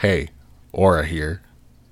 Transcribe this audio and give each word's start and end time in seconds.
Hey, 0.00 0.30
Aura 0.72 1.04
here. 1.04 1.42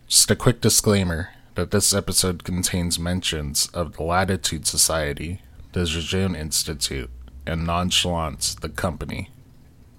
Just 0.06 0.30
a 0.30 0.34
quick 0.34 0.62
disclaimer 0.62 1.28
that 1.56 1.72
this 1.72 1.92
episode 1.92 2.42
contains 2.42 2.98
mentions 2.98 3.66
of 3.74 3.98
the 3.98 4.02
Latitude 4.02 4.66
Society, 4.66 5.42
the 5.74 5.84
Jejune 5.84 6.34
Institute, 6.34 7.10
and 7.46 7.66
Nonchalance, 7.66 8.54
the 8.54 8.70
company. 8.70 9.28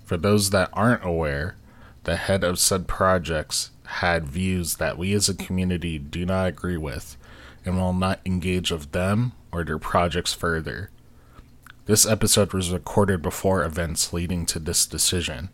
For 0.05 0.17
those 0.17 0.49
that 0.49 0.71
aren't 0.73 1.05
aware, 1.05 1.55
the 2.05 2.15
head 2.15 2.43
of 2.43 2.57
said 2.57 2.87
projects 2.87 3.69
had 3.85 4.25
views 4.25 4.77
that 4.77 4.97
we 4.97 5.13
as 5.13 5.29
a 5.29 5.35
community 5.35 5.99
do 5.99 6.25
not 6.25 6.47
agree 6.47 6.77
with 6.77 7.15
and 7.63 7.77
will 7.77 7.93
not 7.93 8.21
engage 8.25 8.71
with 8.71 8.91
them 8.91 9.33
or 9.51 9.63
their 9.63 9.77
projects 9.77 10.33
further. 10.33 10.89
This 11.85 12.07
episode 12.07 12.53
was 12.53 12.71
recorded 12.71 13.21
before 13.21 13.63
events 13.63 14.11
leading 14.11 14.47
to 14.47 14.57
this 14.57 14.87
decision. 14.87 15.49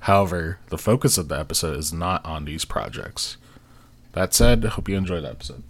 However, 0.00 0.58
the 0.68 0.78
focus 0.78 1.18
of 1.18 1.28
the 1.28 1.38
episode 1.38 1.78
is 1.78 1.92
not 1.92 2.24
on 2.24 2.44
these 2.44 2.64
projects. 2.64 3.36
That 4.12 4.34
said, 4.34 4.64
I 4.64 4.68
hope 4.68 4.88
you 4.88 4.96
enjoyed 4.96 5.24
the 5.24 5.30
episode. 5.30 5.62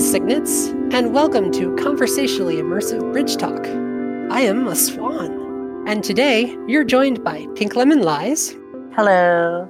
Signets, 0.00 0.68
and 0.92 1.12
welcome 1.12 1.52
to 1.52 1.76
Conversationally 1.76 2.56
Immersive 2.56 3.12
Bridge 3.12 3.36
Talk. 3.36 3.66
I 4.32 4.40
am 4.40 4.66
a 4.66 4.74
swan, 4.74 5.84
and 5.86 6.02
today 6.02 6.56
you're 6.66 6.84
joined 6.84 7.22
by 7.22 7.46
Pink 7.54 7.76
Lemon 7.76 8.00
Lies, 8.02 8.56
Hello. 8.96 9.68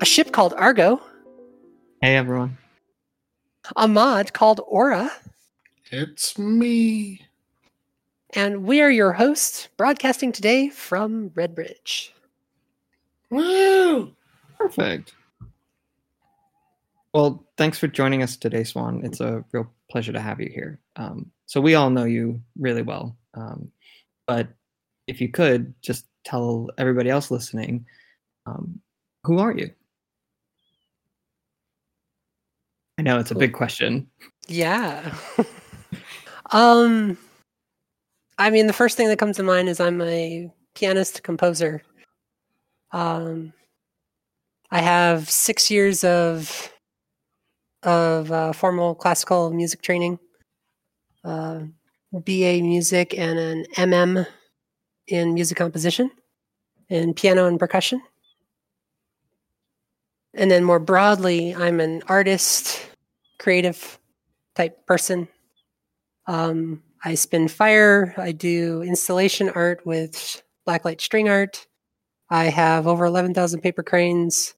a 0.00 0.04
ship 0.04 0.32
called 0.32 0.54
Argo, 0.54 1.00
Hey 2.00 2.16
everyone. 2.16 2.56
a 3.76 3.86
mod 3.86 4.32
called 4.32 4.60
Aura, 4.66 5.10
It's 5.90 6.38
me. 6.38 7.20
and 8.34 8.64
we 8.64 8.80
are 8.80 8.90
your 8.90 9.12
hosts, 9.12 9.68
broadcasting 9.76 10.32
today 10.32 10.70
from 10.70 11.30
Redbridge. 11.30 12.08
Woo! 13.30 14.12
Perfect. 14.58 15.12
Well, 17.14 17.44
thanks 17.58 17.78
for 17.78 17.88
joining 17.88 18.22
us 18.22 18.36
today, 18.36 18.64
Swan. 18.64 19.02
It's 19.04 19.20
a 19.20 19.44
real 19.52 19.70
pleasure 19.90 20.12
to 20.12 20.20
have 20.20 20.40
you 20.40 20.50
here. 20.52 20.80
Um, 20.96 21.30
so 21.46 21.60
we 21.60 21.74
all 21.74 21.90
know 21.90 22.04
you 22.04 22.40
really 22.58 22.80
well, 22.80 23.16
um, 23.34 23.70
but 24.26 24.48
if 25.06 25.20
you 25.20 25.28
could 25.28 25.74
just 25.82 26.06
tell 26.24 26.70
everybody 26.78 27.10
else 27.10 27.30
listening, 27.30 27.84
um, 28.46 28.80
who 29.24 29.38
are 29.38 29.52
you? 29.52 29.70
I 32.98 33.02
know 33.02 33.18
it's 33.18 33.30
a 33.30 33.34
big 33.34 33.52
question. 33.52 34.08
Yeah. 34.48 35.14
um, 36.50 37.18
I 38.38 38.48
mean, 38.48 38.66
the 38.66 38.72
first 38.72 38.96
thing 38.96 39.08
that 39.08 39.18
comes 39.18 39.36
to 39.36 39.42
mind 39.42 39.68
is 39.68 39.80
I'm 39.80 40.00
a 40.00 40.50
pianist 40.74 41.22
composer. 41.22 41.82
Um, 42.92 43.52
I 44.70 44.80
have 44.80 45.28
six 45.28 45.70
years 45.70 46.04
of 46.04 46.71
of 47.82 48.30
uh, 48.30 48.52
formal 48.52 48.94
classical 48.94 49.52
music 49.52 49.82
training, 49.82 50.18
uh, 51.24 51.60
BA 52.12 52.60
music, 52.62 53.16
and 53.16 53.38
an 53.38 53.66
MM 53.76 54.26
in 55.08 55.34
music 55.34 55.56
composition, 55.56 56.10
in 56.88 57.14
piano 57.14 57.46
and 57.46 57.58
percussion. 57.58 58.00
And 60.34 60.50
then 60.50 60.64
more 60.64 60.78
broadly, 60.78 61.54
I'm 61.54 61.80
an 61.80 62.02
artist, 62.08 62.80
creative 63.38 63.98
type 64.54 64.86
person. 64.86 65.28
Um, 66.26 66.82
I 67.04 67.14
spin 67.14 67.48
fire. 67.48 68.14
I 68.16 68.32
do 68.32 68.82
installation 68.82 69.50
art 69.50 69.84
with 69.84 70.42
blacklight 70.66 71.00
string 71.00 71.28
art. 71.28 71.66
I 72.30 72.44
have 72.44 72.86
over 72.86 73.04
11,000 73.04 73.60
paper 73.60 73.82
cranes. 73.82 74.54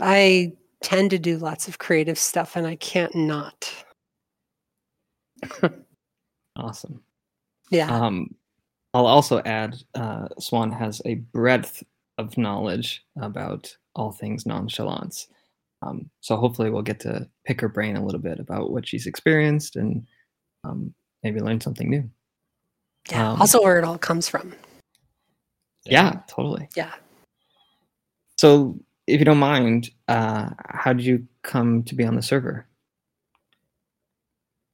I 0.00 0.54
tend 0.82 1.10
to 1.10 1.18
do 1.18 1.38
lots 1.38 1.68
of 1.68 1.78
creative 1.78 2.18
stuff 2.18 2.56
and 2.56 2.66
I 2.66 2.76
can't 2.76 3.14
not. 3.14 3.72
Awesome. 6.56 7.02
Yeah. 7.70 7.88
Um, 7.90 8.34
I'll 8.92 9.06
also 9.06 9.40
add 9.44 9.76
uh, 9.94 10.28
Swan 10.38 10.70
has 10.72 11.00
a 11.04 11.14
breadth 11.14 11.82
of 12.18 12.36
knowledge 12.36 13.04
about 13.20 13.74
all 13.94 14.12
things 14.12 14.46
nonchalance. 14.46 15.28
Um, 15.82 16.10
so 16.20 16.36
hopefully 16.36 16.70
we'll 16.70 16.82
get 16.82 17.00
to 17.00 17.28
pick 17.46 17.60
her 17.60 17.68
brain 17.68 17.96
a 17.96 18.04
little 18.04 18.20
bit 18.20 18.38
about 18.38 18.70
what 18.70 18.86
she's 18.86 19.06
experienced 19.06 19.76
and 19.76 20.06
um, 20.64 20.92
maybe 21.22 21.40
learn 21.40 21.60
something 21.60 21.88
new. 21.88 22.08
yeah. 23.10 23.30
um, 23.32 23.40
also, 23.40 23.62
where 23.62 23.78
it 23.78 23.84
all 23.84 23.96
comes 23.96 24.28
from. 24.28 24.52
Yeah, 25.86 26.20
totally. 26.28 26.68
Yeah. 26.76 26.92
So 28.36 28.78
if 29.10 29.18
you 29.18 29.24
don't 29.24 29.38
mind, 29.38 29.90
uh, 30.08 30.50
how 30.68 30.92
did 30.92 31.04
you 31.04 31.26
come 31.42 31.82
to 31.84 31.94
be 31.94 32.04
on 32.04 32.14
the 32.16 32.22
server? 32.22 32.66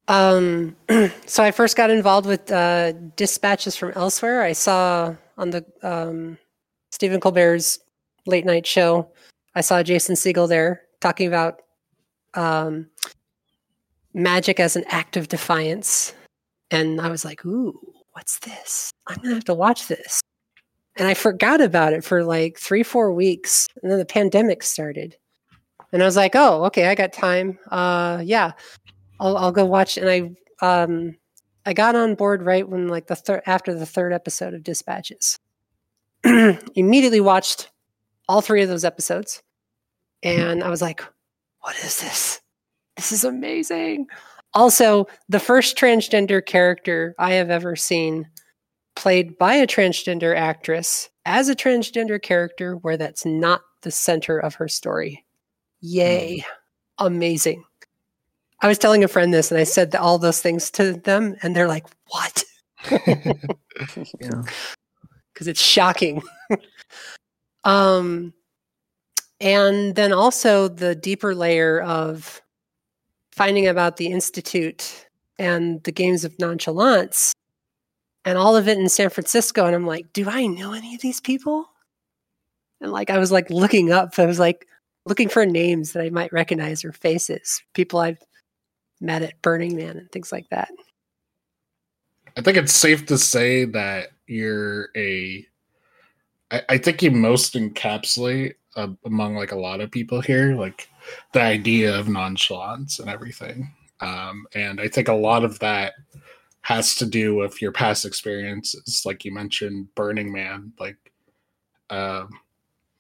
Um, 0.08 0.76
so 1.26 1.42
I 1.42 1.50
first 1.50 1.76
got 1.76 1.90
involved 1.90 2.26
with 2.26 2.50
uh, 2.52 2.92
dispatches 3.16 3.76
from 3.76 3.92
elsewhere. 3.96 4.42
I 4.42 4.52
saw 4.52 5.14
on 5.36 5.50
the 5.50 5.64
um, 5.82 6.38
Stephen 6.90 7.20
Colbert's 7.20 7.80
late 8.26 8.44
night 8.44 8.66
show, 8.66 9.10
I 9.54 9.62
saw 9.62 9.82
Jason 9.82 10.16
Segel 10.16 10.48
there 10.48 10.82
talking 11.00 11.26
about 11.26 11.62
um, 12.34 12.88
magic 14.12 14.60
as 14.60 14.76
an 14.76 14.84
act 14.88 15.16
of 15.16 15.28
defiance. 15.28 16.12
And 16.70 17.00
I 17.00 17.08
was 17.08 17.24
like, 17.24 17.44
ooh, 17.46 17.78
what's 18.12 18.38
this? 18.40 18.90
I'm 19.06 19.16
going 19.16 19.28
to 19.30 19.34
have 19.34 19.44
to 19.44 19.54
watch 19.54 19.88
this. 19.88 20.20
And 20.96 21.06
I 21.06 21.14
forgot 21.14 21.60
about 21.60 21.92
it 21.92 22.04
for 22.04 22.24
like 22.24 22.58
three, 22.58 22.82
four 22.82 23.12
weeks. 23.12 23.68
And 23.82 23.90
then 23.90 23.98
the 23.98 24.06
pandemic 24.06 24.62
started. 24.62 25.16
And 25.92 26.02
I 26.02 26.06
was 26.06 26.16
like, 26.16 26.32
oh, 26.34 26.64
okay, 26.64 26.88
I 26.88 26.94
got 26.94 27.12
time. 27.12 27.58
Uh, 27.70 28.20
yeah, 28.24 28.52
I'll 29.20 29.36
I'll 29.36 29.52
go 29.52 29.64
watch. 29.64 29.96
And 29.96 30.08
I 30.08 30.30
um 30.66 31.16
I 31.64 31.72
got 31.72 31.96
on 31.96 32.14
board 32.14 32.42
right 32.42 32.68
when 32.68 32.88
like 32.88 33.06
the 33.06 33.16
third 33.16 33.42
after 33.46 33.74
the 33.74 33.86
third 33.86 34.12
episode 34.12 34.54
of 34.54 34.62
Dispatches. 34.62 35.38
Immediately 36.24 37.20
watched 37.20 37.70
all 38.28 38.40
three 38.40 38.62
of 38.62 38.68
those 38.68 38.84
episodes, 38.84 39.42
and 40.22 40.62
I 40.62 40.70
was 40.70 40.82
like, 40.82 41.02
"What 41.60 41.76
is 41.76 42.00
this? 42.00 42.40
This 42.96 43.12
is 43.12 43.24
amazing!" 43.24 44.06
Also, 44.54 45.06
the 45.28 45.40
first 45.40 45.76
transgender 45.76 46.44
character 46.44 47.14
I 47.18 47.34
have 47.34 47.50
ever 47.50 47.76
seen 47.76 48.28
played 48.96 49.38
by 49.38 49.54
a 49.54 49.66
transgender 49.66 50.34
actress 50.34 51.08
as 51.24 51.48
a 51.48 51.54
transgender 51.54 52.20
character, 52.20 52.76
where 52.76 52.96
that's 52.96 53.24
not 53.24 53.60
the 53.82 53.90
center 53.90 54.38
of 54.38 54.54
her 54.54 54.68
story. 54.68 55.24
Yay! 55.80 56.44
Amazing. 56.98 57.62
I 58.60 58.68
was 58.68 58.78
telling 58.78 59.04
a 59.04 59.08
friend 59.08 59.32
this 59.32 59.50
and 59.50 59.60
I 59.60 59.64
said 59.64 59.94
all 59.94 60.18
those 60.18 60.40
things 60.40 60.70
to 60.72 60.94
them 60.94 61.36
and 61.42 61.54
they're 61.54 61.68
like, 61.68 61.86
"What?" 62.08 62.44
Yeah. 64.20 64.42
Cuz 65.34 65.46
it's 65.46 65.60
shocking. 65.60 66.22
um 67.64 68.32
and 69.38 69.94
then 69.94 70.12
also 70.12 70.66
the 70.68 70.94
deeper 70.94 71.34
layer 71.34 71.80
of 71.82 72.40
finding 73.32 73.66
about 73.66 73.98
the 73.98 74.06
institute 74.06 75.06
and 75.38 75.82
the 75.84 75.92
games 75.92 76.24
of 76.24 76.38
nonchalance 76.38 77.34
and 78.26 78.36
all 78.36 78.56
of 78.56 78.68
it 78.68 78.76
in 78.76 78.88
San 78.88 79.08
Francisco 79.08 79.64
and 79.64 79.74
I'm 79.74 79.86
like, 79.86 80.12
"Do 80.12 80.28
I 80.28 80.46
know 80.46 80.74
any 80.74 80.94
of 80.94 81.00
these 81.00 81.20
people?" 81.20 81.70
And 82.82 82.92
like 82.92 83.08
I 83.08 83.18
was 83.18 83.32
like 83.32 83.48
looking 83.48 83.90
up, 83.90 84.18
I 84.18 84.26
was 84.26 84.38
like 84.38 84.66
looking 85.06 85.28
for 85.28 85.46
names 85.46 85.92
that 85.92 86.02
I 86.02 86.10
might 86.10 86.32
recognize 86.32 86.84
or 86.84 86.92
faces, 86.92 87.62
people 87.72 88.00
I've 88.00 88.18
met 89.00 89.22
at 89.22 89.40
Burning 89.40 89.76
Man 89.76 89.96
and 89.96 90.10
things 90.12 90.32
like 90.32 90.48
that. 90.50 90.68
I 92.36 92.42
think 92.42 92.58
it's 92.58 92.72
safe 92.72 93.06
to 93.06 93.16
say 93.16 93.64
that 93.64 94.08
you're 94.26 94.88
a. 94.96 95.46
I, 96.50 96.62
I 96.70 96.78
think 96.78 97.02
you 97.02 97.10
most 97.12 97.54
encapsulate 97.54 98.54
uh, 98.74 98.88
among 99.04 99.36
like 99.36 99.52
a 99.52 99.58
lot 99.58 99.80
of 99.80 99.90
people 99.90 100.20
here, 100.20 100.54
like 100.54 100.88
the 101.32 101.40
idea 101.40 101.96
of 101.96 102.08
nonchalance 102.08 102.98
and 102.98 103.08
everything. 103.08 103.72
Um, 104.00 104.46
and 104.54 104.80
I 104.80 104.88
think 104.88 105.08
a 105.08 105.14
lot 105.14 105.44
of 105.44 105.58
that 105.60 105.94
has 106.66 106.96
to 106.96 107.06
do 107.06 107.36
with 107.36 107.62
your 107.62 107.70
past 107.70 108.04
experiences, 108.04 109.02
like 109.06 109.24
you 109.24 109.32
mentioned, 109.32 109.86
Burning 109.94 110.32
Man. 110.32 110.72
Like, 110.80 110.96
um, 111.90 112.28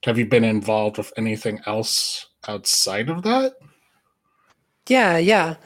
have 0.04 0.16
you 0.16 0.24
been 0.24 0.44
involved 0.44 0.98
with 0.98 1.12
anything 1.16 1.58
else 1.66 2.28
outside 2.46 3.10
of 3.10 3.24
that? 3.24 3.54
Yeah, 4.88 5.18
yeah. 5.18 5.56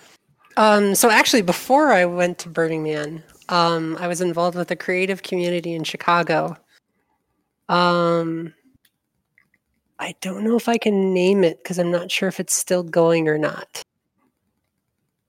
Um, 0.56 0.94
so 0.94 1.11
actually, 1.11 1.43
before 1.43 1.93
I 1.93 2.06
went 2.06 2.38
to 2.38 2.49
Burning 2.49 2.82
Man, 2.82 3.23
um, 3.50 3.99
I 4.00 4.08
was 4.08 4.23
involved 4.23 4.56
with 4.56 4.70
a 4.70 4.76
creative 4.76 5.23
community 5.23 5.75
in 5.75 5.85
Chicago. 5.85 6.56
Um, 7.69 8.55
I 9.99 10.14
don't 10.23 10.43
know 10.43 10.56
if 10.56 10.70
I 10.70 10.79
can 10.79 11.12
name 11.12 11.44
it 11.44 11.62
because 11.62 11.79
I'm 11.79 11.91
not 11.91 12.11
sure 12.11 12.31
if 12.31 12.41
it's 12.41 12.55
still 12.55 12.82
going 12.82 13.29
or 13.29 13.37
not. 13.37 13.82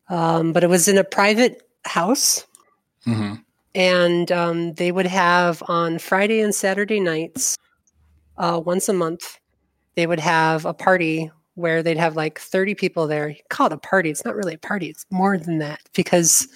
Um, 0.08 0.54
but 0.54 0.64
it 0.64 0.70
was 0.70 0.88
in 0.88 0.98
a 0.98 1.04
private 1.04 1.68
house, 1.84 2.46
hmm 3.04 3.36
and 3.74 4.32
um, 4.32 4.74
they 4.74 4.92
would 4.92 5.08
have 5.08 5.64
on 5.68 5.98
Friday 5.98 6.42
and 6.42 6.54
Saturday 6.54 7.00
nights, 7.00 7.58
uh, 8.38 8.62
once 8.64 8.90
a 8.90 8.94
month, 8.94 9.40
they 9.96 10.08
would 10.08 10.20
have 10.20 10.66
a 10.66 10.74
party 10.74 11.32
where 11.56 11.82
they'd 11.84 11.98
have 11.98 12.16
like 12.16 12.40
30 12.40 12.76
people 12.76 13.08
there. 13.08 13.30
You 13.30 13.38
call 13.50 13.68
it 13.68 13.74
a 13.74 13.78
party. 13.78 14.10
It's 14.10 14.26
not 14.26 14.36
really 14.36 14.56
a 14.56 14.60
party. 14.60 14.88
It's 14.88 15.06
more 15.10 15.38
than 15.38 15.60
that 15.60 15.80
because 15.94 16.48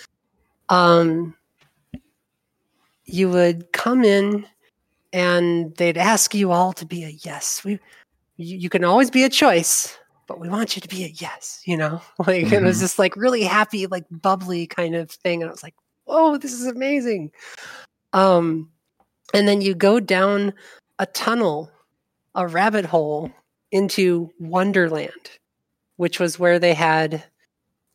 um, 0.70 1.36
you 3.06 3.30
would 3.30 3.72
come 3.72 4.04
in 4.04 4.46
and 5.14 5.76
they'd 5.78 5.98
ask 5.98 6.34
you 6.34 6.52
all 6.52 6.74
to 6.74 6.86
be 6.86 7.04
a 7.04 7.10
yes. 7.24 7.64
We, 7.64 7.80
you, 8.38 8.58
you 8.58 8.70
can 8.70 8.84
always 8.84 9.10
be 9.10 9.24
a 9.24 9.30
choice, 9.30 9.98
but 10.28 10.40
we 10.40 10.50
want 10.50 10.76
you 10.76 10.82
to 10.82 10.88
be 10.90 11.06
a 11.06 11.14
yes, 11.16 11.62
you 11.66 11.78
know? 11.78 12.02
Like 12.20 12.52
it 12.52 12.62
was 12.62 12.78
Mhm. 12.78 12.82
this 12.82 13.00
like 13.00 13.16
really 13.16 13.44
happy, 13.44 13.88
like 13.88 14.06
bubbly 14.10 14.68
kind 14.68 14.96
of 14.96 15.12
thing. 15.12 15.42
And 15.42 15.50
I 15.50 15.52
was 15.52 15.64
like, 15.64 15.76
oh, 16.08 16.38
this 16.38 16.54
is 16.54 16.68
amazing. 16.68 17.32
Um, 18.14 18.70
and 19.34 19.48
then 19.48 19.62
you 19.62 19.76
go 19.76 20.00
down 20.00 20.54
a 21.00 21.06
tunnel, 21.06 21.72
a 22.36 22.48
rabbit 22.48 22.86
hole 22.86 23.32
into 23.72 24.32
Wonderland, 24.40 25.12
which 25.98 26.20
was 26.20 26.40
where 26.40 26.60
they 26.60 26.74
had 26.74 27.24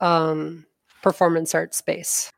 um, 0.01 0.67
performance 1.03 1.55
art 1.55 1.75
space. 1.75 2.31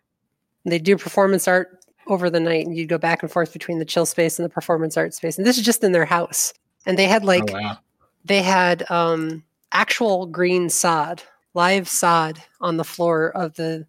They 0.64 0.78
do 0.78 0.96
performance 0.96 1.48
art 1.48 1.80
over 2.06 2.30
the 2.30 2.40
night, 2.40 2.66
and 2.66 2.76
you 2.76 2.86
go 2.86 2.98
back 2.98 3.22
and 3.22 3.30
forth 3.30 3.52
between 3.52 3.78
the 3.78 3.84
chill 3.84 4.06
space 4.06 4.38
and 4.38 4.44
the 4.44 4.52
performance 4.52 4.96
art 4.96 5.14
space. 5.14 5.38
And 5.38 5.46
this 5.46 5.58
is 5.58 5.64
just 5.64 5.82
in 5.82 5.92
their 5.92 6.04
house. 6.04 6.52
And 6.86 6.98
they 6.98 7.06
had 7.06 7.24
like 7.24 7.50
oh, 7.50 7.60
wow. 7.60 7.78
they 8.24 8.42
had 8.42 8.88
um, 8.90 9.44
actual 9.72 10.26
green 10.26 10.68
sod, 10.68 11.22
live 11.54 11.88
sod 11.88 12.42
on 12.60 12.76
the 12.76 12.84
floor 12.84 13.30
of 13.36 13.54
the 13.54 13.86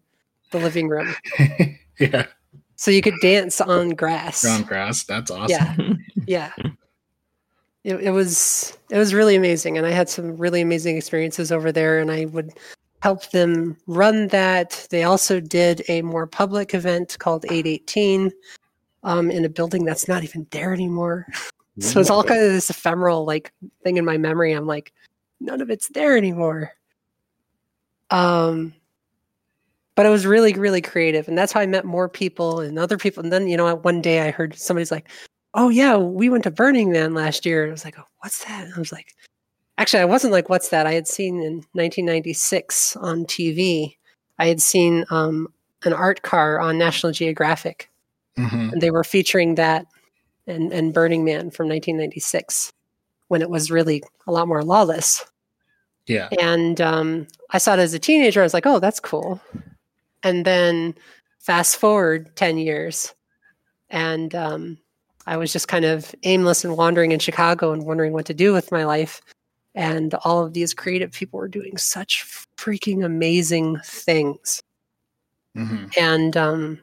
the 0.54 0.64
living 0.64 0.88
room, 0.88 1.14
yeah. 1.98 2.26
so 2.76 2.90
you 2.90 3.02
could 3.02 3.14
dance 3.20 3.60
on 3.60 3.90
grass. 3.90 4.42
Ground 4.42 4.66
grass. 4.66 5.04
That's 5.04 5.30
awesome. 5.30 5.98
Yeah, 6.26 6.52
yeah. 6.58 6.70
It, 7.82 7.96
it 7.96 8.10
was 8.10 8.78
it 8.90 8.96
was 8.96 9.12
really 9.12 9.34
amazing, 9.34 9.76
and 9.76 9.86
I 9.86 9.90
had 9.90 10.08
some 10.08 10.36
really 10.36 10.62
amazing 10.62 10.96
experiences 10.96 11.52
over 11.52 11.70
there. 11.70 11.98
And 11.98 12.10
I 12.10 12.24
would 12.26 12.52
help 13.02 13.30
them 13.32 13.76
run 13.86 14.28
that. 14.28 14.86
They 14.90 15.02
also 15.02 15.38
did 15.38 15.82
a 15.88 16.00
more 16.00 16.26
public 16.26 16.72
event 16.72 17.18
called 17.18 17.44
818 17.44 18.32
um, 19.02 19.30
in 19.30 19.44
a 19.44 19.48
building 19.50 19.84
that's 19.84 20.08
not 20.08 20.24
even 20.24 20.46
there 20.50 20.72
anymore. 20.72 21.26
So 21.80 21.98
it's 21.98 22.08
all 22.08 22.22
kind 22.22 22.40
of 22.40 22.52
this 22.52 22.70
ephemeral 22.70 23.24
like 23.24 23.52
thing 23.82 23.96
in 23.96 24.04
my 24.04 24.16
memory. 24.16 24.52
I'm 24.52 24.64
like, 24.64 24.92
none 25.40 25.60
of 25.60 25.70
it's 25.70 25.88
there 25.88 26.16
anymore. 26.16 26.70
Um, 28.10 28.74
but 29.96 30.06
it 30.06 30.10
was 30.10 30.26
really, 30.26 30.52
really 30.54 30.82
creative, 30.82 31.28
and 31.28 31.36
that's 31.38 31.52
how 31.52 31.60
I 31.60 31.66
met 31.66 31.84
more 31.84 32.08
people 32.08 32.60
and 32.60 32.78
other 32.78 32.98
people. 32.98 33.22
And 33.22 33.32
then 33.32 33.48
you 33.48 33.56
know, 33.56 33.74
one 33.76 34.00
day 34.02 34.26
I 34.26 34.30
heard 34.30 34.54
somebody's 34.56 34.90
like, 34.92 35.08
"Oh 35.54 35.68
yeah, 35.68 35.96
we 35.96 36.28
went 36.30 36.44
to 36.44 36.50
Burning 36.50 36.92
Man 36.92 37.14
last 37.14 37.46
year." 37.46 37.62
And 37.64 37.70
I 37.70 37.74
was 37.74 37.84
like, 37.84 37.98
oh, 37.98 38.04
"What's 38.20 38.44
that?" 38.44 38.64
And 38.64 38.74
I 38.74 38.78
was 38.78 38.92
like, 38.92 39.14
"Actually, 39.78 40.00
I 40.02 40.06
wasn't 40.06 40.32
like, 40.32 40.48
what's 40.48 40.68
that?" 40.70 40.86
I 40.86 40.92
had 40.94 41.06
seen 41.08 41.42
in 41.42 41.64
1996 41.74 42.96
on 42.96 43.24
TV. 43.26 43.96
I 44.38 44.46
had 44.46 44.60
seen 44.60 45.04
um, 45.10 45.48
an 45.84 45.92
art 45.92 46.22
car 46.22 46.60
on 46.60 46.78
National 46.78 47.12
Geographic, 47.12 47.90
Mhm. 48.38 48.72
and 48.72 48.80
they 48.82 48.90
were 48.90 49.04
featuring 49.04 49.54
that 49.56 49.86
and, 50.46 50.72
and 50.72 50.92
Burning 50.92 51.24
Man 51.24 51.50
from 51.50 51.68
1996 51.68 52.72
when 53.28 53.40
it 53.42 53.48
was 53.50 53.70
really 53.70 54.02
a 54.26 54.32
lot 54.32 54.48
more 54.48 54.62
lawless. 54.64 55.24
Yeah. 56.06 56.28
And 56.40 56.80
um, 56.80 57.26
I 57.50 57.58
saw 57.58 57.74
it 57.74 57.78
as 57.78 57.94
a 57.94 57.98
teenager. 57.98 58.40
I 58.40 58.44
was 58.44 58.52
like, 58.54 58.66
oh, 58.66 58.78
that's 58.80 59.00
cool. 59.00 59.40
And 60.24 60.44
then 60.44 60.94
fast 61.38 61.76
forward 61.76 62.34
10 62.34 62.58
years, 62.58 63.14
and 63.90 64.34
um, 64.34 64.78
I 65.26 65.36
was 65.36 65.52
just 65.52 65.68
kind 65.68 65.84
of 65.84 66.14
aimless 66.24 66.64
and 66.64 66.76
wandering 66.76 67.12
in 67.12 67.20
Chicago 67.20 67.72
and 67.72 67.86
wondering 67.86 68.12
what 68.12 68.26
to 68.26 68.34
do 68.34 68.52
with 68.52 68.72
my 68.72 68.84
life. 68.84 69.20
And 69.76 70.14
all 70.24 70.44
of 70.44 70.52
these 70.52 70.74
creative 70.74 71.12
people 71.12 71.38
were 71.38 71.48
doing 71.48 71.76
such 71.76 72.24
freaking 72.56 73.04
amazing 73.04 73.78
things. 73.84 74.62
Hmm 75.54 75.86
and 75.96 76.36
um, 76.36 76.80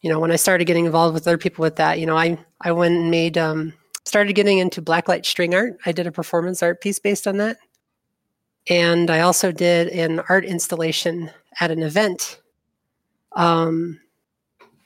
you 0.00 0.10
know 0.10 0.18
when 0.18 0.30
i 0.30 0.36
started 0.36 0.64
getting 0.64 0.86
involved 0.86 1.14
with 1.14 1.26
other 1.26 1.38
people 1.38 1.62
with 1.62 1.76
that 1.76 1.98
you 1.98 2.06
know 2.06 2.16
i 2.16 2.38
i 2.62 2.72
went 2.72 2.94
and 2.94 3.10
made 3.10 3.36
um, 3.36 3.72
started 4.04 4.32
getting 4.32 4.58
into 4.58 4.82
blacklight 4.82 5.26
string 5.26 5.54
art. 5.54 5.78
I 5.86 5.92
did 5.92 6.06
a 6.06 6.12
performance 6.12 6.62
art 6.62 6.80
piece 6.80 6.98
based 6.98 7.26
on 7.26 7.36
that. 7.36 7.58
And 8.68 9.10
i 9.10 9.20
also 9.20 9.52
did 9.52 9.88
an 9.88 10.20
art 10.28 10.44
installation 10.44 11.30
at 11.60 11.70
an 11.70 11.82
event 11.82 12.40
um, 13.32 13.98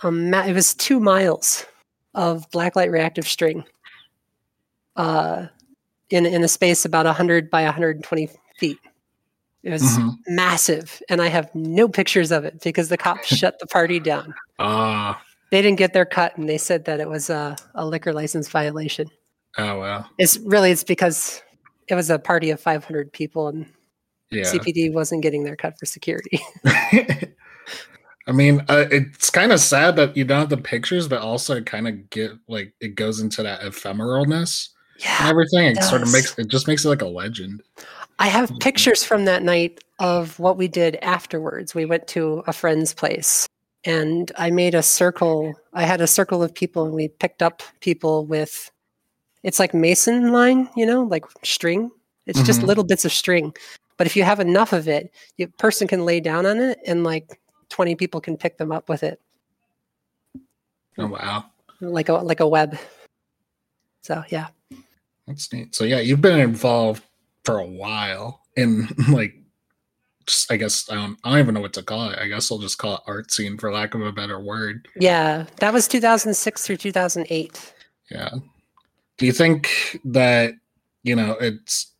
um 0.00 0.30
ma- 0.30 0.44
it 0.44 0.52
was 0.52 0.74
two 0.74 1.00
miles 1.00 1.66
of 2.14 2.48
blacklight 2.50 2.90
reactive 2.90 3.26
string 3.26 3.64
uh, 4.96 5.46
in 6.10 6.26
in 6.26 6.44
a 6.44 6.48
space 6.48 6.84
about 6.84 7.06
100 7.06 7.50
by 7.50 7.62
120 7.64 8.28
feet 8.58 8.78
it 9.62 9.70
was 9.70 9.82
Mhm. 9.82 10.16
massive 10.28 11.02
and 11.08 11.20
i 11.22 11.28
have 11.28 11.52
no 11.54 11.88
pictures 11.88 12.30
of 12.30 12.44
it 12.44 12.60
because 12.62 12.88
the 12.88 12.96
cops 12.98 13.26
shut 13.36 13.58
the 13.58 13.66
party 13.66 13.98
down 13.98 14.32
Ah. 14.58 15.20
they 15.50 15.60
didn't 15.62 15.78
get 15.78 15.92
their 15.92 16.04
cut 16.04 16.36
and 16.36 16.48
they 16.48 16.58
said 16.58 16.84
that 16.84 17.00
it 17.00 17.08
was 17.08 17.30
a, 17.30 17.56
a 17.74 17.84
liquor 17.86 18.12
license 18.12 18.48
violation 18.48 19.10
oh 19.58 19.78
wow. 19.80 20.04
it's 20.18 20.36
really 20.38 20.70
it's 20.70 20.84
because 20.84 21.42
it 21.88 21.94
was 21.94 22.10
a 22.10 22.18
party 22.18 22.50
of 22.50 22.60
500 22.60 23.12
people 23.12 23.48
and 23.48 23.66
Yeah. 24.30 24.42
cpd 24.44 24.92
wasn't 24.92 25.22
getting 25.22 25.44
their 25.44 25.56
cut 25.56 25.78
for 25.78 25.86
security 25.86 26.40
I 28.26 28.32
mean, 28.32 28.64
uh, 28.70 28.86
it's 28.90 29.28
kind 29.28 29.52
of 29.52 29.60
sad 29.60 29.96
that 29.96 30.16
you 30.16 30.24
don't 30.24 30.40
have 30.40 30.48
the 30.48 30.56
pictures, 30.56 31.08
but 31.08 31.20
also 31.20 31.56
it 31.56 31.66
kind 31.66 31.86
of 31.86 32.08
get 32.08 32.32
like 32.48 32.72
it 32.80 32.94
goes 32.94 33.20
into 33.20 33.42
that 33.42 33.60
ephemeralness 33.60 34.70
yeah, 34.98 35.18
and 35.20 35.28
everything. 35.28 35.76
It 35.76 35.82
sort 35.82 36.00
of 36.00 36.10
makes 36.10 36.38
it 36.38 36.48
just 36.48 36.66
makes 36.66 36.86
it 36.86 36.88
like 36.88 37.02
a 37.02 37.06
legend. 37.06 37.62
i 38.18 38.26
have 38.28 38.50
pictures 38.60 39.04
from 39.04 39.26
that 39.26 39.42
night 39.42 39.82
of 39.98 40.38
what 40.38 40.56
we 40.56 40.68
did 40.68 40.96
afterwards 41.02 41.74
we 41.74 41.84
went 41.84 42.06
to 42.08 42.42
a 42.46 42.52
friend's 42.52 42.94
place 42.94 43.46
and 43.84 44.32
i 44.38 44.50
made 44.50 44.74
a 44.74 44.82
circle 44.82 45.52
i 45.74 45.82
had 45.82 46.00
a 46.00 46.06
circle 46.06 46.42
of 46.42 46.54
people 46.54 46.84
and 46.86 46.94
we 46.94 47.08
picked 47.08 47.42
up 47.42 47.60
people 47.80 48.24
with 48.24 48.70
it's 49.42 49.58
like 49.58 49.74
mason 49.74 50.30
line 50.32 50.68
you 50.76 50.86
know 50.86 51.02
like 51.02 51.24
string 51.42 51.90
it's 52.26 52.40
just 52.44 52.60
Mhm. 52.60 52.66
little 52.68 52.84
bits 52.84 53.04
of 53.04 53.12
string 53.12 53.52
but 53.96 54.06
if 54.06 54.16
you 54.16 54.22
have 54.24 54.40
enough 54.40 54.72
of 54.72 54.88
it 54.88 55.12
a 55.38 55.46
person 55.46 55.86
can 55.88 56.04
lay 56.04 56.20
down 56.20 56.46
on 56.46 56.58
it 56.58 56.78
and 56.86 57.04
like 57.04 57.40
20 57.70 57.94
people 57.96 58.20
can 58.20 58.36
pick 58.36 58.58
them 58.58 58.72
up 58.72 58.88
with 58.88 59.02
it 59.02 59.20
Oh 60.96 61.08
wow, 61.08 61.46
like 61.80 62.08
a 62.08 62.12
like 62.14 62.38
a 62.40 62.46
web 62.48 62.78
so 64.02 64.22
yeah 64.28 64.46
that's 65.26 65.52
neat. 65.52 65.74
So 65.74 65.84
yeah, 65.84 66.00
you've 66.00 66.20
been 66.20 66.38
involved 66.38 67.02
for 67.44 67.58
a 67.58 67.66
while 67.66 68.42
in 68.56 68.86
like, 69.10 69.34
just 70.26 70.52
I 70.52 70.56
guess 70.56 70.88
I 70.90 70.94
don't, 70.94 71.18
I 71.24 71.30
don't 71.30 71.38
even 71.40 71.54
know 71.54 71.60
what 71.60 71.72
to 71.74 71.82
call 71.82 72.10
it. 72.10 72.18
I 72.18 72.28
guess 72.28 72.50
I'll 72.52 72.58
just 72.58 72.78
call 72.78 72.94
it 72.96 73.00
art 73.06 73.30
scene 73.32 73.58
for 73.58 73.72
lack 73.72 73.94
of 73.94 74.02
a 74.02 74.12
better 74.12 74.38
word. 74.40 74.86
yeah 74.96 75.46
that 75.56 75.72
was 75.72 75.88
2006 75.88 76.66
through 76.66 76.76
2008 76.76 77.74
Yeah. 78.10 78.30
Do 79.18 79.26
you 79.26 79.32
think 79.32 79.98
that 80.04 80.54
you 81.02 81.16
know 81.16 81.32
it's 81.40 81.92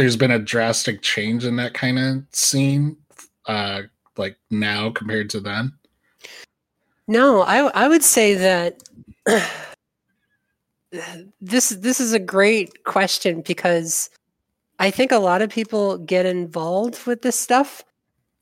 there's 0.00 0.16
been 0.16 0.30
a 0.30 0.38
drastic 0.38 1.02
change 1.02 1.44
in 1.44 1.56
that 1.56 1.74
kind 1.74 1.98
of 1.98 2.24
scene, 2.32 2.96
uh, 3.44 3.82
like 4.16 4.34
now 4.50 4.88
compared 4.88 5.28
to 5.28 5.40
then? 5.40 5.70
No, 7.06 7.42
I 7.42 7.58
I 7.74 7.86
would 7.86 8.02
say 8.02 8.32
that 8.32 8.82
this 11.42 11.68
this 11.68 12.00
is 12.00 12.14
a 12.14 12.18
great 12.18 12.84
question 12.84 13.42
because 13.42 14.08
I 14.78 14.90
think 14.90 15.12
a 15.12 15.18
lot 15.18 15.42
of 15.42 15.50
people 15.50 15.98
get 15.98 16.24
involved 16.24 17.06
with 17.06 17.20
this 17.20 17.38
stuff 17.38 17.84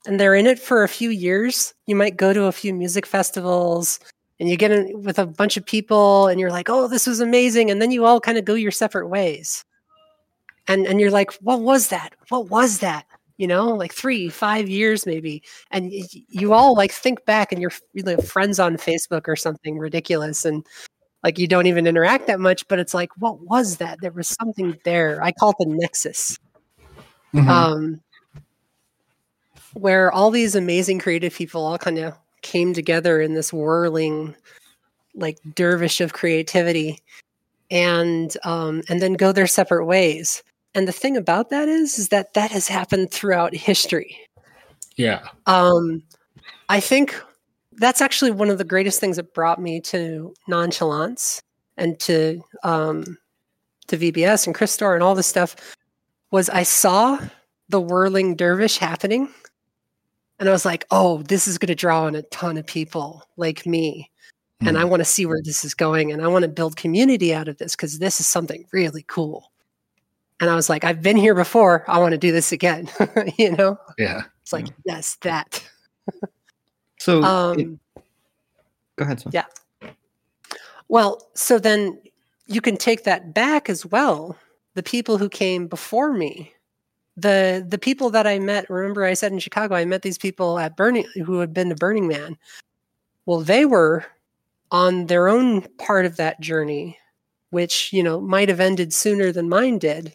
and 0.06 0.20
they're 0.20 0.36
in 0.36 0.46
it 0.46 0.60
for 0.60 0.84
a 0.84 0.88
few 0.88 1.10
years. 1.10 1.74
You 1.88 1.96
might 1.96 2.16
go 2.16 2.32
to 2.32 2.44
a 2.44 2.52
few 2.52 2.72
music 2.72 3.04
festivals 3.04 3.98
and 4.38 4.48
you 4.48 4.56
get 4.56 4.70
in 4.70 5.02
with 5.02 5.18
a 5.18 5.26
bunch 5.26 5.56
of 5.56 5.66
people 5.66 6.28
and 6.28 6.38
you're 6.38 6.52
like, 6.52 6.68
"Oh, 6.70 6.86
this 6.86 7.08
was 7.08 7.18
amazing." 7.18 7.68
And 7.68 7.82
then 7.82 7.90
you 7.90 8.04
all 8.04 8.20
kind 8.20 8.38
of 8.38 8.44
go 8.44 8.54
your 8.54 8.70
separate 8.70 9.08
ways. 9.08 9.64
And 10.68 10.86
and 10.86 11.00
you're 11.00 11.10
like, 11.10 11.32
"What 11.40 11.60
was 11.60 11.88
that? 11.88 12.14
What 12.28 12.48
was 12.50 12.78
that?" 12.80 13.06
You 13.38 13.46
know, 13.46 13.68
like 13.68 13.92
3, 13.94 14.28
5 14.28 14.68
years 14.68 15.06
maybe 15.06 15.42
and 15.70 15.92
you 15.92 16.52
all 16.52 16.74
like 16.74 16.90
think 16.92 17.24
back 17.24 17.52
and 17.52 17.60
you're 17.62 17.72
you 17.94 18.02
know, 18.02 18.16
friends 18.18 18.58
on 18.58 18.76
Facebook 18.76 19.28
or 19.28 19.36
something 19.36 19.78
ridiculous 19.78 20.44
and 20.44 20.66
like 21.22 21.38
you 21.38 21.46
don't 21.46 21.66
even 21.66 21.86
interact 21.86 22.26
that 22.26 22.40
much 22.40 22.66
but 22.68 22.78
it's 22.78 22.94
like 22.94 23.10
what 23.18 23.40
was 23.40 23.76
that 23.78 23.98
there 24.00 24.12
was 24.12 24.28
something 24.28 24.76
there 24.84 25.22
i 25.22 25.32
call 25.32 25.50
it 25.50 25.56
the 25.58 25.66
nexus 25.66 26.38
Mhm. 27.34 27.48
um 27.48 28.00
where 29.74 30.10
all 30.12 30.30
these 30.30 30.54
amazing 30.54 30.98
creative 30.98 31.34
people 31.34 31.64
all 31.64 31.78
kind 31.78 31.98
of 31.98 32.14
came 32.42 32.72
together 32.72 33.20
in 33.20 33.34
this 33.34 33.52
whirling 33.52 34.34
like 35.14 35.38
dervish 35.54 36.00
of 36.00 36.12
creativity 36.12 36.98
and 37.70 38.36
um, 38.44 38.82
and 38.88 39.02
then 39.02 39.12
go 39.14 39.32
their 39.32 39.46
separate 39.46 39.84
ways 39.84 40.42
and 40.78 40.86
the 40.86 40.92
thing 40.92 41.16
about 41.16 41.50
that 41.50 41.68
is 41.68 41.98
is 41.98 42.08
that 42.10 42.34
that 42.34 42.52
has 42.52 42.68
happened 42.68 43.10
throughout 43.10 43.52
history. 43.52 44.16
Yeah. 44.96 45.26
um, 45.46 46.02
i 46.68 46.80
think 46.80 47.20
that's 47.74 48.00
actually 48.00 48.30
one 48.32 48.50
of 48.50 48.58
the 48.58 48.64
greatest 48.64 48.98
things 49.00 49.16
that 49.16 49.32
brought 49.34 49.60
me 49.60 49.80
to 49.82 50.34
nonchalance 50.48 51.40
and 51.76 51.98
to 52.00 52.42
um, 52.62 53.18
to 53.88 53.96
vbs 53.96 54.46
and 54.46 54.54
christor 54.54 54.94
and 54.94 55.02
all 55.02 55.14
this 55.14 55.26
stuff 55.26 55.56
was 56.30 56.48
i 56.50 56.62
saw 56.62 57.18
the 57.68 57.80
whirling 57.80 58.34
dervish 58.36 58.78
happening. 58.78 59.28
And 60.38 60.48
i 60.48 60.52
was 60.52 60.64
like 60.64 60.84
oh 60.90 61.22
this 61.22 61.48
is 61.48 61.58
going 61.58 61.68
to 61.68 61.74
draw 61.74 62.06
in 62.06 62.14
a 62.14 62.22
ton 62.22 62.56
of 62.56 62.66
people 62.66 63.24
like 63.36 63.66
me. 63.66 64.10
And 64.60 64.76
I 64.76 64.84
want 64.84 65.00
to 65.00 65.04
see 65.04 65.24
where 65.26 65.40
this 65.44 65.64
is 65.64 65.72
going. 65.72 66.10
And 66.10 66.20
I 66.20 66.26
want 66.26 66.42
to 66.42 66.48
build 66.48 66.74
community 66.74 67.32
out 67.32 67.46
of 67.46 67.58
this 67.58 67.76
because 67.76 68.00
this 68.00 68.18
is 68.18 68.26
something 68.26 68.64
really 68.72 69.04
cool. 69.06 69.52
And 70.40 70.48
I 70.50 70.54
was 70.54 70.68
like, 70.68 70.84
I've 70.84 71.02
been 71.02 71.16
here 71.16 71.34
before. 71.34 71.84
I 71.88 71.98
want 71.98 72.12
to 72.12 72.18
do 72.18 72.30
this 72.32 72.52
again. 72.52 72.88
you 73.38 73.52
know, 73.56 73.78
Yeah. 73.98 74.22
it's 74.42 74.52
like, 74.52 74.66
yes, 74.84 75.16
that. 75.22 75.62
So, 76.98 77.18
it- 77.18 77.24
Um, 77.24 77.80
go 78.96 79.04
ahead, 79.04 79.20
Swan. 79.20 79.32
yeah. 79.34 79.90
well, 80.88 81.28
so 81.34 81.58
then 81.58 81.98
you 82.46 82.60
can 82.60 82.76
take 82.76 83.04
that 83.04 83.34
back 83.34 83.68
as 83.68 83.84
well. 83.84 84.36
The 84.74 84.82
people 84.82 85.18
who 85.18 85.28
came 85.28 85.66
before 85.66 86.12
me, 86.12 86.52
the 87.16 87.64
the 87.68 87.78
people 87.78 88.10
that 88.10 88.26
I 88.28 88.38
met. 88.38 88.70
Remember, 88.70 89.04
I 89.04 89.14
said 89.14 89.32
in 89.32 89.40
Chicago, 89.40 89.74
I 89.74 89.84
met 89.84 90.02
these 90.02 90.18
people 90.18 90.58
at 90.58 90.76
Burning 90.76 91.04
who 91.26 91.40
had 91.40 91.52
been 91.52 91.68
to 91.70 91.74
Burning 91.74 92.06
Man. 92.06 92.36
Well, 93.26 93.40
they 93.40 93.64
were 93.64 94.06
on 94.70 95.06
their 95.06 95.28
own 95.28 95.62
part 95.78 96.06
of 96.06 96.16
that 96.16 96.40
journey, 96.40 96.96
which 97.50 97.92
you 97.92 98.02
know 98.04 98.20
might 98.20 98.48
have 98.48 98.60
ended 98.60 98.92
sooner 98.92 99.32
than 99.32 99.48
mine 99.48 99.78
did. 99.78 100.14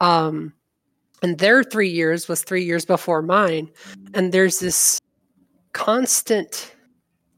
Um, 0.00 0.52
and 1.22 1.38
their 1.38 1.62
three 1.62 1.90
years 1.90 2.28
was 2.28 2.42
three 2.42 2.64
years 2.64 2.84
before 2.84 3.22
mine, 3.22 3.70
and 4.14 4.32
there's 4.32 4.58
this 4.58 5.00
constant 5.72 6.74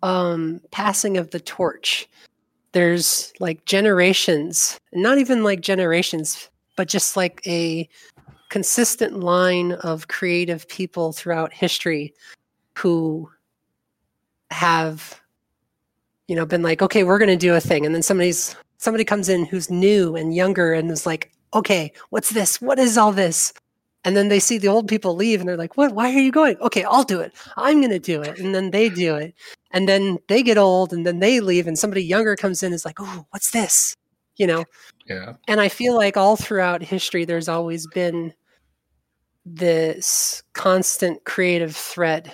um, 0.03 0.61
passing 0.71 1.17
of 1.17 1.31
the 1.31 1.41
torch. 1.41 2.09
There's 2.73 3.33
like 3.41 3.65
generations, 3.65 4.79
not 4.93 5.19
even 5.19 5.43
like 5.43 5.61
generations, 5.61 6.49
but 6.77 6.89
just 6.89 7.17
like 7.17 7.43
a 7.47 7.89
consistent 8.49 9.21
line 9.21 9.73
of 9.73 10.09
creative 10.09 10.69
people 10.69 11.13
throughout 11.13 11.53
history 11.53 12.15
who 12.77 13.29
have 14.51 15.21
you 16.29 16.37
know 16.37 16.45
been 16.45 16.61
like 16.61 16.83
okay 16.83 17.03
we're 17.03 17.19
going 17.19 17.31
to 17.31 17.37
do 17.37 17.55
a 17.55 17.61
thing 17.61 17.87
and 17.87 17.95
then 17.95 18.03
somebody's 18.03 18.55
somebody 18.77 19.05
comes 19.05 19.31
in 19.31 19.47
who's 19.47 19.71
new 19.71 20.15
and 20.17 20.35
younger 20.35 20.75
and 20.75 20.91
is 20.91 21.07
like 21.07 21.32
okay 21.55 21.93
what's 22.11 22.31
this? 22.31 22.61
What 22.61 22.79
is 22.79 22.99
all 22.99 23.13
this? 23.13 23.53
And 24.05 24.17
then 24.17 24.29
they 24.29 24.41
see 24.41 24.59
the 24.59 24.69
old 24.69 24.89
people 24.89 25.15
leave 25.15 25.41
and 25.41 25.49
they're 25.49 25.57
like 25.57 25.77
what? 25.77 25.95
Why 25.95 26.13
are 26.13 26.19
you 26.19 26.33
going? 26.33 26.57
Okay 26.59 26.85
i'll 26.85 27.05
do 27.05 27.21
it. 27.21 27.33
I'm 27.57 27.81
going 27.81 27.91
to 27.91 27.99
do 27.99 28.23
it. 28.23 28.39
And 28.39 28.55
then 28.55 28.71
they 28.71 28.89
do 28.89 29.15
it. 29.17 29.35
And 29.71 29.89
then 29.89 30.19
they 30.29 30.43
get 30.43 30.59
old 30.59 30.93
and 30.93 31.07
then 31.07 31.21
they 31.21 31.41
leave 31.41 31.67
and 31.67 31.79
somebody 31.79 32.05
younger 32.05 32.37
comes 32.37 32.63
in 32.63 32.69
and 32.69 32.75
is 32.75 32.85
like 32.85 33.01
oh 33.01 33.27
what's 33.31 33.51
this? 33.51 33.97
You 34.37 34.47
know? 34.47 34.65
Yeah. 35.09 35.35
and 35.49 35.61
I 35.61 35.69
feel 35.69 35.95
like 35.95 36.17
all 36.17 36.37
throughout 36.37 36.81
history, 36.83 37.25
there's 37.25 37.49
always 37.49 37.87
been 37.89 38.33
this 39.45 40.43
constant 40.53 41.25
creative 41.25 41.77
thread 41.77 42.31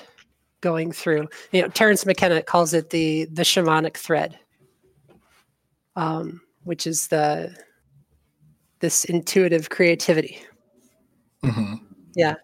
going 0.61 0.93
through. 0.93 1.29
You 1.53 1.63
know, 1.63 1.69
Terence 1.69 2.05
McKenna 2.05 2.43
calls 2.43 2.75
it 2.75 2.91
the 2.91 3.27
the 3.27 3.43
shamanic 3.43 3.97
thread, 3.97 4.39
um, 5.97 6.41
which 6.65 6.87
is 6.87 7.09
the 7.09 7.55
this 8.81 9.05
intuitive 9.05 9.71
creativity. 9.71 10.41
hmm 11.43 11.75
Yeah, 12.15 12.35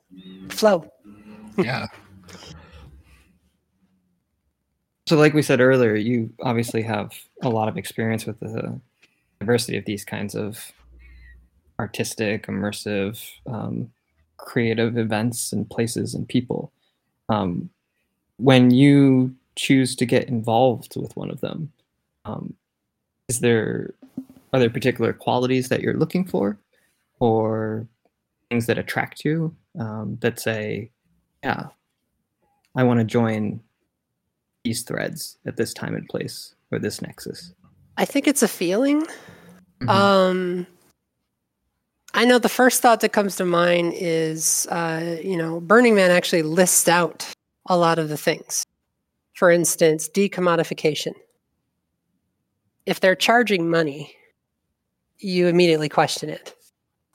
flow. 0.48 0.88
Yeah. 1.56 1.86
So, 5.06 5.18
like 5.18 5.34
we 5.34 5.42
said 5.42 5.60
earlier, 5.60 5.94
you 5.96 6.32
obviously 6.40 6.80
have 6.80 7.12
a 7.42 7.50
lot 7.50 7.68
of 7.68 7.76
experience 7.76 8.24
with 8.24 8.40
the 8.40 8.80
diversity 9.38 9.76
of 9.76 9.84
these 9.84 10.02
kinds 10.02 10.34
of 10.34 10.72
artistic, 11.78 12.46
immersive, 12.46 13.22
um, 13.46 13.90
creative 14.38 14.96
events 14.96 15.52
and 15.52 15.68
places 15.68 16.14
and 16.14 16.26
people. 16.26 16.72
Um, 17.28 17.68
when 18.38 18.70
you 18.70 19.34
choose 19.56 19.94
to 19.96 20.06
get 20.06 20.28
involved 20.28 20.96
with 20.96 21.14
one 21.16 21.30
of 21.30 21.40
them, 21.42 21.70
um, 22.24 22.54
is 23.28 23.40
there 23.40 23.94
are 24.54 24.60
there 24.60 24.70
particular 24.70 25.12
qualities 25.12 25.68
that 25.68 25.80
you're 25.80 25.98
looking 25.98 26.24
for, 26.24 26.56
or 27.18 27.88
things 28.48 28.66
that 28.66 28.78
attract 28.78 29.24
you 29.24 29.54
um, 29.80 30.16
that 30.20 30.38
say, 30.38 30.92
"Yeah, 31.42 31.66
I 32.76 32.84
want 32.84 33.00
to 33.00 33.04
join 33.04 33.60
these 34.62 34.82
threads 34.82 35.38
at 35.44 35.56
this 35.56 35.74
time 35.74 35.96
and 35.96 36.08
place 36.08 36.54
or 36.70 36.78
this 36.78 37.02
nexus. 37.02 37.52
I 37.96 38.04
think 38.04 38.28
it's 38.28 38.44
a 38.44 38.48
feeling. 38.48 39.06
Mhm. 39.80 39.88
Um, 39.88 40.66
I 42.14 42.24
know 42.24 42.38
the 42.38 42.48
first 42.48 42.80
thought 42.80 43.00
that 43.00 43.12
comes 43.12 43.34
to 43.36 43.44
mind 43.44 43.92
is, 43.96 44.68
uh, 44.70 45.18
you 45.22 45.36
know, 45.36 45.60
Burning 45.60 45.96
Man 45.96 46.12
actually 46.12 46.42
lists 46.42 46.86
out 46.86 47.28
a 47.66 47.76
lot 47.76 47.98
of 47.98 48.08
the 48.08 48.16
things. 48.16 48.64
For 49.34 49.50
instance, 49.50 50.08
decommodification. 50.08 51.14
If 52.86 53.00
they're 53.00 53.16
charging 53.16 53.68
money, 53.68 54.14
you 55.24 55.48
immediately 55.48 55.88
question 55.88 56.28
it. 56.28 56.54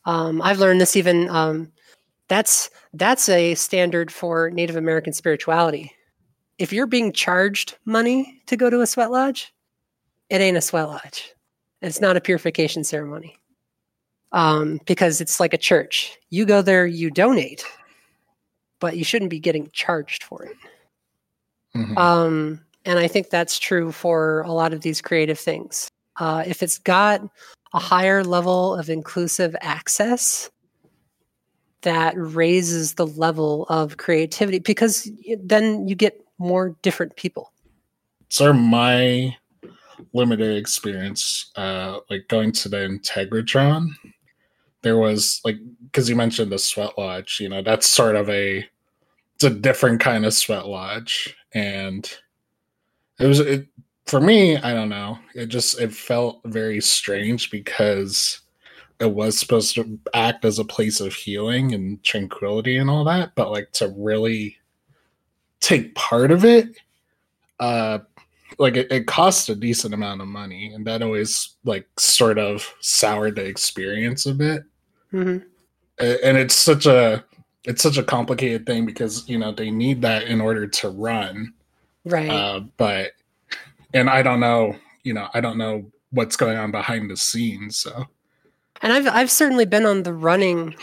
Um, 0.05 0.41
I've 0.41 0.59
learned 0.59 0.81
this 0.81 0.95
even. 0.95 1.29
Um, 1.29 1.71
that's 2.27 2.69
that's 2.93 3.29
a 3.29 3.55
standard 3.55 4.11
for 4.11 4.49
Native 4.49 4.75
American 4.75 5.13
spirituality. 5.13 5.91
If 6.57 6.73
you're 6.73 6.87
being 6.87 7.13
charged 7.13 7.77
money 7.85 8.41
to 8.47 8.57
go 8.57 8.69
to 8.69 8.81
a 8.81 8.87
sweat 8.87 9.11
lodge, 9.11 9.53
it 10.29 10.41
ain't 10.41 10.57
a 10.57 10.61
sweat 10.61 10.87
lodge. 10.87 11.33
It's 11.81 12.01
not 12.01 12.17
a 12.17 12.21
purification 12.21 12.83
ceremony. 12.83 13.37
Um, 14.31 14.79
because 14.85 15.21
it's 15.21 15.39
like 15.39 15.53
a 15.53 15.57
church. 15.57 16.17
You 16.29 16.45
go 16.45 16.61
there, 16.61 16.85
you 16.85 17.09
donate, 17.09 17.65
but 18.79 18.95
you 18.95 19.03
shouldn't 19.03 19.31
be 19.31 19.39
getting 19.39 19.69
charged 19.71 20.23
for 20.23 20.43
it. 20.43 20.55
Mhm. 21.75 21.97
Um, 21.97 22.65
and 22.85 22.99
I 22.99 23.07
think 23.07 23.29
that's 23.29 23.57
true 23.57 23.91
for 23.91 24.41
a 24.41 24.51
lot 24.51 24.73
of 24.73 24.81
these 24.81 25.01
creative 25.01 25.39
things. 25.39 25.87
Uh, 26.19 26.43
if 26.45 26.61
it's 26.61 26.77
got 26.77 27.21
a 27.73 27.79
higher 27.79 28.23
level 28.23 28.75
of 28.75 28.89
inclusive 28.89 29.55
access, 29.61 30.49
that 31.81 32.13
raises 32.17 32.95
the 32.95 33.07
level 33.07 33.65
of 33.69 33.97
creativity 33.97 34.59
because 34.59 35.09
then 35.41 35.87
you 35.87 35.95
get 35.95 36.25
more 36.37 36.75
different 36.81 37.15
people. 37.15 37.51
So 38.29 38.53
my 38.53 39.35
limited 40.13 40.57
experience, 40.57 41.51
uh, 41.55 41.99
like 42.09 42.27
going 42.27 42.51
to 42.53 42.69
the 42.69 42.77
Integratron, 42.77 43.89
there 44.81 44.97
was 44.97 45.41
like 45.43 45.57
because 45.85 46.09
you 46.09 46.15
mentioned 46.15 46.51
the 46.51 46.59
sweat 46.59 46.97
lodge, 46.97 47.39
you 47.39 47.49
know, 47.49 47.61
that's 47.61 47.89
sort 47.89 48.15
of 48.15 48.29
a 48.29 48.65
it's 49.35 49.43
a 49.43 49.49
different 49.49 49.99
kind 49.99 50.25
of 50.25 50.33
sweat 50.33 50.67
lodge, 50.67 51.35
and 51.53 52.09
it 53.19 53.25
was 53.25 53.39
it 53.39 53.67
for 54.09 54.19
me. 54.21 54.57
I 54.57 54.73
don't 54.73 54.89
know. 54.89 55.19
It 55.35 55.47
just 55.47 55.79
it 55.79 55.93
felt 55.93 56.41
very 56.45 56.81
strange 56.81 57.51
because 57.51 58.41
it 58.99 59.11
was 59.11 59.37
supposed 59.39 59.75
to 59.75 59.99
act 60.13 60.43
as 60.43 60.59
a 60.59 60.65
place 60.65 60.99
of 60.99 61.13
healing 61.13 61.73
and 61.73 62.03
tranquility 62.03 62.77
and 62.77 62.89
all 62.89 63.03
that, 63.05 63.33
but 63.35 63.51
like 63.51 63.71
to 63.73 63.93
really 63.95 64.57
take 65.61 65.93
part 65.95 66.31
of 66.31 66.45
it 66.45 66.69
uh 67.59 67.99
like 68.57 68.77
it, 68.77 68.89
it 68.91 69.07
costs 69.07 69.49
a 69.49 69.55
decent 69.55 69.93
amount 69.93 70.21
of 70.21 70.27
money 70.27 70.71
and 70.73 70.87
that 70.87 71.01
always 71.01 71.55
like 71.65 71.85
sort 71.99 72.37
of 72.39 72.73
soured 72.79 73.35
the 73.35 73.43
experience 73.45 74.25
a 74.25 74.33
bit 74.33 74.63
hmm 75.11 75.37
and 75.99 76.37
it's 76.37 76.55
such 76.55 76.85
a 76.85 77.23
it's 77.65 77.83
such 77.83 77.97
a 77.97 78.03
complicated 78.03 78.65
thing 78.65 78.85
because 78.85 79.27
you 79.27 79.37
know 79.37 79.51
they 79.51 79.69
need 79.69 80.01
that 80.01 80.23
in 80.23 80.39
order 80.39 80.65
to 80.65 80.89
run 80.89 81.53
Right. 82.05 82.29
uh 82.29 82.61
but 82.77 83.11
and 83.93 84.09
i 84.09 84.21
don't 84.21 84.39
know 84.39 84.75
you 85.03 85.13
know 85.13 85.27
i 85.33 85.41
don't 85.41 85.57
know 85.57 85.89
what's 86.11 86.35
going 86.35 86.57
on 86.57 86.71
behind 86.71 87.09
the 87.09 87.17
scenes 87.17 87.77
so 87.77 88.05
and 88.81 88.93
I've 88.93 89.07
I've 89.07 89.31
certainly 89.31 89.65
been 89.65 89.85
on 89.85 90.03
the 90.03 90.13
running 90.13 90.73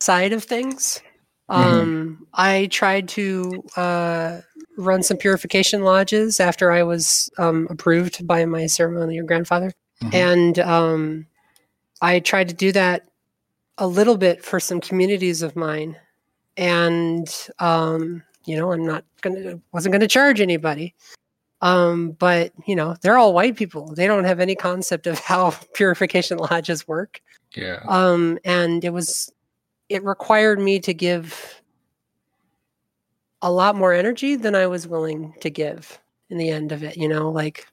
side 0.00 0.34
of 0.34 0.44
things. 0.44 1.00
Um, 1.48 2.26
I 2.34 2.66
tried 2.66 3.08
to 3.10 3.64
uh, 3.74 4.40
run 4.76 5.02
some 5.02 5.16
purification 5.16 5.82
lodges 5.82 6.40
after 6.40 6.70
I 6.70 6.82
was 6.82 7.30
um, 7.38 7.66
approved 7.70 8.26
by 8.26 8.44
my 8.44 8.66
ceremonial 8.66 9.24
grandfather, 9.26 9.72
Mhm. 10.02 10.14
and 10.14 10.58
um, 10.58 11.26
I 12.02 12.20
tried 12.20 12.48
to 12.50 12.54
do 12.54 12.70
that 12.72 13.08
a 13.78 13.86
little 13.86 14.18
bit 14.18 14.44
for 14.44 14.60
some 14.60 14.78
communities 14.78 15.40
of 15.40 15.56
mine, 15.56 15.96
and 16.58 17.26
um, 17.60 18.22
you 18.44 18.56
know, 18.58 18.72
I'm 18.72 18.84
not 18.84 19.04
gonna 19.22 19.58
wasn't 19.72 19.92
gonna 19.94 20.06
charge 20.06 20.38
anybody. 20.42 20.94
Um, 21.60 22.12
but 22.12 22.52
you 22.66 22.76
know, 22.76 22.96
they're 23.00 23.18
all 23.18 23.32
white 23.32 23.56
people. 23.56 23.94
They 23.94 24.06
don't 24.06 24.24
have 24.24 24.40
any 24.40 24.54
concept 24.54 25.06
of 25.06 25.18
how 25.18 25.50
purification 25.74 26.38
lodges 26.38 26.86
work. 26.86 27.20
Yeah. 27.54 27.80
Um, 27.88 28.38
and 28.44 28.84
it 28.84 28.92
was 28.92 29.32
it 29.88 30.04
required 30.04 30.60
me 30.60 30.80
to 30.80 30.92
give 30.92 31.62
a 33.40 33.50
lot 33.50 33.76
more 33.76 33.92
energy 33.92 34.36
than 34.36 34.54
I 34.54 34.66
was 34.66 34.86
willing 34.86 35.34
to 35.40 35.50
give 35.50 35.98
in 36.28 36.38
the 36.38 36.50
end 36.50 36.72
of 36.72 36.82
it, 36.82 36.96
you 36.96 37.08
know, 37.08 37.30
like 37.30 37.66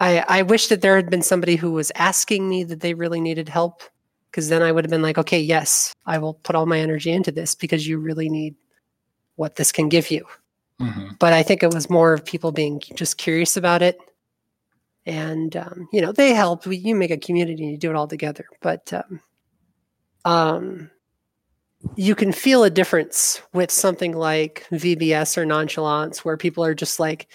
I 0.00 0.24
I 0.28 0.42
wish 0.42 0.68
that 0.68 0.80
there 0.80 0.96
had 0.96 1.10
been 1.10 1.22
somebody 1.22 1.56
who 1.56 1.72
was 1.72 1.92
asking 1.94 2.48
me 2.48 2.64
that 2.64 2.80
they 2.80 2.94
really 2.94 3.20
needed 3.20 3.48
help 3.48 3.82
because 4.30 4.48
then 4.48 4.62
I 4.62 4.72
would 4.72 4.84
have 4.84 4.90
been 4.90 5.02
like, 5.02 5.18
okay, 5.18 5.40
yes, 5.40 5.94
I 6.06 6.18
will 6.18 6.34
put 6.34 6.54
all 6.56 6.66
my 6.66 6.78
energy 6.78 7.10
into 7.10 7.32
this 7.32 7.54
because 7.54 7.86
you 7.86 7.98
really 7.98 8.28
need 8.28 8.54
what 9.36 9.56
this 9.56 9.72
can 9.72 9.88
give 9.88 10.10
you. 10.10 10.26
Hmm 10.80 11.08
But 11.18 11.32
I 11.32 11.42
think 11.42 11.62
it 11.62 11.72
was 11.74 11.90
more 11.90 12.14
of 12.14 12.24
people 12.24 12.52
being 12.52 12.80
just 12.94 13.18
curious 13.18 13.56
about 13.56 13.82
it. 13.82 13.98
And, 15.06 15.56
um, 15.56 15.88
you 15.92 16.00
know, 16.00 16.12
they 16.12 16.34
help. 16.34 16.66
You 16.66 16.94
make 16.94 17.10
a 17.10 17.16
community 17.16 17.62
and 17.62 17.72
you 17.72 17.78
do 17.78 17.90
it 17.90 17.96
all 17.96 18.08
together. 18.08 18.46
But 18.62 18.92
um, 18.92 19.20
um, 20.24 20.90
you 21.96 22.14
can 22.14 22.32
feel 22.32 22.64
a 22.64 22.70
difference 22.70 23.40
with 23.52 23.70
something 23.70 24.12
like 24.12 24.66
VBS 24.70 25.36
or 25.38 25.46
nonchalance 25.46 26.24
where 26.24 26.36
people 26.36 26.64
are 26.64 26.74
just 26.74 27.00
like, 27.00 27.28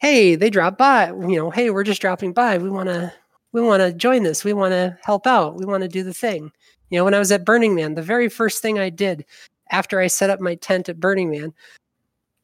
hey, 0.00 0.34
they 0.36 0.50
drop 0.50 0.78
by, 0.78 1.08
you 1.08 1.36
know, 1.36 1.50
hey, 1.50 1.70
we're 1.70 1.84
just 1.84 2.00
dropping 2.00 2.32
by. 2.32 2.58
We 2.58 2.70
want 2.70 2.88
to 2.88 3.12
we 3.52 3.60
want 3.62 3.82
to 3.82 3.92
join 3.92 4.24
this. 4.24 4.44
We 4.44 4.52
want 4.52 4.72
to 4.72 4.98
help 5.02 5.26
out. 5.26 5.56
We 5.56 5.64
want 5.64 5.82
to 5.82 5.88
do 5.88 6.02
the 6.02 6.12
thing. 6.14 6.50
You 6.90 6.98
know, 6.98 7.04
when 7.04 7.14
I 7.14 7.18
was 7.20 7.32
at 7.32 7.44
Burning 7.44 7.74
Man, 7.74 7.94
the 7.94 8.02
very 8.02 8.28
first 8.28 8.62
thing 8.62 8.78
I 8.78 8.90
did 8.90 9.24
after 9.70 10.00
I 10.00 10.08
set 10.08 10.30
up 10.30 10.40
my 10.40 10.56
tent 10.56 10.88
at 10.88 11.00
Burning 11.00 11.30
Man, 11.30 11.52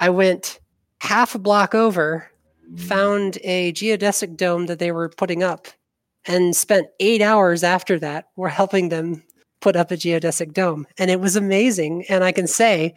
I 0.00 0.10
went 0.10 0.58
half 1.00 1.34
a 1.34 1.38
block 1.38 1.74
over, 1.74 2.30
mm. 2.70 2.80
found 2.80 3.38
a 3.44 3.72
geodesic 3.72 4.36
dome 4.36 4.66
that 4.66 4.78
they 4.78 4.92
were 4.92 5.10
putting 5.10 5.42
up, 5.42 5.68
and 6.26 6.56
spent 6.56 6.88
eight 6.98 7.22
hours 7.22 7.62
after 7.62 7.98
that 8.00 8.28
were 8.36 8.48
helping 8.48 8.88
them 8.88 9.22
put 9.60 9.76
up 9.76 9.90
a 9.90 9.96
geodesic 9.96 10.52
dome. 10.52 10.86
And 10.98 11.10
it 11.10 11.20
was 11.20 11.36
amazing. 11.36 12.04
And 12.08 12.24
I 12.24 12.32
can 12.32 12.46
say, 12.46 12.94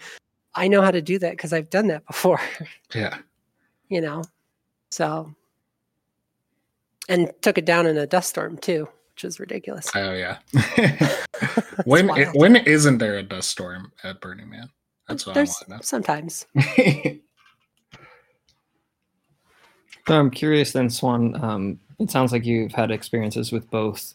I 0.56 0.68
know 0.68 0.82
how 0.82 0.92
to 0.92 1.02
do 1.02 1.20
that 1.20 1.32
because 1.32 1.54
I've 1.54 1.70
done 1.70 1.88
that 1.88 2.06
before, 2.08 2.40
Yeah. 2.96 3.18
you 3.90 4.02
know? 4.02 4.24
So, 4.92 5.34
and 7.10 7.32
took 7.42 7.58
it 7.58 7.66
down 7.66 7.86
in 7.86 7.98
a 7.98 8.08
dust 8.08 8.30
storm 8.30 8.58
too, 8.58 8.88
which 9.14 9.24
was 9.24 9.40
ridiculous. 9.40 9.90
Oh 9.96 10.14
yeah. 10.14 10.38
when 11.86 12.08
when 12.34 12.56
isn't 12.56 13.00
there 13.00 13.18
a 13.18 13.24
dust 13.24 13.50
storm 13.50 13.92
at 14.04 14.22
Burning 14.22 14.50
Man? 14.50 14.70
That's 15.08 15.26
what 15.26 15.36
There's 15.36 15.64
I 15.70 15.82
sometimes. 15.82 16.46
want 16.56 16.78
know. 16.78 17.20
So 20.08 20.20
I'm 20.20 20.32
curious 20.32 20.74
then, 20.74 20.90
Swan. 20.90 21.42
Um, 21.42 21.80
it 22.00 22.12
sounds 22.12 22.32
like 22.32 22.46
you've 22.46 22.74
had 22.74 22.92
experiences 22.92 23.52
with 23.52 23.70
both 23.72 24.14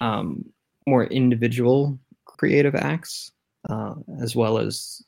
um, 0.00 0.44
more 0.86 1.04
individual 1.04 1.98
creative 2.26 2.74
acts 2.74 3.32
uh, 3.68 3.94
as 4.20 4.36
well 4.36 4.58
as 4.58 5.02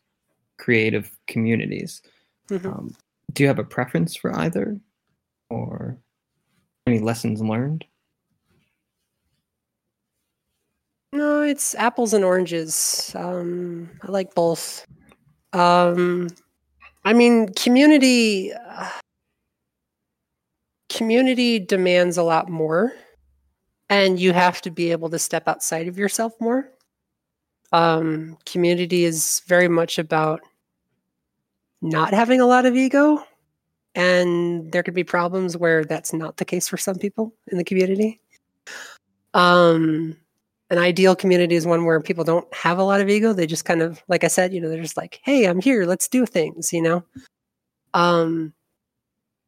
creative 0.59 1.11
communities. 1.27 2.03
Mhm. 2.49 2.67
Um, 2.67 2.97
do 3.33 3.43
you 3.43 3.47
have 3.49 3.59
a 3.59 3.65
preference 3.65 4.17
for 4.17 4.35
either, 4.39 4.79
or 5.51 5.99
any 6.87 6.99
lessons 6.99 7.41
learned? 7.43 7.85
No, 11.13 11.43
it's 11.43 11.75
apples 11.75 12.15
and 12.15 12.25
oranges. 12.25 13.13
Um, 13.15 13.91
I 14.03 14.11
like 14.11 14.35
both. 14.35 14.87
Um, 15.53 16.29
I 17.05 17.13
mean, 17.13 17.53
community 17.55 18.53
community 20.89 21.59
demands 21.59 22.17
a 22.19 22.23
lot 22.23 22.49
more, 22.49 22.93
and 23.89 24.21
you 24.21 24.33
have 24.33 24.61
to 24.63 24.71
be 24.71 24.93
able 24.93 25.09
to 25.11 25.19
step 25.19 25.49
outside 25.49 25.89
of 25.89 25.99
yourself 25.99 26.33
more. 26.41 26.71
Um, 27.73 28.37
community 28.45 29.05
is 29.05 29.43
very 29.47 29.69
much 29.69 29.99
about 29.99 30.41
not 31.81 32.13
having 32.13 32.41
a 32.41 32.47
lot 32.47 32.67
of 32.67 32.77
ego, 32.77 33.25
and 33.95 34.71
there 34.71 34.83
could 34.83 34.95
be 34.95 35.05
problems 35.05 35.57
where 35.57 35.85
that's 35.85 36.13
not 36.13 36.37
the 36.37 36.45
case 36.45 36.69
for 36.69 36.77
some 36.77 36.97
people 36.97 37.35
in 37.49 37.59
the 37.59 37.65
community. 37.65 38.21
Um, 39.35 40.17
an 40.73 40.79
ideal 40.79 41.15
community 41.15 41.55
is 41.55 41.67
one 41.67 41.85
where 41.85 42.01
people 42.01 42.25
don't 42.25 42.53
have 42.55 42.79
a 42.79 42.83
lot 42.83 43.03
of 43.03 43.11
ego. 43.11 43.35
They 43.35 43.47
just 43.47 43.67
kind 43.67 43.83
of 43.83 44.03
like 44.09 44.25
i 44.25 44.29
said 44.29 44.55
you 44.55 44.61
know 44.61 44.69
they're 44.69 44.83
just 44.83 44.97
like 44.97 45.21
hey 45.23 45.45
i'm 45.45 45.61
here. 45.61 45.85
Let's 45.85 46.09
do 46.09 46.27
things 46.27 46.73
you 46.73 46.83
know? 46.83 47.05
Um 47.95 48.55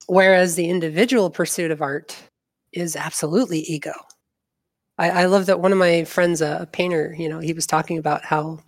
whereas 0.07 0.55
the 0.55 0.69
individual 0.69 1.31
pursuit 1.31 1.71
of 1.71 1.81
art 1.81 2.17
is 2.73 2.95
absolutely 2.95 3.61
ego. 3.61 3.95
I, 4.99 5.23
I 5.23 5.25
love 5.27 5.47
that 5.47 5.61
one 5.61 5.73
of 5.73 5.79
my 5.79 6.05
friends 6.05 6.43
a, 6.43 6.59
a 6.61 6.67
painter 6.67 7.17
you 7.19 7.29
know 7.29 7.41
he 7.41 7.55
was 7.55 7.67
talking 7.67 7.99
about 7.99 8.23
how 8.25 8.61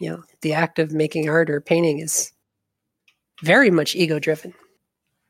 you 0.00 0.10
know 0.10 0.24
the 0.42 0.54
act 0.54 0.80
of 0.80 0.92
making 0.92 1.28
art 1.28 1.48
or 1.48 1.60
painting 1.60 2.00
is 2.00 2.32
very 3.42 3.70
much 3.70 3.94
ego 3.94 4.18
driven 4.18 4.52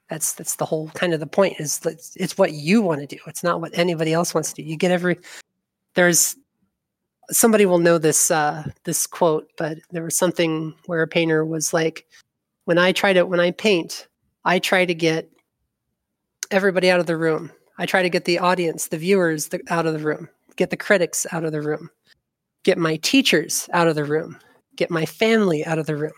that's 0.09 0.33
that's 0.33 0.57
the 0.57 0.67
whole 0.67 0.89
kind 0.89 1.15
of 1.15 1.21
the 1.21 1.27
point 1.27 1.59
is 1.59 1.81
that 1.81 1.95
it's, 1.95 2.17
it's 2.17 2.39
what 2.39 2.53
you 2.53 2.83
want 2.83 3.01
to 3.01 3.07
do. 3.07 3.19
It's 3.27 3.43
not 3.43 3.63
what 3.63 3.71
anybody 3.73 4.13
else 4.13 4.35
wants 4.35 4.53
to 4.53 4.63
do. 4.63 4.69
You 4.69 4.77
get 4.77 4.91
every 4.91 5.19
there's 5.95 6.37
somebody 7.31 7.67
will 7.67 7.79
know 7.79 7.99
this 7.99 8.31
uh, 8.31 8.65
this 8.85 9.07
quote, 9.07 9.51
but 9.57 9.79
there 9.91 10.05
was 10.05 10.17
something 10.17 10.75
where 10.87 11.03
a 11.03 11.09
painter 11.09 11.45
was 11.45 11.73
like, 11.73 12.07
"When 12.65 12.79
I 12.79 12.93
try 12.93 13.13
to 13.13 13.25
when 13.25 13.41
I 13.41 13.53
paint, 13.53 14.09
I 14.45 14.59
try 14.59 14.85
to 14.85 14.95
get 14.95 15.31
everybody 16.51 16.91
out 16.91 17.01
of 17.01 17.07
the 17.07 17.17
room. 17.17 17.53
I 17.79 17.87
try 17.87 18.03
to 18.03 18.11
get 18.11 18.25
the 18.25 18.39
audience, 18.39 18.89
the 18.89 18.99
viewers, 18.99 19.49
the, 19.49 19.61
out 19.69 19.87
of 19.87 19.95
the 19.95 19.99
room, 20.01 20.29
get 20.57 20.71
the 20.71 20.77
critics 20.77 21.27
out 21.33 21.45
of 21.45 21.53
the 21.53 21.63
room, 21.63 21.91
get 22.65 22.79
my 22.79 22.97
teachers 22.97 23.69
out 23.73 23.89
of 23.89 23.95
the 23.97 24.05
room, 24.05 24.39
get 24.77 24.91
my 24.91 25.07
family 25.07 25.65
out 25.65 25.79
of 25.79 25.87
the 25.87 25.97
room, 25.97 26.13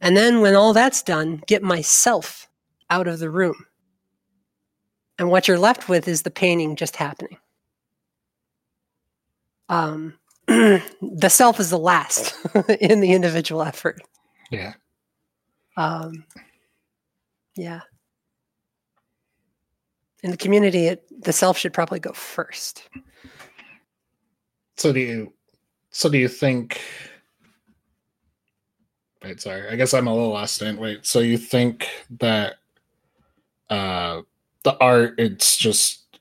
and 0.00 0.16
then 0.16 0.40
when 0.40 0.54
all 0.54 0.72
that's 0.72 1.02
done, 1.02 1.42
get 1.46 1.62
myself 1.62 2.48
out 2.90 3.06
of 3.08 3.18
the 3.18 3.30
room. 3.30 3.66
And 5.18 5.30
what 5.30 5.48
you're 5.48 5.58
left 5.58 5.88
with 5.88 6.06
is 6.08 6.22
the 6.22 6.30
painting 6.30 6.76
just 6.76 6.96
happening." 6.96 7.38
um, 9.68 10.14
the 11.02 11.28
self 11.28 11.60
is 11.60 11.68
the 11.68 11.78
last 11.78 12.34
in 12.80 13.00
the 13.00 13.12
individual 13.12 13.62
effort. 13.62 14.00
yeah. 14.50 14.72
Um, 15.76 16.24
yeah. 17.54 17.80
In 20.22 20.30
the 20.30 20.36
community, 20.36 20.86
it, 20.86 21.04
the 21.22 21.32
self 21.32 21.58
should 21.58 21.74
probably 21.74 22.00
go 22.00 22.12
first. 22.12 22.88
So 24.76 24.92
do 24.92 25.00
you 25.00 25.32
so 25.90 26.08
do 26.08 26.16
you 26.18 26.28
think 26.28 26.80
Wait, 29.22 29.40
sorry. 29.40 29.68
I 29.68 29.74
guess 29.74 29.92
I'm 29.92 30.06
a 30.06 30.14
little 30.14 30.30
lost 30.30 30.62
in. 30.62 30.76
Wait, 30.76 31.04
so 31.04 31.18
you 31.18 31.36
think 31.36 31.88
that 32.18 32.54
uh 33.68 34.22
the 34.62 34.78
art 34.78 35.14
it's 35.18 35.56
just 35.56 36.18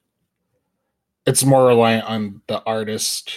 it's 1.25 1.45
more 1.45 1.67
reliant 1.67 2.05
on 2.05 2.41
the 2.47 2.61
artist 2.63 3.31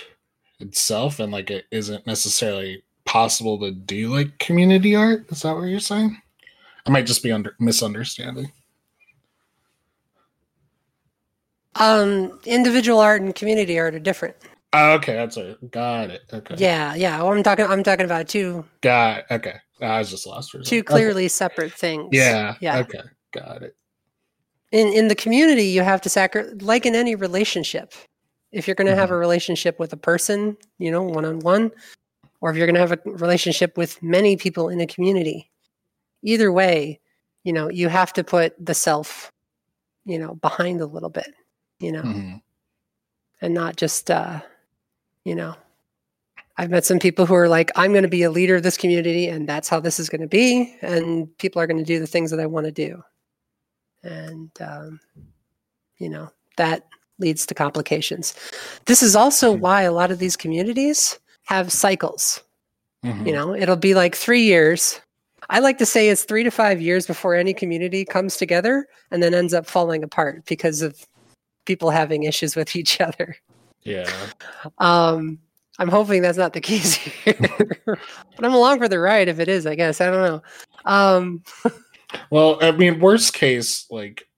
itself 0.61 1.20
and 1.20 1.33
like 1.33 1.51
it 1.51 1.66
isn't 1.70 2.07
necessarily 2.07 2.83
possible 3.05 3.59
to 3.61 3.70
do 3.70 4.14
like 4.14 4.38
community 4.38 4.94
art? 4.94 5.27
Is 5.31 5.42
that 5.42 5.55
what 5.57 5.64
you're 5.64 5.81
saying? 5.81 6.20
I 6.87 6.90
might 6.90 7.07
just 7.07 7.23
be 7.23 7.33
under 7.33 7.55
misunderstanding. 7.59 8.53
Um, 11.77 12.38
individual 12.44 12.99
art 13.01 13.23
and 13.23 13.35
community 13.35 13.79
art 13.79 13.94
are 13.94 14.01
different. 14.01 14.37
Oh, 14.73 14.92
okay, 14.92 15.14
that's 15.14 15.37
it. 15.37 15.70
Got 15.70 16.11
it. 16.11 16.23
Okay. 16.33 16.55
Yeah, 16.59 16.94
yeah. 16.94 17.23
Well, 17.23 17.33
I'm 17.33 17.42
talking. 17.42 17.66
I'm 17.66 17.83
talking 17.83 18.05
about 18.05 18.29
two 18.29 18.64
Got 18.83 19.18
it. 19.18 19.25
Okay. 19.31 19.55
I 19.81 19.99
was 19.99 20.11
just 20.11 20.27
lost 20.27 20.51
for 20.51 20.59
two 20.59 20.64
second. 20.64 20.79
Okay. 20.81 20.92
clearly 20.92 21.29
separate 21.29 21.73
things. 21.73 22.09
Yeah. 22.12 22.55
yeah. 22.61 22.79
Okay. 22.79 23.01
Got 23.33 23.62
it. 23.62 23.77
in 24.73 24.88
in 24.88 25.09
the 25.09 25.14
community 25.14 25.64
you 25.64 25.83
have 25.83 26.01
to 26.03 26.09
sacrifice 26.09 26.61
like 26.62 26.87
in 26.87 26.94
any 26.94 27.14
relationship 27.14 27.94
if 28.52 28.66
you're 28.66 28.74
going 28.74 28.86
to 28.86 28.96
have 28.96 29.10
a 29.10 29.16
relationship 29.16 29.78
with 29.78 29.92
a 29.92 29.96
person 29.96 30.56
you 30.78 30.90
know 30.90 31.02
one 31.02 31.24
on 31.24 31.38
one 31.40 31.70
or 32.40 32.50
if 32.50 32.56
you're 32.56 32.66
going 32.66 32.74
to 32.74 32.80
have 32.80 32.92
a 32.92 32.98
relationship 33.04 33.76
with 33.76 34.02
many 34.02 34.34
people 34.36 34.70
in 34.70 34.80
a 34.80 34.86
community. 34.86 35.50
Either 36.22 36.50
way 36.52 37.00
you 37.44 37.52
know 37.52 37.70
you 37.70 37.88
have 37.88 38.12
to 38.12 38.24
put 38.24 38.54
the 38.64 38.74
self 38.74 39.32
you 40.04 40.18
know 40.18 40.34
behind 40.36 40.80
a 40.80 40.86
little 40.86 41.08
bit 41.08 41.32
you 41.78 41.92
know? 41.92 42.02
Mhm. 42.02 42.42
and 43.40 43.54
not 43.54 43.76
just 43.76 44.10
uh 44.10 44.40
you 45.24 45.34
know 45.34 45.54
i've 46.58 46.70
met 46.70 46.84
some 46.84 46.98
people 46.98 47.24
who 47.24 47.34
are 47.34 47.48
like 47.48 47.70
i'm 47.76 47.92
going 47.92 48.02
to 48.02 48.08
be 48.08 48.22
a 48.22 48.30
leader 48.30 48.56
of 48.56 48.62
this 48.62 48.76
community 48.76 49.28
and 49.28 49.48
that's 49.48 49.68
how 49.68 49.80
this 49.80 49.98
is 49.98 50.10
going 50.10 50.20
to 50.20 50.26
be 50.26 50.76
and 50.82 51.34
people 51.38 51.60
are 51.62 51.66
going 51.66 51.78
to 51.78 51.84
do 51.84 51.98
the 51.98 52.06
things 52.06 52.30
that 52.30 52.40
i 52.40 52.46
want 52.46 52.66
to 52.66 52.72
do. 52.72 53.02
And 54.02 54.50
um, 54.60 55.00
you 55.98 56.08
know 56.08 56.30
that 56.56 56.86
leads 57.20 57.46
to 57.46 57.54
complications 57.54 58.35
this 58.87 59.02
is 59.02 59.14
also 59.14 59.54
Hmm. 59.54 59.61
why 59.61 59.83
a 59.83 59.92
lot 59.92 60.11
of 60.11 60.18
these 60.18 60.37
communities 60.37 61.18
have 61.46 61.70
cycles 61.72 62.40
Mhm. 63.04 63.26
You 63.26 63.33
know, 63.33 63.54
it'll 63.54 63.76
be 63.76 63.94
like 63.94 64.14
three 64.14 64.42
years. 64.42 65.00
I 65.48 65.61
like 65.61 65.78
to 65.78 65.87
say 65.87 66.11
it's 66.11 66.24
three 66.24 66.44
to 66.44 66.50
five 66.50 66.83
years 66.83 67.06
before 67.06 67.35
any 67.35 67.54
community 67.54 68.04
comes 68.04 68.37
together 68.37 68.87
and 69.11 69.22
then 69.22 69.33
ends 69.33 69.54
up 69.54 69.66
falling 69.66 70.04
apart 70.04 70.44
because 70.44 70.83
of 70.83 71.06
people 71.64 71.88
having 71.88 72.24
issues 72.24 72.54
with 72.56 72.76
each 72.80 73.00
other. 73.00 73.37
Yeah. 73.85 74.06
Um, 74.76 75.38
I'm 75.78 75.88
hoping 75.88 76.20
that's 76.20 76.37
not 76.37 76.52
the 76.52 76.61
case 76.61 76.92
here, 77.24 77.38
but 78.37 78.44
I'm 78.44 78.52
along 78.52 78.80
for 78.80 78.88
the 78.88 78.98
ride 79.00 79.28
if 79.28 79.38
it 79.38 79.48
is. 79.48 79.64
I 79.66 79.76
guess 79.76 80.02
I 80.02 80.11
don't 80.11 80.22
know. 80.22 80.42
Um, 80.85 81.42
Well, 82.28 82.59
I 82.61 82.72
mean, 82.72 83.00
worst 83.00 83.33
case, 83.33 83.87
like 83.90 84.28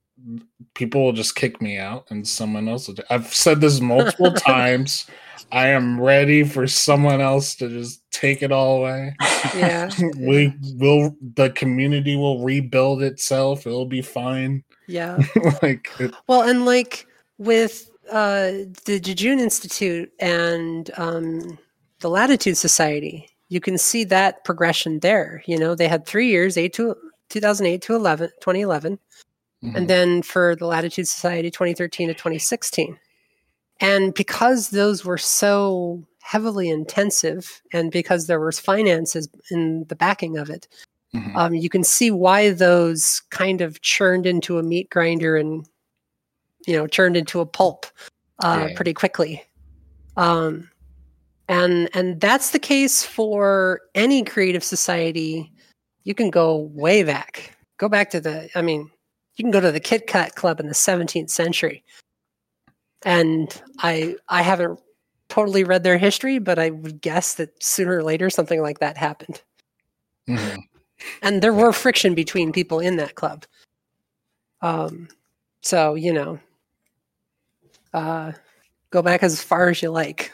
people 0.75 1.05
will 1.05 1.13
just 1.13 1.35
kick 1.35 1.61
me 1.61 1.79
out 1.79 2.07
and 2.11 2.27
someone 2.27 2.69
else 2.69 2.89
will. 2.89 2.97
I've 3.11 3.33
said 3.35 3.61
this 3.61 3.81
multiple 3.81 4.33
times. 4.33 5.07
I 5.51 5.69
am 5.69 6.01
ready 6.01 6.45
for 6.45 6.67
someone 6.67 7.21
else 7.21 7.55
to 7.57 7.69
just 7.69 8.03
take 8.11 8.43
it 8.43 8.53
all 8.53 8.79
away. 8.79 9.15
yeah, 9.55 9.91
we 10.17 10.55
will. 10.77 11.15
The 11.35 11.51
community 11.51 12.17
will 12.17 12.43
rebuild 12.43 13.03
itself. 13.03 13.67
It'll 13.67 13.87
be 13.87 14.03
fine. 14.03 14.65
yeah. 14.87 15.19
like, 15.63 15.91
it, 15.99 16.15
Well, 16.27 16.43
and 16.43 16.65
like 16.65 17.07
with 17.39 17.91
uh, 18.11 18.53
the 18.85 18.99
Jejune 19.01 19.41
Institute 19.41 20.11
and 20.21 20.91
um, 20.97 21.59
the 22.01 22.09
Latitude 22.09 22.57
Society, 22.57 23.29
you 23.49 23.61
can 23.61 23.77
see 23.77 24.05
that 24.05 24.45
progression 24.45 25.01
there. 25.01 25.43
You 25.47 25.59
know, 25.59 25.75
they 25.75 25.89
had 25.89 26.07
three 26.07 26.29
years, 26.29 26.57
eight 26.57 26.73
to 26.75 26.97
2008 27.29 27.83
to 27.83 27.95
11, 27.95 28.29
2011, 28.41 28.99
mhm. 29.62 29.75
and 29.77 29.88
then 29.88 30.22
for 30.22 30.57
the 30.57 30.66
Latitude 30.66 31.09
Society, 31.09 31.51
2013 31.51 32.09
to 32.09 32.14
2016. 32.14 32.98
And 33.81 34.14
because 34.14 34.70
those 34.70 35.05
were 35.05 35.18
so 35.18 36.05
heavily 36.22 36.68
intensive, 36.68 37.62
and 37.72 37.90
because 37.90 38.27
there 38.27 38.40
was 38.40 38.61
finances 38.61 39.29
in 39.51 39.85
the 39.88 39.96
backing 39.96 40.38
of 40.38 40.51
it, 40.51 40.68
Mhm. 41.14 41.37
um, 41.37 41.55
you 41.55 41.68
can 41.68 41.85
see 41.85 42.11
why 42.11 42.51
those 42.51 43.20
kind 43.31 43.61
of 43.61 43.81
churned 43.83 44.25
into 44.27 44.59
a 44.59 44.62
meat 44.62 44.88
grinder 44.90 45.37
and 45.37 45.66
you 46.66 46.77
know 46.77 46.87
churned 46.87 47.16
into 47.16 47.40
a 47.40 47.46
pulp 47.46 47.87
uh, 48.42 48.66
Yeah. 48.68 48.75
pretty 48.77 48.94
quickly 48.94 49.42
um, 50.16 50.70
and 51.48 51.90
and 51.94 52.20
that's 52.20 52.51
the 52.51 52.59
case 52.59 53.05
for 53.05 53.81
any 53.94 54.22
creative 54.25 54.64
society 54.64 55.53
you 56.05 56.14
can 56.14 56.31
go 56.31 56.57
way 56.72 57.03
back 57.03 57.57
go 57.79 57.88
back 57.88 58.11
to 58.11 58.20
the 58.20 58.48
i 58.55 58.62
mean 58.62 58.90
you 59.37 59.45
can 59.45 59.51
go 59.51 59.61
to 59.61 59.73
the 59.73 59.81
kit 59.81 60.07
kat 60.07 60.35
club 60.35 60.61
in 60.61 60.66
the 60.68 60.75
17th 60.75 61.31
century 61.31 61.83
and 63.05 63.62
i 63.79 64.14
i 64.29 64.42
haven't 64.42 64.79
totally 65.29 65.64
read 65.64 65.83
their 65.83 65.99
history 65.99 66.38
but 66.38 66.59
i 66.59 66.71
would 66.71 67.01
guess 67.01 67.35
that 67.35 67.51
sooner 67.62 67.97
or 67.99 68.03
later 68.03 68.29
something 68.31 68.61
like 68.62 68.79
that 68.81 68.97
happened 68.97 69.42
Mhm. 70.29 70.59
and 71.23 71.42
there 71.42 71.53
were 71.53 71.73
friction 71.73 72.14
between 72.14 72.53
people 72.53 72.79
in 72.79 72.97
that 72.97 73.16
club. 73.16 73.45
Um, 74.61 75.09
so 75.62 75.95
you 75.95 76.12
know, 76.12 76.38
uh, 77.92 78.33
go 78.90 79.03
back 79.03 79.23
as 79.25 79.42
far 79.42 79.68
as 79.71 79.83
you 79.83 79.90
like. 79.90 80.31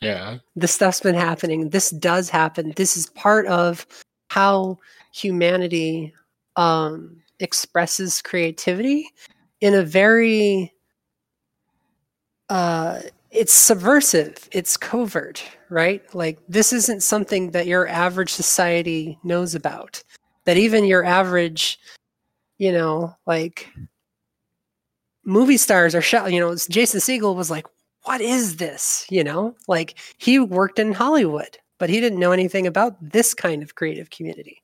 yeah. 0.00 0.38
This 0.56 0.72
stuff's 0.72 1.00
been 1.00 1.14
happening. 1.14 1.70
This 1.70 1.88
does 1.90 2.28
happen. 2.28 2.74
This 2.76 2.96
is 2.98 3.06
part 3.06 3.46
of 3.46 3.86
how 4.28 4.78
humanity 5.12 6.12
um, 6.56 7.22
expresses 7.40 8.22
creativity 8.22 9.08
in 9.60 9.74
a 9.74 9.82
very 9.82 10.72
uh, 12.48 13.00
it's 13.30 13.52
subversive 13.52 14.48
it's 14.52 14.76
covert 14.76 15.42
right? 15.74 16.02
Like 16.14 16.38
this 16.48 16.72
isn't 16.72 17.02
something 17.02 17.50
that 17.50 17.66
your 17.66 17.88
average 17.88 18.30
society 18.32 19.18
knows 19.24 19.54
about 19.56 20.02
that 20.44 20.56
even 20.56 20.84
your 20.84 21.04
average 21.04 21.78
you 22.58 22.70
know 22.70 23.14
like 23.26 23.68
movie 25.24 25.56
stars 25.56 25.94
are 25.94 26.02
shot 26.02 26.32
you 26.32 26.38
know 26.38 26.54
jason 26.68 27.00
Segel 27.00 27.34
was 27.34 27.50
like 27.50 27.66
what 28.04 28.20
is 28.20 28.56
this? 28.56 29.06
You 29.10 29.24
know 29.24 29.56
like 29.66 29.98
he 30.18 30.38
worked 30.38 30.78
in 30.78 30.92
hollywood 30.92 31.58
but 31.78 31.90
he 31.90 32.00
didn't 32.00 32.20
know 32.20 32.32
anything 32.32 32.66
about 32.66 32.96
this 33.00 33.34
kind 33.34 33.62
of 33.62 33.74
creative 33.74 34.10
community 34.10 34.62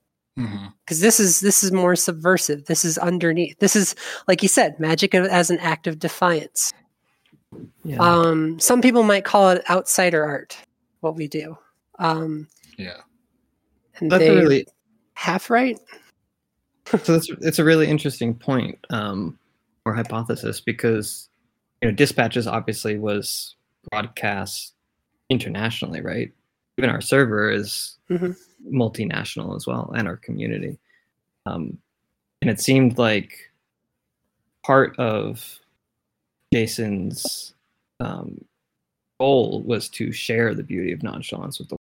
Because 0.85 1.01
this 1.01 1.21
is 1.21 1.41
this 1.41 1.63
is 1.63 1.73
more 1.73 1.97
subversive 1.97 2.67
this 2.67 2.85
is 2.85 2.99
underneath 2.99 3.59
this 3.59 3.77
is 3.77 3.95
like 4.29 4.43
you 4.43 4.49
said 4.49 4.79
magic 4.81 5.15
as 5.15 5.51
an 5.51 5.59
act 5.59 5.87
of 5.87 5.99
defiance 5.99 6.73
Yeah. 7.85 7.99
um, 7.99 8.59
some 8.61 8.81
people 8.81 9.03
might 9.03 9.25
call 9.25 9.51
it 9.51 9.69
outsider 9.71 10.25
art, 10.25 10.57
what 11.01 11.17
we 11.17 11.27
do. 11.29 11.57
Um, 11.99 12.47
Yeah. 12.77 13.01
and 13.99 14.11
that's 14.11 14.23
really 14.25 14.67
half 15.15 15.51
right. 15.51 15.79
so 16.87 16.97
that's 17.13 17.31
it's 17.41 17.59
a 17.59 17.65
really 17.65 17.87
interesting 17.87 18.35
point 18.35 18.79
um, 18.91 19.39
or 19.85 19.95
hypothesis 19.95 20.61
because 20.61 21.29
you 21.83 21.89
know 21.89 21.95
dispatches 21.95 22.47
obviously 22.47 22.99
was 22.99 23.57
broadcast 23.91 24.75
internationally, 25.29 26.01
right? 26.01 26.33
Even 26.81 26.89
our 26.89 27.03
server 27.03 27.51
is 27.51 27.99
Mhm. 28.09 28.35
multinational 28.65 29.55
as 29.55 29.67
well, 29.67 29.93
and 29.95 30.09
our 30.09 30.17
community. 30.17 30.79
Um, 31.45 31.77
and 32.41 32.51
it 32.51 32.59
seemed 32.59 32.97
like 32.97 33.51
part 34.65 34.99
of 34.99 35.61
Jason's 36.55 37.53
um, 38.01 38.43
goal 39.19 39.61
was 39.61 39.91
to 39.91 40.11
share 40.11 40.55
the 40.55 40.63
beauty 40.63 40.91
of 40.93 41.03
nonchalance 41.03 41.59
with 41.59 41.69
the 41.69 41.77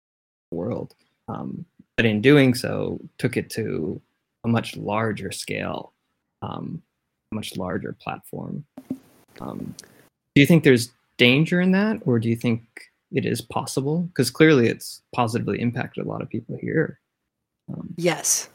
world. 0.51 0.95
Um, 1.29 1.67
but 1.97 2.07
in 2.07 2.23
doing 2.23 2.55
so, 2.55 2.99
took 3.19 3.37
it 3.37 3.51
to 3.51 4.01
a 4.45 4.49
much 4.49 4.79
larger 4.79 5.31
scale, 5.31 5.93
um, 6.41 6.83
a 7.33 7.35
much 7.35 7.55
larger 7.59 7.93
platform. 7.93 8.65
Um, 9.43 9.75
do 10.35 10.41
you 10.41 10.47
think 10.47 10.65
there's 10.65 10.91
danger 11.19 11.61
in 11.61 11.73
that, 11.73 12.01
or 12.07 12.19
do 12.19 12.31
you 12.31 12.37
think 12.37 12.63
it 13.17 13.25
is 13.27 13.41
possible? 13.41 14.03
Because 14.03 14.31
clearly, 14.31 14.69
it's 14.69 15.03
positively 15.15 15.61
impacted 15.61 16.05
a 16.05 16.09
lot 16.09 16.21
of 16.23 16.29
people 16.29 16.57
here. 16.61 17.01
Um, 17.73 17.95
Yes, 17.97 18.49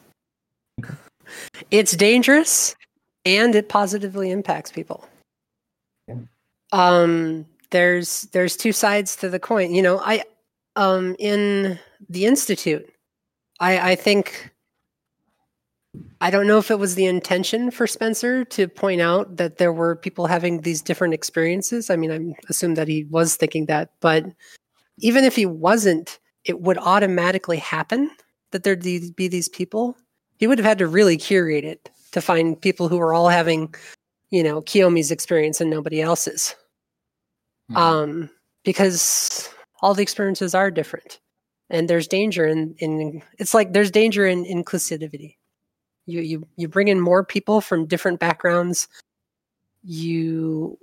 it's 1.70 1.96
dangerous, 1.96 2.76
and 3.24 3.54
it 3.54 3.68
positively 3.68 4.30
impacts 4.30 4.70
people. 4.70 5.04
Yeah. 6.06 6.20
Um, 6.72 7.44
there's 7.70 8.22
there's 8.32 8.56
two 8.56 8.72
sides 8.72 9.16
to 9.16 9.28
the 9.28 9.40
coin. 9.40 9.74
You 9.74 9.82
know, 9.82 9.98
I 9.98 10.22
um 10.76 11.16
in 11.18 11.78
the 12.08 12.24
institute, 12.24 12.88
I 13.60 13.92
I 13.92 13.94
think. 13.96 14.51
I 16.22 16.30
don't 16.30 16.46
know 16.46 16.58
if 16.58 16.70
it 16.70 16.78
was 16.78 16.94
the 16.94 17.06
intention 17.06 17.72
for 17.72 17.88
Spencer 17.88 18.44
to 18.44 18.68
point 18.68 19.00
out 19.00 19.38
that 19.38 19.58
there 19.58 19.72
were 19.72 19.96
people 19.96 20.28
having 20.28 20.60
these 20.60 20.80
different 20.80 21.14
experiences. 21.14 21.90
I 21.90 21.96
mean, 21.96 22.12
I 22.12 22.46
assume 22.48 22.76
that 22.76 22.86
he 22.86 23.02
was 23.10 23.34
thinking 23.34 23.66
that, 23.66 23.90
but 23.98 24.24
even 24.98 25.24
if 25.24 25.34
he 25.34 25.46
wasn't, 25.46 26.20
it 26.44 26.60
would 26.60 26.78
automatically 26.78 27.56
happen 27.56 28.08
that 28.52 28.62
there'd 28.62 28.84
be 28.84 29.26
these 29.28 29.48
people. 29.48 29.96
He 30.38 30.46
would 30.46 30.58
have 30.58 30.64
had 30.64 30.78
to 30.78 30.86
really 30.86 31.16
curate 31.16 31.64
it 31.64 31.90
to 32.12 32.20
find 32.20 32.60
people 32.60 32.86
who 32.86 32.98
were 32.98 33.14
all 33.14 33.28
having, 33.28 33.74
you 34.30 34.44
know, 34.44 34.62
Kiyomi's 34.62 35.10
experience 35.10 35.60
and 35.60 35.70
nobody 35.70 36.00
else's. 36.00 36.54
Mhm. 37.72 37.76
Um, 37.76 38.30
because 38.62 39.48
all 39.80 39.92
the 39.92 40.02
experiences 40.02 40.54
are 40.54 40.70
different. 40.70 41.18
And 41.68 41.90
there's 41.90 42.06
danger 42.06 42.46
in, 42.46 42.76
in 42.78 43.22
it's 43.40 43.54
like 43.54 43.72
there's 43.72 43.90
danger 43.90 44.24
in 44.24 44.44
inclusivity. 44.44 45.34
You 46.06 46.20
you 46.20 46.46
you 46.56 46.68
bring 46.68 46.88
in 46.88 47.00
more 47.00 47.24
people 47.24 47.60
from 47.60 47.86
different 47.86 48.20
backgrounds. 48.20 48.88
You 49.84 50.78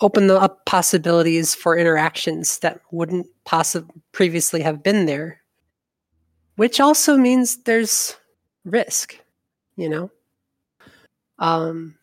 open 0.00 0.26
the 0.26 0.38
up 0.38 0.64
possibilities 0.64 1.54
for 1.54 1.76
interactions 1.76 2.58
that 2.60 2.80
wouldn't 2.90 3.26
possibly 3.44 4.00
previously 4.12 4.62
have 4.62 4.82
been 4.82 5.06
there. 5.06 5.40
Which 6.56 6.80
also 6.80 7.16
means 7.16 7.62
there's 7.64 8.16
risk, 8.64 9.18
you 9.76 9.88
know. 9.88 10.10
Um, 11.38 11.96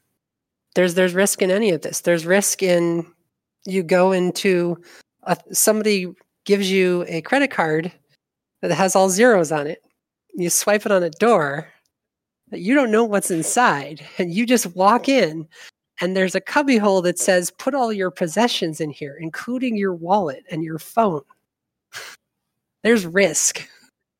there's 0.75 0.95
there's 0.95 1.13
risk 1.13 1.41
in 1.41 1.51
any 1.51 1.71
of 1.71 1.81
this. 1.81 2.01
There's 2.01 2.25
risk 2.25 2.63
in 2.63 3.05
you 3.65 3.83
go 3.83 4.11
into 4.11 4.81
a, 5.23 5.37
somebody 5.51 6.07
gives 6.45 6.71
you 6.71 7.03
a 7.07 7.21
credit 7.21 7.51
card 7.51 7.91
that 8.61 8.71
has 8.71 8.95
all 8.95 9.09
zeros 9.09 9.51
on 9.51 9.67
it. 9.67 9.83
You 10.33 10.49
swipe 10.49 10.85
it 10.85 10.91
on 10.91 11.03
a 11.03 11.09
door 11.09 11.67
you 12.51 12.75
don't 12.75 12.91
know 12.91 13.03
what's 13.03 13.31
inside, 13.31 14.05
and 14.17 14.33
you 14.33 14.45
just 14.45 14.75
walk 14.75 15.09
in, 15.09 15.47
and 16.01 16.15
there's 16.15 16.35
a 16.35 16.41
cubby 16.41 16.77
hole 16.77 17.01
that 17.03 17.19
says 17.19 17.51
put 17.51 17.73
all 17.73 17.91
your 17.91 18.11
possessions 18.11 18.79
in 18.81 18.89
here, 18.89 19.17
including 19.19 19.77
your 19.77 19.93
wallet 19.93 20.43
and 20.49 20.63
your 20.63 20.79
phone. 20.79 21.21
There's 22.83 23.05
risk. 23.05 23.67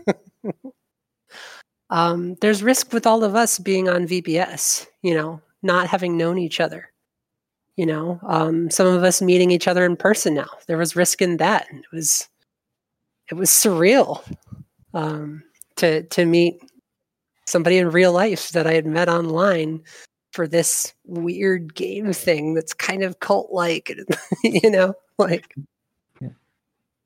um, 1.89 2.35
there's 2.41 2.63
risk 2.63 2.93
with 2.93 3.07
all 3.07 3.23
of 3.23 3.35
us 3.35 3.59
being 3.59 3.87
on 3.89 4.07
VBS, 4.07 4.87
you 5.01 5.13
know, 5.13 5.41
not 5.63 5.87
having 5.87 6.17
known 6.17 6.37
each 6.37 6.59
other. 6.59 6.91
You 7.77 7.85
know, 7.85 8.19
um, 8.23 8.71
some 8.71 8.87
of 8.87 9.03
us 9.03 9.21
meeting 9.21 9.51
each 9.51 9.67
other 9.67 9.85
in 9.85 9.95
person 9.95 10.33
now. 10.33 10.49
There 10.67 10.77
was 10.77 10.95
risk 10.95 11.21
in 11.21 11.37
that. 11.37 11.67
It 11.71 11.85
was, 11.93 12.27
it 13.29 13.35
was 13.35 13.49
surreal. 13.49 14.23
um, 14.93 15.43
to 15.77 16.03
to 16.03 16.25
meet 16.25 16.59
somebody 17.47 17.77
in 17.77 17.89
real 17.89 18.11
life 18.11 18.49
that 18.51 18.67
I 18.67 18.73
had 18.73 18.85
met 18.85 19.09
online 19.09 19.81
for 20.31 20.47
this 20.47 20.93
weird 21.05 21.73
game 21.73 22.13
thing 22.13 22.53
that's 22.53 22.73
kind 22.73 23.01
of 23.01 23.19
cult 23.19 23.51
like, 23.51 23.97
you 24.43 24.69
know, 24.69 24.93
like. 25.17 25.55
Yeah. 26.21 26.29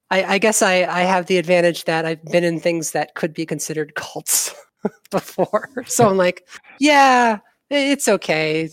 I, 0.10 0.24
I 0.24 0.38
guess 0.40 0.62
I, 0.62 0.84
I 0.84 1.02
have 1.02 1.28
the 1.28 1.38
advantage 1.38 1.86
that 1.86 2.06
I've 2.06 2.24
been 2.26 2.44
in 2.44 2.60
things 2.60 2.92
that 2.92 3.16
could 3.16 3.34
be 3.34 3.46
considered 3.46 3.96
cults 3.96 4.54
before. 5.12 5.70
So 5.86 6.10
I'm 6.10 6.18
like, 6.18 6.48
yeah, 6.80 7.38
it's 7.70 8.08
okay. 8.08 8.70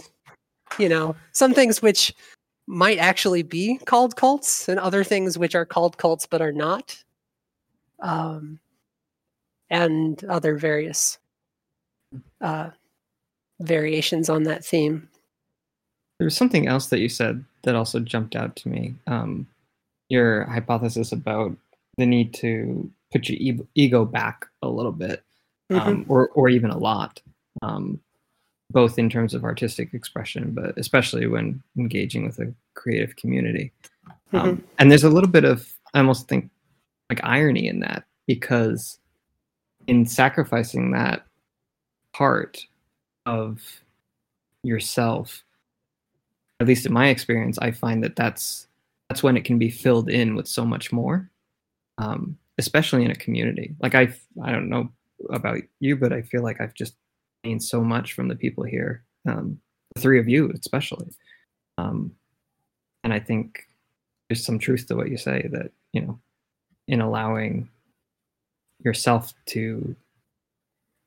You 0.78 0.88
know, 0.88 1.14
some 1.32 1.54
things 1.54 1.80
which 1.80 2.14
might 2.66 2.98
actually 2.98 3.42
be 3.42 3.78
called 3.86 4.16
cults 4.16 4.68
and 4.68 4.78
other 4.78 5.04
things 5.04 5.38
which 5.38 5.54
are 5.54 5.64
called 5.64 5.98
cults 5.98 6.26
but 6.26 6.42
are 6.42 6.52
not. 6.52 7.02
Um, 8.00 8.58
and 9.70 10.22
other 10.24 10.56
various 10.56 11.18
uh, 12.40 12.70
variations 13.60 14.28
on 14.28 14.44
that 14.44 14.64
theme. 14.64 15.08
There 16.18 16.24
was 16.26 16.36
something 16.36 16.66
else 16.66 16.86
that 16.86 16.98
you 16.98 17.08
said 17.08 17.44
that 17.62 17.74
also 17.74 18.00
jumped 18.00 18.34
out 18.34 18.56
to 18.56 18.68
me. 18.68 18.94
Um, 19.06 19.46
your 20.08 20.44
hypothesis 20.44 21.12
about 21.12 21.56
the 21.96 22.06
need 22.06 22.32
to 22.34 22.90
put 23.12 23.28
your 23.28 23.38
e- 23.38 23.66
ego 23.74 24.04
back 24.04 24.46
a 24.62 24.68
little 24.68 24.92
bit, 24.92 25.22
um, 25.70 26.04
or 26.08 26.28
or 26.28 26.48
even 26.48 26.70
a 26.70 26.78
lot, 26.78 27.20
um, 27.62 28.00
both 28.70 28.98
in 28.98 29.10
terms 29.10 29.34
of 29.34 29.44
artistic 29.44 29.94
expression, 29.94 30.52
but 30.52 30.76
especially 30.78 31.26
when 31.26 31.62
engaging 31.76 32.24
with 32.24 32.38
a 32.38 32.52
creative 32.74 33.16
community. 33.16 33.72
Um, 34.32 34.62
and 34.78 34.90
there's 34.90 35.04
a 35.04 35.10
little 35.10 35.30
bit 35.30 35.44
of 35.44 35.68
I 35.94 35.98
almost 35.98 36.28
think 36.28 36.50
like 37.10 37.20
irony 37.22 37.68
in 37.68 37.80
that 37.80 38.04
because 38.26 38.98
in 39.86 40.04
sacrificing 40.04 40.90
that 40.92 41.24
part 42.18 42.66
of 43.26 43.62
yourself. 44.64 45.44
At 46.60 46.66
least 46.66 46.86
in 46.86 46.92
my 46.92 47.08
experience 47.08 47.56
i 47.60 47.70
find 47.70 48.02
that 48.02 48.16
that's 48.16 48.66
that's 49.08 49.22
when 49.22 49.36
it 49.36 49.44
can 49.44 49.58
be 49.58 49.70
filled 49.70 50.10
in 50.10 50.34
with 50.34 50.48
so 50.48 50.64
much 50.64 50.90
more 50.90 51.30
um, 51.98 52.36
especially 52.58 53.04
in 53.04 53.12
a 53.12 53.22
community. 53.24 53.76
Like 53.80 53.94
i 53.94 54.12
i 54.42 54.50
don't 54.50 54.68
know 54.68 54.90
about 55.30 55.58
you 55.80 55.96
but 55.96 56.12
i 56.12 56.22
feel 56.22 56.42
like 56.42 56.60
i've 56.60 56.74
just 56.74 56.94
gained 57.44 57.62
so 57.62 57.80
much 57.80 58.12
from 58.14 58.28
the 58.28 58.36
people 58.36 58.64
here 58.64 59.04
um, 59.28 59.60
the 59.94 60.00
three 60.00 60.18
of 60.18 60.28
you 60.28 60.50
especially. 60.60 61.10
Um, 61.78 62.12
and 63.04 63.12
i 63.12 63.20
think 63.20 63.68
there's 64.28 64.44
some 64.44 64.58
truth 64.58 64.86
to 64.88 64.96
what 64.96 65.10
you 65.10 65.16
say 65.16 65.48
that 65.52 65.70
you 65.92 66.00
know 66.00 66.18
in 66.88 67.00
allowing 67.00 67.68
yourself 68.84 69.32
to 69.46 69.94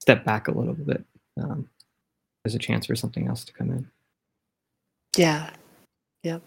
step 0.01 0.25
back 0.25 0.49
a 0.49 0.51
little 0.51 0.73
bit 0.73 1.05
um, 1.41 1.69
there's 2.43 2.55
a 2.55 2.59
chance 2.59 2.87
for 2.87 2.95
something 2.97 3.27
else 3.27 3.45
to 3.45 3.53
come 3.53 3.71
in 3.71 3.87
Yeah. 5.17 5.49
Yep. 6.23 6.43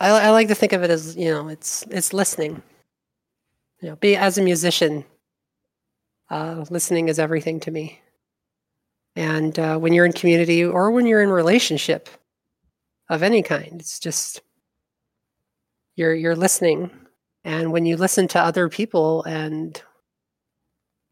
I, 0.00 0.10
I 0.10 0.30
like 0.30 0.48
to 0.48 0.54
think 0.54 0.72
of 0.72 0.82
it 0.82 0.90
as 0.90 1.16
you 1.16 1.30
know 1.30 1.48
it's 1.48 1.84
it's 1.90 2.12
listening. 2.12 2.62
You 3.80 3.90
know, 3.90 3.96
be 3.96 4.16
as 4.16 4.38
a 4.38 4.42
musician. 4.42 5.04
Uh, 6.30 6.64
listening 6.70 7.08
is 7.08 7.18
everything 7.18 7.60
to 7.60 7.70
me. 7.70 8.00
And 9.16 9.58
uh, 9.58 9.78
when 9.78 9.92
you're 9.92 10.06
in 10.06 10.12
community 10.12 10.64
or 10.64 10.90
when 10.90 11.06
you're 11.06 11.22
in 11.22 11.30
relationship 11.30 12.08
of 13.08 13.22
any 13.22 13.42
kind, 13.42 13.80
it's 13.80 14.00
just 14.00 14.42
you're 15.96 16.14
you're 16.14 16.36
listening. 16.36 16.90
And 17.44 17.72
when 17.72 17.86
you 17.86 17.96
listen 17.96 18.28
to 18.28 18.40
other 18.40 18.68
people 18.68 19.22
and 19.24 19.80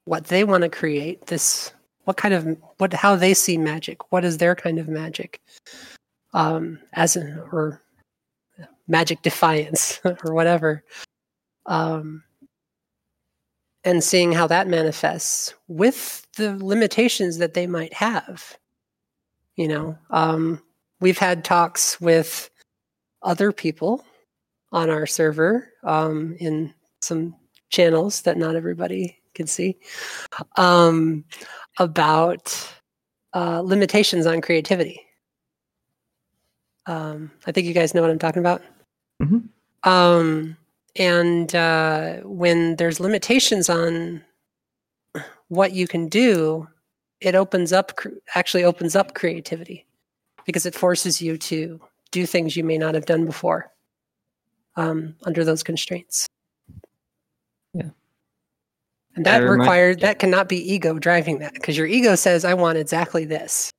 what 0.05 0.27
they 0.27 0.45
want 0.45 0.63
to 0.63 0.69
create, 0.69 1.27
this 1.27 1.73
what 2.05 2.17
kind 2.17 2.35
of 2.35 2.57
what 2.79 2.93
how 2.93 3.17
they 3.17 3.35
see 3.35 3.57
magic, 3.57 4.13
what 4.13 4.25
is 4.25 4.39
their 4.39 4.55
kind 4.55 4.79
of 4.79 4.89
magic, 4.89 5.41
um, 6.33 6.79
as 6.93 7.17
an 7.17 7.43
or 7.53 7.81
magic 8.87 9.23
defiance 9.23 10.01
or 10.25 10.35
whatever, 10.35 10.85
um, 11.67 12.23
and 13.85 14.05
seeing 14.05 14.33
how 14.33 14.47
that 14.47 14.69
manifests 14.69 15.55
with 15.69 16.27
the 16.37 16.57
limitations 16.63 17.39
that 17.39 17.55
they 17.55 17.67
might 17.67 17.93
have. 17.95 18.57
You 19.57 19.69
know, 19.69 19.99
um, 20.11 20.63
we've 21.01 21.19
had 21.19 21.45
talks 21.45 22.01
with 22.01 22.51
other 23.23 23.53
people 23.53 24.05
on 24.73 24.91
our 24.91 25.07
server 25.07 25.73
um, 25.85 26.37
in 26.41 26.75
some 27.01 27.37
channels 27.71 28.23
that 28.23 28.37
not 28.37 28.57
everybody 28.57 29.19
can 29.35 29.47
see 29.47 29.77
um, 30.57 31.25
about 31.79 32.73
uh, 33.35 33.61
limitations 33.61 34.27
on 34.27 34.41
creativity. 34.41 35.01
Um, 36.87 37.31
I 37.47 37.53
think 37.53 37.67
you 37.67 37.75
guys 37.75 37.95
know 37.95 38.01
what 38.01 38.11
I'm 38.11 38.19
talking 38.19 38.41
about. 38.41 38.63
Mhm. 39.23 39.49
Um, 39.85 40.57
and 40.97 41.55
uh, 41.55 42.17
when 42.21 42.77
there's 42.77 43.01
limitations 43.01 43.69
on 43.69 44.23
what 45.49 45.73
you 45.73 45.87
can 45.87 46.09
do, 46.09 46.69
it 47.21 47.35
opens 47.35 47.73
up, 47.73 47.93
actually 48.35 48.65
opens 48.65 48.95
up 48.95 49.15
creativity 49.15 49.87
because 50.45 50.67
it 50.67 50.75
forces 50.75 51.21
you 51.21 51.37
to 51.39 51.81
do 52.11 52.27
things 52.27 52.57
you 52.57 52.65
may 52.65 52.79
not 52.79 52.95
have 52.95 53.07
done 53.07 53.25
before 53.25 53.73
um, 54.77 55.17
under 55.25 55.45
those 55.45 55.63
constraints. 55.63 56.29
Yeah. 57.73 57.91
And 59.17 59.25
that 59.27 59.39
That 59.41 59.45
remi- 59.45 59.61
requires, 59.61 59.97
that 59.99 60.19
cannot 60.19 60.49
be 60.49 60.57
ego 60.73 60.99
driving 60.99 61.39
that 61.39 61.55
because 61.55 61.77
your 61.77 61.87
ego 61.87 62.15
says, 62.17 62.45
I 62.45 62.55
want 62.55 62.79
exactly 62.79 63.25
this. 63.25 63.71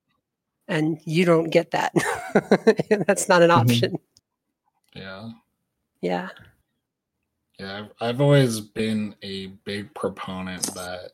And 0.67 0.99
you 1.05 1.25
don't 1.25 1.49
get 1.49 1.71
that. 1.71 1.93
That's 3.07 3.27
not 3.29 3.41
an 3.41 3.49
Mhm. 3.49 3.57
option. 3.57 3.95
Yeah. 4.95 5.29
Yeah. 6.01 6.29
Yeah, 7.59 7.79
I've, 8.01 8.09
I've 8.09 8.21
always 8.21 8.59
been 8.59 9.15
a 9.21 9.47
big 9.63 9.93
proponent 9.93 10.63
that 10.73 11.11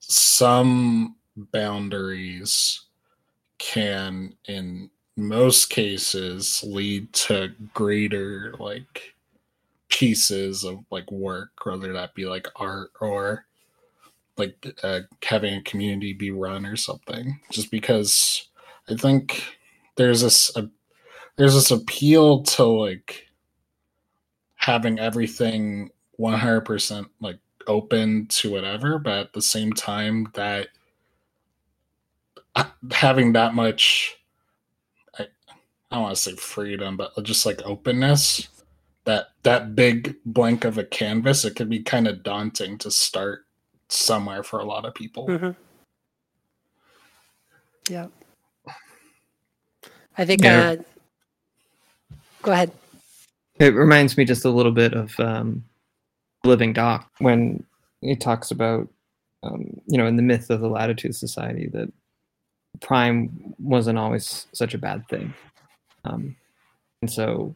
some 0.00 1.16
boundaries 1.36 2.82
can, 3.58 4.34
in 4.46 4.90
most 5.16 5.70
cases, 5.70 6.62
lead 6.66 7.12
to 7.12 7.52
greater 7.72 8.54
like 8.58 9.13
pieces 9.88 10.64
of 10.64 10.84
like 10.90 11.10
work, 11.10 11.50
whether 11.64 11.92
that 11.92 12.14
be 12.14 12.26
like 12.26 12.46
art 12.56 12.90
or 13.00 13.46
like 14.36 14.66
uh, 14.82 15.00
having 15.22 15.54
a 15.54 15.62
community 15.62 16.12
be 16.12 16.30
run 16.30 16.66
or 16.66 16.76
something. 16.76 17.38
Just 17.50 17.70
because 17.70 18.48
I 18.88 18.94
think 18.94 19.44
there's 19.96 20.22
this 20.22 20.54
a, 20.56 20.68
there's 21.36 21.54
this 21.54 21.70
appeal 21.70 22.42
to 22.42 22.64
like 22.64 23.28
having 24.56 24.98
everything 24.98 25.90
100% 26.18 27.06
like 27.20 27.38
open 27.66 28.26
to 28.28 28.50
whatever 28.50 28.98
but 28.98 29.18
at 29.18 29.32
the 29.32 29.42
same 29.42 29.72
time 29.72 30.26
that 30.34 30.68
uh, 32.54 32.64
having 32.92 33.32
that 33.32 33.54
much 33.54 34.16
i, 35.18 35.22
I 35.22 35.94
don't 35.94 36.02
want 36.02 36.16
to 36.16 36.22
say 36.22 36.34
freedom 36.36 36.96
but 36.96 37.12
just 37.22 37.46
like 37.46 37.60
openness 37.64 38.48
that 39.04 39.28
that 39.42 39.74
big 39.74 40.16
blank 40.24 40.64
of 40.64 40.78
a 40.78 40.84
canvas 40.84 41.44
it 41.44 41.56
can 41.56 41.68
be 41.68 41.82
kind 41.82 42.08
of 42.08 42.22
daunting 42.22 42.78
to 42.78 42.90
start 42.90 43.44
somewhere 43.88 44.42
for 44.42 44.58
a 44.58 44.64
lot 44.64 44.84
of 44.84 44.94
people 44.94 45.26
hmm 45.26 45.50
Yeah. 47.88 48.08
I 50.16 50.24
think. 50.24 50.42
Yeah. 50.42 50.70
Uh, 50.70 50.76
go 52.42 52.52
ahead. 52.52 52.72
It 53.58 53.74
reminds 53.74 54.16
me 54.16 54.24
just 54.24 54.44
a 54.44 54.50
little 54.50 54.72
bit 54.72 54.94
of 54.94 55.18
um, 55.20 55.64
Living 56.44 56.72
Doc 56.72 57.10
when 57.18 57.64
he 58.00 58.16
talks 58.16 58.50
about, 58.50 58.88
um, 59.42 59.80
you 59.86 59.98
know, 59.98 60.06
in 60.06 60.16
the 60.16 60.22
myth 60.22 60.50
of 60.50 60.60
the 60.60 60.68
Latitude 60.68 61.14
Society 61.14 61.68
that 61.72 61.92
prime 62.80 63.54
wasn't 63.58 63.98
always 63.98 64.46
such 64.52 64.74
a 64.74 64.78
bad 64.78 65.08
thing. 65.08 65.32
Um, 66.04 66.36
and 67.00 67.10
so, 67.10 67.54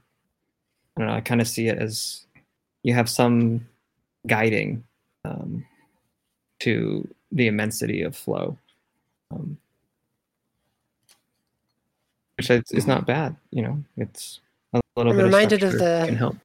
I 0.98 1.00
don't 1.00 1.11
know, 1.11 1.14
I 1.14 1.20
kind 1.20 1.40
of 1.40 1.46
see 1.46 1.68
it 1.68 1.78
as 1.78 2.26
you 2.82 2.92
have 2.92 3.08
some 3.08 3.64
guiding 4.26 4.82
um, 5.24 5.64
to 6.58 7.06
the 7.30 7.46
immensity 7.46 8.02
of 8.02 8.16
flow, 8.16 8.58
um, 9.30 9.56
which 12.37 12.50
is, 12.50 12.72
is 12.72 12.87
not 12.88 13.06
bad, 13.06 13.37
you 13.52 13.62
know, 13.62 13.84
it's 13.96 14.40
a 14.72 14.80
little 14.96 15.12
I'm 15.12 15.18
bit 15.18 15.24
reminded 15.26 15.62
of, 15.62 15.74
of 15.74 15.78
the- 15.78 16.37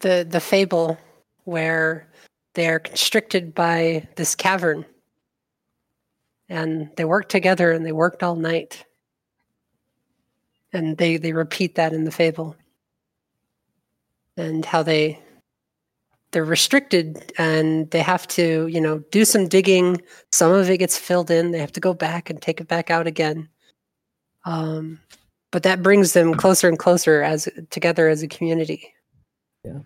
the 0.00 0.26
the 0.28 0.40
fable 0.40 0.98
where 1.44 2.08
they're 2.54 2.80
constricted 2.80 3.54
by 3.54 4.08
this 4.16 4.34
cavern. 4.34 4.84
And 6.48 6.90
they 6.96 7.04
work 7.04 7.28
together 7.28 7.70
and 7.70 7.86
they 7.86 7.92
worked 7.92 8.22
all 8.22 8.34
night. 8.34 8.84
And 10.72 10.96
they 10.98 11.16
they 11.16 11.32
repeat 11.32 11.76
that 11.76 11.92
in 11.92 12.04
the 12.04 12.10
fable 12.10 12.56
and 14.36 14.64
how 14.64 14.82
they 14.82 15.18
they're 16.32 16.44
restricted 16.44 17.32
and 17.38 17.90
they 17.92 18.00
have 18.00 18.26
to 18.26 18.66
you 18.66 18.80
know 18.80 18.98
do 19.10 19.24
some 19.24 19.48
digging. 19.48 20.00
Some 20.32 20.52
of 20.52 20.68
it 20.68 20.78
gets 20.78 20.98
filled 20.98 21.30
in. 21.30 21.52
They 21.52 21.60
have 21.60 21.72
to 21.72 21.80
go 21.80 21.94
back 21.94 22.30
and 22.30 22.40
take 22.40 22.60
it 22.60 22.68
back 22.68 22.90
out 22.90 23.06
again. 23.06 23.48
Um, 24.44 25.00
but 25.52 25.62
that 25.62 25.82
brings 25.82 26.12
them 26.12 26.34
closer 26.34 26.68
and 26.68 26.78
closer 26.78 27.22
as 27.22 27.48
together 27.70 28.08
as 28.08 28.22
a 28.22 28.28
community. 28.28 28.92
Yeah. 29.64 29.78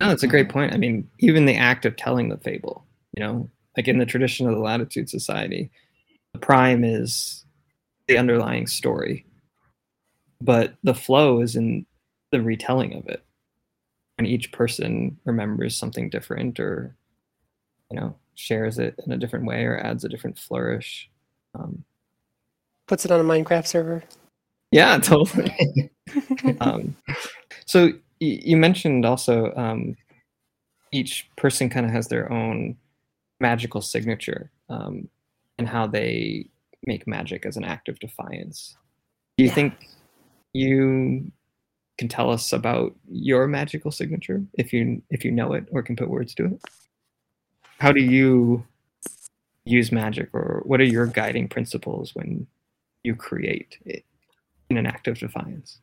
no 0.00 0.08
that's 0.08 0.22
a 0.22 0.28
great 0.28 0.48
point. 0.48 0.74
I 0.74 0.76
mean 0.76 1.08
even 1.18 1.46
the 1.46 1.56
act 1.56 1.84
of 1.86 1.96
telling 1.96 2.28
the 2.28 2.38
fable 2.38 2.86
you 3.16 3.22
know 3.22 3.48
like 3.76 3.88
in 3.88 3.98
the 3.98 4.06
tradition 4.06 4.48
of 4.48 4.54
the 4.54 4.60
latitude 4.60 5.08
society 5.08 5.70
the 6.32 6.38
prime 6.38 6.84
is 6.84 7.44
the 8.06 8.18
underlying 8.18 8.66
story 8.66 9.24
but 10.40 10.74
the 10.82 10.94
flow 10.94 11.40
is 11.40 11.56
in 11.56 11.86
the 12.30 12.42
retelling 12.42 12.94
of 12.94 13.06
it 13.06 13.24
and 14.18 14.26
each 14.26 14.52
person 14.52 15.18
remembers 15.24 15.76
something 15.76 16.08
different 16.10 16.60
or 16.60 16.96
you 17.90 17.98
know 17.98 18.14
shares 18.34 18.78
it 18.78 18.94
in 19.06 19.12
a 19.12 19.16
different 19.16 19.46
way 19.46 19.64
or 19.64 19.78
adds 19.78 20.04
a 20.04 20.08
different 20.08 20.38
flourish 20.38 21.10
um, 21.54 21.84
puts 22.86 23.04
it 23.04 23.10
on 23.10 23.20
a 23.20 23.24
minecraft 23.24 23.66
server. 23.66 24.02
Yeah 24.72 24.98
totally. 25.02 25.90
Um, 26.60 26.96
so 27.64 27.86
y- 27.86 28.40
you 28.44 28.56
mentioned 28.56 29.06
also 29.06 29.52
um, 29.54 29.96
each 30.92 31.28
person 31.36 31.70
kind 31.70 31.86
of 31.86 31.92
has 31.92 32.08
their 32.08 32.30
own 32.32 32.76
magical 33.40 33.80
signature 33.80 34.50
um, 34.68 35.08
and 35.58 35.68
how 35.68 35.86
they 35.86 36.48
make 36.86 37.06
magic 37.06 37.46
as 37.46 37.56
an 37.56 37.64
act 37.64 37.88
of 37.88 37.98
defiance. 38.00 38.76
Do 39.38 39.44
you 39.44 39.50
Yeah. 39.50 39.54
think 39.54 39.88
you 40.52 41.30
can 41.98 42.08
tell 42.08 42.30
us 42.30 42.52
about 42.52 42.94
your 43.08 43.46
magical 43.46 43.90
signature 43.90 44.42
if 44.54 44.72
you 44.72 45.00
if 45.10 45.24
you 45.24 45.30
know 45.30 45.52
it 45.52 45.66
or 45.70 45.82
can 45.82 45.96
put 45.96 46.10
words 46.10 46.34
to 46.34 46.46
it? 46.46 46.60
How 47.78 47.92
do 47.92 48.02
you 48.02 48.64
use 49.64 49.92
magic 49.92 50.28
or 50.32 50.62
what 50.64 50.80
are 50.80 50.84
your 50.84 51.06
guiding 51.06 51.48
principles 51.48 52.14
when 52.14 52.46
you 53.02 53.14
create 53.14 53.78
it 53.84 54.04
in 54.70 54.76
an 54.76 54.86
act 54.86 55.08
of 55.08 55.18
defiance? 55.18 55.78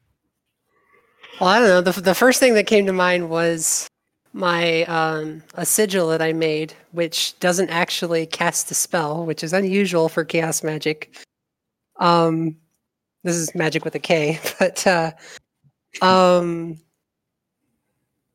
Well 1.40 1.50
i 1.50 1.60
don't 1.60 1.70
know. 1.70 1.82
The, 1.82 2.02
the 2.02 2.16
first 2.16 2.40
thing 2.40 2.54
that 2.56 2.68
came 2.68 2.86
to 2.86 2.94
mind 2.94 3.30
was 3.30 3.88
my 4.34 4.84
um, 4.84 5.44
a 5.56 5.66
sigil 5.66 6.08
that 6.10 6.22
i 6.22 6.32
made 6.34 6.74
which 6.92 7.38
doesn't 7.40 7.70
actually 7.70 8.26
cast 8.26 8.72
a 8.72 8.74
spell 8.74 9.26
which 9.26 9.44
is 9.44 9.54
unusual 9.54 10.10
for 10.10 10.26
chaos 10.26 10.64
magic. 10.64 11.16
Um 12.00 12.58
this 13.24 13.36
is 13.36 13.54
magic 13.56 13.86
with 13.86 13.96
a 13.96 14.00
k 14.00 14.40
but 14.60 14.86
uh 14.86 15.12
um 16.02 16.78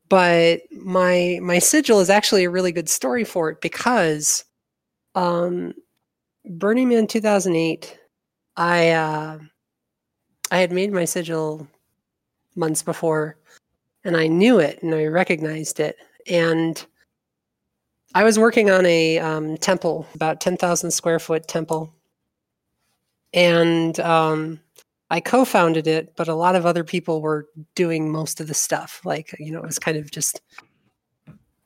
but 0.09 0.61
my 0.71 1.39
my 1.41 1.59
sigil 1.59 1.99
is 1.99 2.09
actually 2.09 2.45
a 2.45 2.49
really 2.49 2.71
good 2.71 2.89
story 2.89 3.23
for 3.23 3.49
it 3.49 3.61
because 3.61 4.45
um 5.15 5.73
burning 6.45 6.89
man 6.89 7.07
2008 7.07 7.99
i 8.55 8.89
uh 8.89 9.37
i 10.51 10.57
had 10.57 10.71
made 10.71 10.91
my 10.91 11.05
sigil 11.05 11.67
months 12.55 12.81
before 12.83 13.37
and 14.03 14.15
i 14.15 14.27
knew 14.27 14.59
it 14.59 14.81
and 14.81 14.93
i 14.93 15.05
recognized 15.05 15.79
it. 15.79 15.97
And 16.29 16.85
i 18.15 18.23
was 18.23 18.39
working 18.39 18.69
on 18.69 18.85
a 18.85 19.19
um, 19.19 19.57
temple 19.57 20.07
about 20.15 20.41
10000 20.41 20.91
square 20.91 21.19
foot 21.19 21.47
temple. 21.47 21.93
And 23.33 23.99
um 23.99 24.59
I 25.09 25.19
co-founded 25.19 25.87
it, 25.87 26.13
but 26.15 26.27
a 26.27 26.35
lot 26.35 26.55
of 26.55 26.65
other 26.65 26.83
people 26.83 27.21
were 27.21 27.47
doing 27.75 28.11
most 28.11 28.41
of 28.41 28.47
the 28.47 28.53
stuff. 28.53 29.01
Like, 29.05 29.35
you 29.39 29.51
know, 29.51 29.59
it 29.59 29.65
was 29.65 29.79
kind 29.79 29.97
of 29.97 30.11
just 30.11 30.41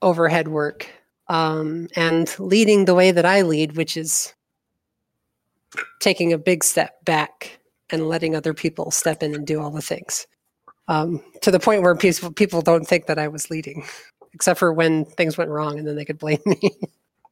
overhead 0.02 0.48
work. 0.48 0.88
Um, 1.28 1.88
and 1.96 2.34
leading 2.40 2.86
the 2.86 2.96
way 2.96 3.12
that 3.12 3.26
I 3.26 3.42
lead, 3.42 3.78
which 3.78 3.96
is 3.98 4.34
taking 6.00 6.34
a 6.34 6.38
big 6.38 6.64
step 6.64 7.04
back 7.06 7.60
and 7.90 8.08
letting 8.08 8.36
other 8.36 8.54
people 8.54 8.92
step 8.92 9.24
in 9.24 9.34
and 9.34 9.48
do 9.48 9.62
all 9.62 9.72
the 9.72 9.82
things. 9.82 10.28
Um, 10.88 11.24
to 11.42 11.52
the 11.52 11.60
point 11.60 11.84
where 11.84 11.96
people 11.96 12.32
people 12.34 12.62
don't 12.62 12.86
think 12.86 13.06
that 13.06 13.20
I 13.20 13.28
was 13.28 13.50
leading, 13.50 13.86
except 14.34 14.60
for 14.60 14.74
when 14.74 15.06
things 15.06 15.38
went 15.38 15.50
wrong, 15.50 15.80
and 15.80 15.88
then 15.88 15.96
they 15.96 16.04
could 16.04 16.20
blame 16.20 16.42
me, 16.46 16.60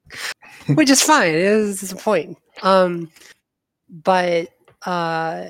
which 0.75 0.89
is 0.89 1.01
fine. 1.01 1.29
It 1.29 1.41
is 1.41 1.91
a 1.91 1.95
point. 1.95 2.37
Um, 2.61 3.11
but 3.89 4.49
uh, 4.85 5.47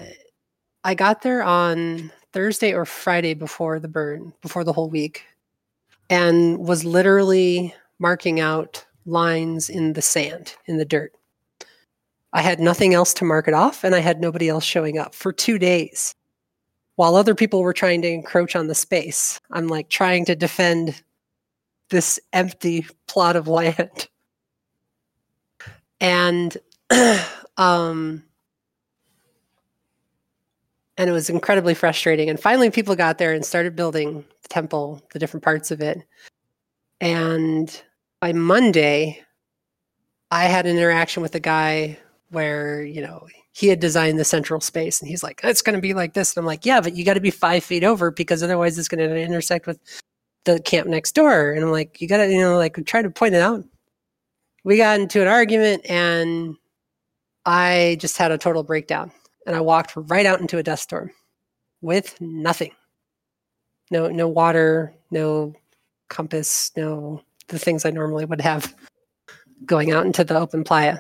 I 0.84 0.96
got 0.96 1.22
there 1.22 1.44
on 1.44 2.12
Thursday 2.32 2.74
or 2.74 2.86
Friday 2.86 3.34
before 3.34 3.80
the 3.80 3.88
burn, 3.88 4.34
before 4.42 4.64
the 4.64 4.74
whole 4.74 4.90
week, 4.90 5.26
and 6.10 6.58
was 6.60 6.86
literally 6.86 7.74
marking 8.00 8.40
out 8.40 8.86
lines 9.06 9.70
in 9.70 9.94
the 9.94 10.02
sand, 10.02 10.56
in 10.66 10.78
the 10.78 10.86
dirt. 10.86 11.14
I 12.32 12.42
had 12.42 12.60
nothing 12.60 12.94
else 12.94 13.14
to 13.16 13.26
mark 13.26 13.48
it 13.48 13.54
off, 13.54 13.84
and 13.84 13.96
I 13.96 14.00
had 14.00 14.22
nobody 14.22 14.50
else 14.50 14.64
showing 14.64 14.98
up 14.98 15.16
for 15.16 15.34
two 15.34 15.58
days. 15.58 16.16
While 16.96 17.16
other 17.16 17.34
people 17.34 17.62
were 17.62 17.74
trying 17.74 18.02
to 18.04 18.10
encroach 18.10 18.56
on 18.56 18.68
the 18.68 18.76
space, 18.76 19.40
I'm 19.52 19.68
like 19.68 19.90
trying 19.90 20.26
to 20.26 20.36
defend 20.36 21.02
this 21.90 22.20
empty 22.34 22.86
plot 23.08 23.36
of 23.36 23.48
land. 23.48 24.08
And 26.00 26.56
um, 27.58 28.24
and 31.00 31.10
it 31.10 31.14
was 31.14 31.30
incredibly 31.30 31.74
frustrating. 31.74 32.30
And 32.30 32.38
finally, 32.38 32.70
people 32.70 32.94
got 32.94 33.18
there 33.18 33.32
and 33.32 33.46
started 33.46 33.74
building 33.74 34.26
the 34.42 34.50
temple, 34.50 35.02
the 35.14 35.18
different 35.18 35.46
parts 35.46 35.72
of 35.72 35.80
it. 35.80 36.04
And 37.00 37.82
by 38.20 38.34
Monday, 38.34 39.24
I 40.30 40.44
had 40.44 40.66
an 40.66 40.76
interaction 40.76 41.24
with 41.24 41.34
a 41.36 41.40
guy 41.40 41.98
where, 42.32 42.84
you 42.84 43.02
know, 43.02 43.26
he 43.54 43.70
had 43.70 43.80
designed 43.80 44.20
the 44.20 44.26
central 44.26 44.60
space 44.60 45.00
and 45.00 45.08
he's 45.08 45.24
like, 45.24 45.40
it's 45.42 45.62
going 45.62 45.78
to 45.78 45.82
be 45.82 45.94
like 45.94 46.16
this. 46.16 46.36
And 46.36 46.42
I'm 46.42 46.46
like, 46.46 46.66
yeah, 46.66 46.82
but 46.82 46.98
you 46.98 47.06
got 47.06 47.14
to 47.14 47.22
be 47.22 47.32
five 47.32 47.64
feet 47.64 47.86
over 47.86 48.12
because 48.12 48.44
otherwise 48.44 48.78
it's 48.78 48.90
going 48.90 49.00
to 49.00 49.16
intersect 49.16 49.68
with 49.68 49.80
the 50.44 50.60
camp 50.60 50.88
next 50.88 51.16
door. 51.16 51.54
And 51.54 51.64
I'm 51.64 51.72
like, 51.72 52.02
you 52.02 52.10
got 52.10 52.18
to, 52.18 52.30
you 52.30 52.42
know, 52.42 52.58
like 52.58 52.78
try 52.86 53.02
to 53.02 53.10
point 53.10 53.36
it 53.36 53.42
out. 53.42 53.64
We 54.66 54.76
got 54.76 55.00
into 55.00 55.22
an 55.22 55.30
argument 55.30 55.90
and 55.90 56.58
I 57.46 57.96
just 58.02 58.18
had 58.18 58.34
a 58.34 58.38
total 58.38 58.64
breakdown 58.64 59.14
and 59.50 59.58
I 59.58 59.62
walked 59.62 59.94
right 59.96 60.28
out 60.28 60.42
into 60.42 60.60
a 60.60 60.64
dust 60.64 60.84
storm 60.84 61.10
with 61.82 62.22
nothing. 62.22 62.72
No 63.90 64.08
no 64.08 64.28
water, 64.28 64.94
no 65.10 65.56
compass, 66.08 66.72
no 66.78 67.24
the 67.48 67.58
things 67.58 67.84
I 67.84 67.90
normally 67.90 68.26
would 68.26 68.42
have 68.42 68.76
going 69.66 69.92
out 69.92 70.06
into 70.06 70.24
the 70.24 70.38
open 70.38 70.64
playa. 70.64 71.00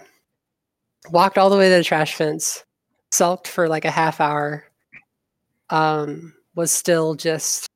Walked 1.11 1.37
all 1.37 1.51
the 1.51 1.57
way 1.57 1.69
to 1.69 1.75
the 1.75 1.83
trash 1.83 2.15
fence, 2.15 2.65
sulked 3.11 3.47
for 3.47 3.69
like 3.69 3.85
a 3.85 3.91
half 3.91 4.19
hour. 4.19 4.65
Um, 5.69 6.33
was 6.55 6.71
still 6.71 7.13
just 7.13 7.67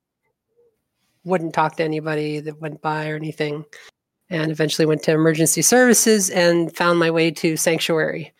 wouldn't 1.22 1.54
talk 1.54 1.76
to 1.76 1.84
anybody 1.84 2.40
that 2.40 2.60
went 2.60 2.82
by 2.82 3.08
or 3.08 3.14
anything. 3.14 3.64
And 4.28 4.50
eventually 4.50 4.86
went 4.86 5.04
to 5.04 5.12
emergency 5.12 5.62
services 5.62 6.30
and 6.30 6.74
found 6.74 6.98
my 6.98 7.12
way 7.12 7.30
to 7.30 7.56
sanctuary 7.56 8.34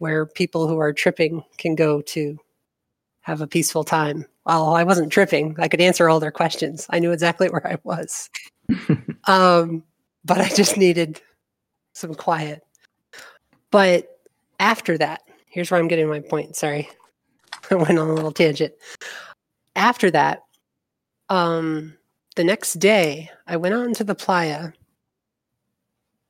where 0.00 0.24
people 0.24 0.66
who 0.66 0.78
are 0.78 0.94
tripping 0.94 1.44
can 1.58 1.74
go 1.74 2.00
to 2.00 2.38
have 3.20 3.42
a 3.42 3.46
peaceful 3.46 3.84
time. 3.84 4.24
Well, 4.46 4.74
I 4.74 4.82
wasn't 4.82 5.12
tripping. 5.12 5.54
I 5.58 5.68
could 5.68 5.82
answer 5.82 6.08
all 6.08 6.20
their 6.20 6.30
questions. 6.30 6.86
I 6.88 6.98
knew 6.98 7.12
exactly 7.12 7.48
where 7.50 7.66
I 7.66 7.76
was. 7.84 8.30
um, 9.26 9.84
but 10.24 10.38
I 10.38 10.48
just 10.48 10.78
needed 10.78 11.20
some 11.92 12.14
quiet. 12.14 12.62
But 13.70 14.08
after 14.58 14.96
that, 14.96 15.20
here's 15.46 15.70
where 15.70 15.78
I'm 15.78 15.86
getting 15.88 16.08
my 16.08 16.20
point. 16.20 16.56
Sorry. 16.56 16.88
I 17.70 17.74
went 17.74 17.98
on 17.98 18.08
a 18.08 18.14
little 18.14 18.32
tangent. 18.32 18.72
After 19.76 20.10
that, 20.12 20.44
um, 21.28 21.94
the 22.36 22.44
next 22.44 22.74
day, 22.74 23.30
I 23.46 23.58
went 23.58 23.74
out 23.74 23.84
into 23.84 24.04
the 24.04 24.14
playa 24.14 24.72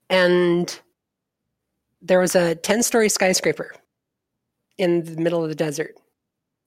and 0.08 0.80
there 2.02 2.20
was 2.20 2.34
a 2.34 2.54
10 2.54 2.82
story 2.82 3.08
skyscraper 3.08 3.72
in 4.78 5.04
the 5.04 5.20
middle 5.20 5.42
of 5.42 5.48
the 5.48 5.54
desert. 5.54 5.94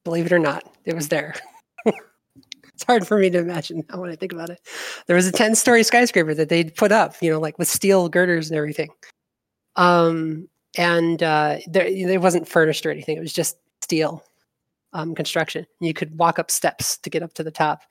Believe 0.04 0.26
it 0.26 0.34
or 0.34 0.40
not, 0.40 0.64
it 0.86 0.96
was 0.96 1.10
there. 1.10 1.36
it's 1.86 2.84
hard 2.86 3.08
for 3.08 3.18
me 3.18 3.30
to 3.30 3.40
imagine 3.40 3.84
now 3.90 4.02
when 4.02 4.12
I 4.12 4.16
think 4.16 4.34
about 4.34 4.50
it. 4.50 4.60
There 5.08 5.16
was 5.16 5.28
a 5.28 5.32
10 5.32 5.56
story 5.56 5.84
skyscraper 5.84 6.34
that 6.34 6.50
they'd 6.50 6.76
put 6.76 6.92
up, 6.92 7.16
you 7.22 7.32
know, 7.32 7.40
like 7.40 7.58
with 7.58 7.68
steel 7.68 8.10
girders 8.10 8.50
and 8.50 8.58
everything. 8.58 8.90
Um, 9.76 10.48
and 10.78 11.22
uh, 11.24 11.58
there, 11.68 11.86
it 11.86 12.22
wasn't 12.22 12.48
furnished 12.48 12.86
or 12.86 12.92
anything, 12.92 13.18
it 13.18 13.22
was 13.22 13.34
just 13.34 13.58
steel 13.82 14.24
um, 14.94 15.16
construction. 15.16 15.66
You 15.80 15.94
could 15.94 16.18
walk 16.18 16.40
up 16.40 16.52
steps 16.52 16.98
to 16.98 17.10
get 17.10 17.24
up 17.24 17.34
to 17.36 17.44
the 17.44 17.52
top. 17.52 17.82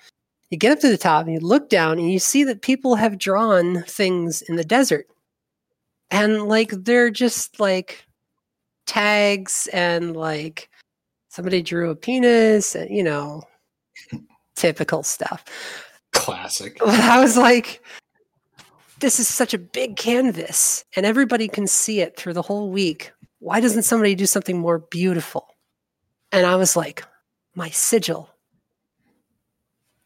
You 0.51 0.59
get 0.59 0.73
up 0.73 0.81
to 0.81 0.89
the 0.89 0.99
top 0.99 1.25
and 1.25 1.35
you 1.35 1.41
look 1.41 1.71
down 1.71 1.99
and 1.99 2.13
you 2.13 2.19
see 2.19 2.45
that 2.45 2.63
people 2.63 2.95
have 2.97 3.19
drawn 3.19 3.83
things 3.85 4.43
in 4.43 4.57
the 4.57 4.65
desert 4.65 5.07
and 6.13 6.45
like 6.45 6.71
they're 6.71 7.11
just 7.11 7.59
like 7.59 8.07
tags 8.87 9.69
and 9.73 10.15
like 10.15 10.71
somebody 11.29 11.63
drew 11.63 11.91
a 11.91 11.97
penis 11.97 12.77
and 12.77 12.95
you 12.95 13.03
know 13.03 13.43
typical 14.55 15.03
stuff 15.03 15.45
Classic. 16.13 16.79
but 16.79 16.89
i 17.01 17.21
was 17.21 17.37
like 17.37 17.83
this 19.03 19.19
is 19.19 19.27
such 19.27 19.53
a 19.53 19.59
big 19.59 19.97
canvas 19.97 20.85
and 20.95 21.05
everybody 21.05 21.49
can 21.49 21.67
see 21.67 22.01
it 22.01 22.17
through 22.17 22.35
the 22.35 22.41
whole 22.41 22.71
week. 22.71 23.13
Why 23.41 23.59
doesn't 23.59 23.83
somebody 23.83 24.15
do 24.15 24.27
something 24.27 24.57
more 24.57 24.79
beautiful? 24.79 25.49
And 26.31 26.47
I 26.47 26.55
was 26.55 26.77
like, 26.77 27.05
my 27.57 27.69
sigil. 27.69 28.31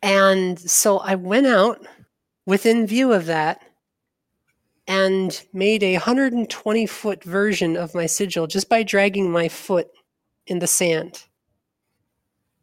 And 0.02 0.58
so 0.58 0.96
I 0.98 1.14
went 1.14 1.46
out 1.46 1.86
within 2.46 2.86
view 2.86 3.12
of 3.12 3.26
that 3.26 3.60
and 4.86 5.42
made 5.52 5.82
a 5.82 5.94
120 5.94 6.86
foot 6.86 7.24
version 7.24 7.76
of 7.76 7.94
my 7.94 8.06
sigil 8.06 8.46
just 8.46 8.68
by 8.68 8.82
dragging 8.82 9.30
my 9.30 9.48
foot 9.48 9.88
in 10.46 10.60
the 10.60 10.66
sand 10.66 11.24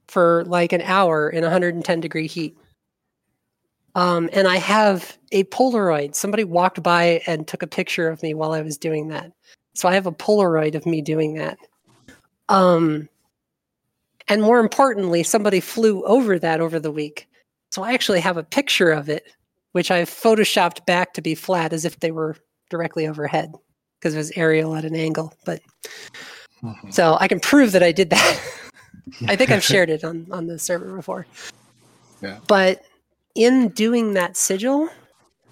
for 0.07 0.43
like 0.45 0.71
an 0.73 0.81
hour 0.81 1.29
in 1.29 1.43
110 1.43 1.99
degree 1.99 2.27
heat. 2.27 2.57
Um, 3.95 4.29
and 4.33 4.47
I 4.47 4.57
have 4.57 5.17
a 5.31 5.43
Polaroid. 5.45 6.15
Somebody 6.15 6.43
walked 6.43 6.81
by 6.81 7.21
and 7.27 7.47
took 7.47 7.61
a 7.61 7.67
picture 7.67 8.07
of 8.07 8.23
me 8.23 8.33
while 8.33 8.53
I 8.53 8.61
was 8.61 8.77
doing 8.77 9.09
that. 9.09 9.31
So 9.75 9.87
I 9.87 9.93
have 9.93 10.07
a 10.07 10.11
Polaroid 10.11 10.75
of 10.75 10.85
me 10.85 11.01
doing 11.01 11.35
that. 11.35 11.57
Um, 12.49 13.09
and 14.27 14.41
more 14.41 14.59
importantly, 14.59 15.23
somebody 15.23 15.59
flew 15.59 16.03
over 16.05 16.39
that 16.39 16.61
over 16.61 16.79
the 16.79 16.91
week. 16.91 17.27
So 17.69 17.83
I 17.83 17.93
actually 17.93 18.19
have 18.21 18.37
a 18.37 18.43
picture 18.43 18.91
of 18.91 19.09
it, 19.09 19.25
which 19.73 19.91
I've 19.91 20.09
photoshopped 20.09 20.85
back 20.85 21.13
to 21.13 21.21
be 21.21 21.35
flat 21.35 21.73
as 21.73 21.83
if 21.83 21.99
they 21.99 22.11
were 22.11 22.37
directly 22.69 23.07
overhead 23.07 23.53
because 23.99 24.15
it 24.15 24.17
was 24.17 24.31
aerial 24.35 24.75
at 24.75 24.85
an 24.85 24.95
angle. 24.95 25.33
But 25.45 25.61
mm-hmm. 26.63 26.89
so 26.89 27.17
I 27.19 27.27
can 27.27 27.39
prove 27.39 27.73
that 27.73 27.83
I 27.83 27.91
did 27.91 28.09
that. 28.11 28.41
I 29.27 29.35
think 29.35 29.51
I've 29.51 29.63
shared 29.63 29.89
it 29.89 30.03
on, 30.03 30.27
on 30.31 30.47
the 30.47 30.57
server 30.57 30.95
before. 30.95 31.27
Yeah. 32.21 32.39
But 32.47 32.83
in 33.35 33.69
doing 33.69 34.13
that 34.13 34.37
sigil, 34.37 34.89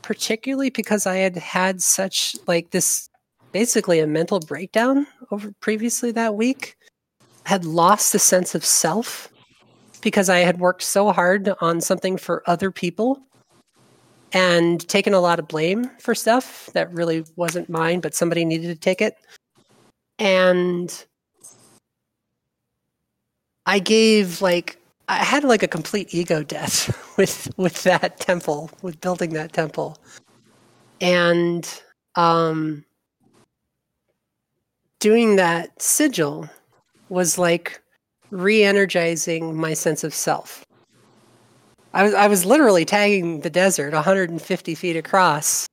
particularly 0.02 0.70
because 0.70 1.06
I 1.06 1.18
had 1.18 1.36
had 1.36 1.82
such 1.82 2.36
like 2.48 2.72
this 2.72 3.10
basically 3.52 4.00
a 4.00 4.08
mental 4.08 4.40
breakdown 4.40 5.06
over 5.32 5.52
previously 5.60 6.12
that 6.12 6.36
week, 6.36 6.78
had 7.46 7.66
lost 7.66 8.12
the 8.12 8.20
sense 8.20 8.56
of 8.56 8.64
self 8.64 9.30
because 10.02 10.30
I 10.30 10.40
had 10.40 10.60
worked 10.60 10.84
so 10.84 11.12
hard 11.12 11.52
on 11.60 11.82
something 11.82 12.18
for 12.18 12.44
other 12.48 12.72
people 12.72 13.22
and 14.34 14.88
taken 14.88 15.14
a 15.14 15.20
lot 15.20 15.40
of 15.40 15.48
blame 15.48 15.90
for 16.00 16.16
stuff 16.16 16.70
that 16.74 16.92
really 16.94 17.26
wasn't 17.36 17.70
mine, 17.70 18.00
but 18.00 18.16
somebody 18.16 18.46
needed 18.46 18.68
to 18.68 18.76
take 18.76 19.02
it. 19.02 19.18
And 20.20 21.06
I 23.66 23.80
gave 23.80 24.42
like 24.42 24.78
I 25.08 25.16
had 25.16 25.44
like 25.44 25.64
a 25.64 25.68
complete 25.68 26.14
ego 26.14 26.44
death 26.44 26.96
with 27.18 27.50
with 27.58 27.84
that 27.84 28.20
temple, 28.20 28.72
with 28.82 29.02
building 29.02 29.34
that 29.34 29.54
temple. 29.54 29.98
And 31.00 31.68
um 32.16 32.86
doing 35.00 35.36
that 35.36 35.82
sigil 35.82 36.48
was 37.10 37.38
like 37.38 37.82
re-energizing 38.30 39.56
my 39.56 39.74
sense 39.74 40.04
of 40.04 40.14
self. 40.14 40.66
I 41.94 42.04
was 42.04 42.14
I 42.14 42.28
was 42.28 42.46
literally 42.46 42.86
tagging 42.86 43.42
the 43.42 43.50
desert 43.50 43.94
150 43.94 44.76
feet 44.76 44.96
across 44.96 45.68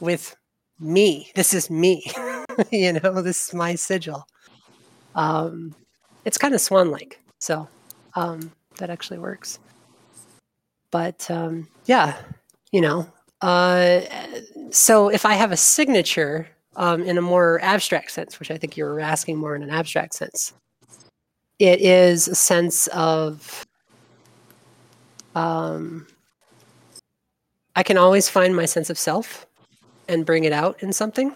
with 0.00 0.36
me. 0.78 1.30
This 1.34 1.52
is 1.52 1.68
me. 1.68 2.04
you 2.70 2.92
know, 2.92 3.22
this 3.22 3.48
is 3.48 3.54
my 3.54 3.74
sigil. 3.74 4.24
Um, 5.14 5.74
it's 6.24 6.38
kind 6.38 6.54
of 6.54 6.60
swan-like, 6.60 7.20
so 7.40 7.68
um, 8.14 8.52
that 8.78 8.90
actually 8.90 9.18
works. 9.18 9.58
But 10.90 11.28
um, 11.30 11.68
yeah, 11.86 12.16
you 12.70 12.80
know, 12.80 13.06
uh, 13.40 14.00
so 14.70 15.08
if 15.08 15.26
I 15.26 15.34
have 15.34 15.50
a 15.52 15.56
signature 15.56 16.48
um, 16.76 17.02
in 17.02 17.18
a 17.18 17.22
more 17.22 17.58
abstract 17.62 18.12
sense, 18.12 18.38
which 18.38 18.50
I 18.50 18.58
think 18.58 18.76
you 18.76 18.84
were 18.84 19.00
asking 19.00 19.38
more 19.38 19.56
in 19.56 19.62
an 19.62 19.70
abstract 19.70 20.14
sense, 20.14 20.52
it 21.58 21.80
is 21.80 22.28
a 22.28 22.34
sense 22.36 22.86
of 22.88 23.66
um, 25.34 26.06
I 27.76 27.82
can 27.82 27.96
always 27.96 28.28
find 28.28 28.56
my 28.56 28.64
sense 28.64 28.90
of 28.90 28.98
self 28.98 29.46
and 30.08 30.26
bring 30.26 30.44
it 30.44 30.52
out 30.52 30.82
in 30.82 30.92
something. 30.92 31.32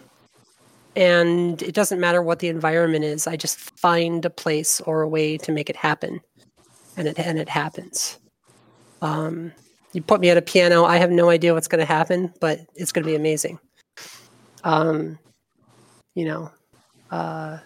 And 0.97 1.62
it 1.62 1.74
doesn't 1.74 2.01
matter 2.01 2.22
what 2.22 2.40
the 2.40 2.49
environment 2.49 3.05
is. 3.05 3.26
I 3.26 3.36
just 3.36 3.59
find 3.78 4.24
a 4.24 4.30
place 4.30 4.80
or 4.80 5.03
a 5.03 5.09
way 5.09 5.38
to 5.38 5.53
make 5.53 5.70
it 5.70 5.76
happen, 5.76 6.20
and 6.97 7.09
it 7.09 7.18
and 7.18 7.38
it 7.38 7.49
happens. 7.49 8.18
Um, 9.01 9.53
you 9.93 10.03
put 10.03 10.20
me 10.20 10.30
at 10.30 10.36
a 10.36 10.43
piano. 10.43 10.84
I 10.84 10.99
have 10.99 11.11
no 11.11 11.30
idea 11.30 11.55
what's 11.55 11.68
going 11.68 11.80
to 11.80 11.93
happen, 11.93 12.32
but 12.40 12.61
it's 12.74 12.93
going 12.93 13.05
to 13.05 13.09
be 13.11 13.16
amazing. 13.16 13.59
Um, 14.64 15.18
you 16.14 16.26
know, 16.26 16.51
uh, 17.11 17.59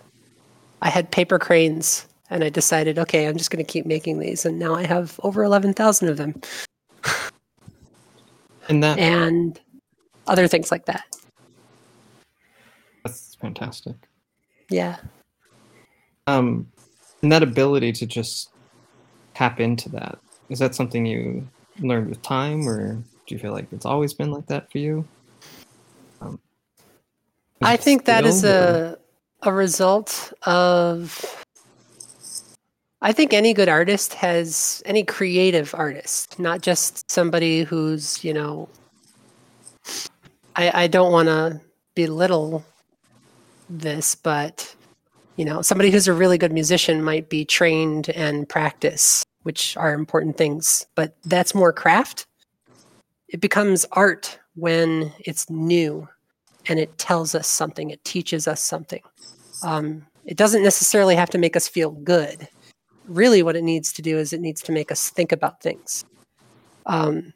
I 0.83 0.89
had 0.89 1.11
paper 1.11 1.39
cranes 1.39 2.07
and 2.31 2.43
I 2.45 2.49
decided, 2.49 2.99
okay, 2.99 3.27
I'm 3.27 3.37
just 3.37 3.51
going 3.51 3.65
to 3.65 3.73
keep 3.73 3.87
making 3.87 4.19
these, 4.19 4.45
and 4.45 4.59
now 4.59 4.75
I 4.75 4.85
have 4.87 5.19
over 5.23 5.43
eleven 5.43 5.73
thousand 5.73 6.09
of 6.09 6.17
them. 6.17 6.41
and 8.69 8.83
that 8.83 8.99
and 8.99 9.61
other 10.27 10.49
things 10.49 10.71
like 10.71 10.87
that. 10.87 11.05
That's 13.05 13.37
fantastic. 13.37 13.95
Yeah. 14.69 14.97
Um, 16.27 16.67
and 17.23 17.31
that 17.31 17.43
ability 17.43 17.93
to 17.93 18.07
just 18.07 18.51
tap 19.35 19.61
into 19.61 19.89
that 19.91 20.19
is 20.49 20.59
that 20.59 20.75
something 20.75 21.07
you 21.07 21.47
learned 21.81 22.09
with 22.09 22.23
time, 22.23 22.69
or 22.69 22.95
do 22.95 23.35
you 23.35 23.39
feel 23.39 23.53
like 23.53 23.67
it's 23.73 23.87
always 23.87 24.15
been 24.15 24.31
like 24.31 24.47
that 24.47 24.71
for 24.71 24.79
you? 24.79 25.07
Um, 26.21 26.41
I 27.63 27.77
think 27.77 28.07
that 28.07 28.25
is 28.25 28.45
a 28.45 28.99
a 29.43 29.53
result 29.53 30.33
of 30.43 31.45
I 33.07 33.13
think 33.13 33.33
any 33.33 33.55
good 33.55 33.69
artist 33.69 34.15
has 34.15 34.83
any 34.85 35.05
creative 35.05 35.73
artist, 35.77 36.41
not 36.41 36.61
just 36.61 37.09
somebody 37.09 37.63
who's, 37.63 38.25
you 38.25 38.35
know, 38.35 38.69
I, 40.57 40.73
I 40.83 40.87
don't 40.89 41.13
want 41.13 41.29
to 41.29 41.61
belittle 41.95 42.65
this, 43.71 44.17
but, 44.17 44.75
you 45.37 45.45
know, 45.45 45.63
somebody 45.63 45.93
who's 45.93 46.09
a 46.09 46.13
really 46.13 46.37
good 46.37 46.53
musician 46.53 47.01
might 47.01 47.29
be 47.29 47.45
trained 47.45 48.09
and 48.09 48.49
practice, 48.49 49.25
which 49.45 49.77
are 49.77 49.95
important 49.95 50.37
things, 50.37 50.85
but 50.97 51.15
that's 51.27 51.55
more 51.55 51.73
craft. 51.73 52.27
It 53.29 53.41
becomes 53.41 53.87
art 53.93 54.37
when 54.57 55.13
it's 55.21 55.49
new 55.49 56.09
and 56.69 56.81
it 56.81 56.99
tells 56.99 57.37
us 57.37 57.47
something, 57.47 57.91
it 57.91 58.03
teaches 58.03 58.49
us 58.49 58.61
something. 58.61 59.03
Um, 59.63 60.05
it 60.25 60.37
doesn't 60.37 60.65
necessarily 60.65 61.15
have 61.15 61.31
to 61.31 61.39
make 61.39 61.55
us 61.55 61.69
feel 61.69 61.93
good 61.93 62.49
really 63.07 63.43
what 63.43 63.57
it 63.57 63.65
needs 63.65 63.93
to 63.95 64.03
do 64.03 64.19
is 64.19 64.33
it 64.33 64.41
needs 64.41 64.63
to 64.63 64.73
make 64.73 64.91
us 64.91 65.11
think 65.11 65.33
about 65.33 65.63
things. 65.63 66.05
Um, 66.87 67.33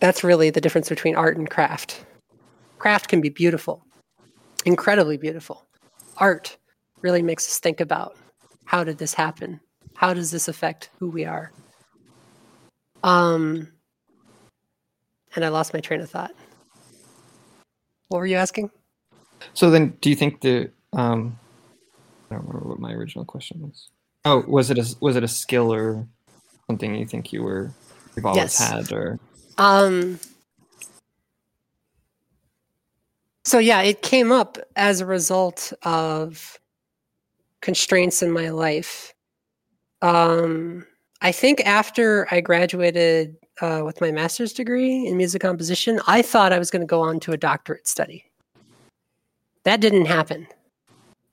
that's 0.00 0.24
really 0.24 0.50
the 0.50 0.60
difference 0.60 0.88
between 0.88 1.14
art 1.14 1.36
and 1.36 1.48
craft. 1.48 2.04
Craft 2.78 3.08
can 3.08 3.20
be 3.20 3.28
beautiful, 3.28 3.84
incredibly 4.64 5.16
beautiful. 5.16 5.64
Art 6.16 6.56
really 7.00 7.22
makes 7.22 7.46
us 7.46 7.58
think 7.58 7.80
about 7.80 8.16
how 8.64 8.84
did 8.84 8.98
this 8.98 9.14
happen? 9.14 9.60
How 9.94 10.14
does 10.14 10.30
this 10.30 10.48
affect 10.48 10.90
who 10.98 11.08
we 11.08 11.24
are? 11.24 11.52
Um, 13.02 13.68
and 15.34 15.44
I 15.44 15.48
lost 15.48 15.74
my 15.74 15.80
train 15.80 16.00
of 16.00 16.10
thought. 16.10 16.32
What 18.08 18.18
were 18.18 18.26
you 18.26 18.36
asking? 18.36 18.70
So 19.54 19.70
then, 19.70 19.96
do 20.00 20.10
you 20.10 20.16
think 20.16 20.40
the 20.40 20.70
um, 20.92 21.38
I 22.30 22.34
don't 22.34 22.46
remember 22.46 22.68
what 22.68 22.80
my 22.80 22.92
original 22.92 23.24
question 23.24 23.60
was. 23.60 23.88
Oh, 24.24 24.44
was 24.46 24.70
it 24.70 24.78
a 24.78 24.96
was 25.00 25.16
it 25.16 25.24
a 25.24 25.28
skill 25.28 25.72
or 25.72 26.06
something 26.68 26.94
you 26.94 27.06
think 27.06 27.32
you 27.32 27.42
were 27.42 27.70
you've 28.14 28.24
always 28.24 28.36
yes. 28.36 28.58
had 28.58 28.92
or? 28.92 29.18
Um. 29.58 30.18
So 33.44 33.58
yeah, 33.58 33.82
it 33.82 34.02
came 34.02 34.30
up 34.30 34.58
as 34.76 35.00
a 35.00 35.06
result 35.06 35.72
of 35.82 36.60
constraints 37.60 38.22
in 38.22 38.30
my 38.30 38.50
life. 38.50 39.12
Um, 40.00 40.86
I 41.20 41.32
think 41.32 41.60
after 41.66 42.28
I 42.30 42.40
graduated 42.40 43.36
uh, 43.60 43.82
with 43.84 44.00
my 44.00 44.12
master's 44.12 44.52
degree 44.52 45.06
in 45.06 45.16
music 45.16 45.42
composition, 45.42 46.00
I 46.06 46.22
thought 46.22 46.52
I 46.52 46.58
was 46.58 46.70
going 46.70 46.80
to 46.80 46.86
go 46.86 47.00
on 47.00 47.18
to 47.20 47.32
a 47.32 47.36
doctorate 47.36 47.88
study. 47.88 48.24
That 49.64 49.80
didn't 49.80 50.06
happen 50.06 50.46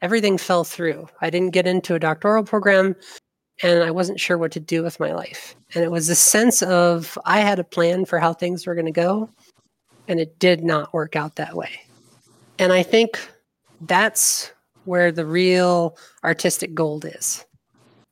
everything 0.02 0.38
fell 0.38 0.64
through. 0.64 1.08
I 1.22 1.30
didn't 1.30 1.52
get 1.52 1.68
into 1.68 1.96
a 1.96 2.00
doctoral 2.00 2.44
program 2.44 2.96
and 3.62 3.84
I 3.84 3.92
wasn't 3.92 4.20
sure 4.20 4.38
what 4.38 4.52
to 4.54 4.60
do 4.60 4.84
with 4.84 5.00
my 5.00 5.14
life. 5.14 5.56
And 5.74 5.84
it 5.84 5.92
was 5.92 6.10
a 6.10 6.16
sense 6.16 6.62
of 6.62 7.18
I 7.26 7.40
had 7.40 7.60
a 7.60 7.64
plan 7.64 8.06
for 8.06 8.20
how 8.20 8.34
things 8.34 8.66
were 8.66 8.76
going 8.76 8.86
to 8.86 8.92
go, 8.92 9.30
and 10.08 10.20
it 10.20 10.40
did 10.40 10.64
not 10.64 10.94
work 10.94 11.16
out 11.16 11.36
that 11.36 11.56
way. 11.56 11.70
And 12.58 12.72
I 12.72 12.84
think 12.84 13.20
that's 13.82 14.52
where 14.86 15.12
the 15.12 15.26
real 15.26 15.98
artistic 16.24 16.74
gold 16.74 17.06
is. 17.06 17.46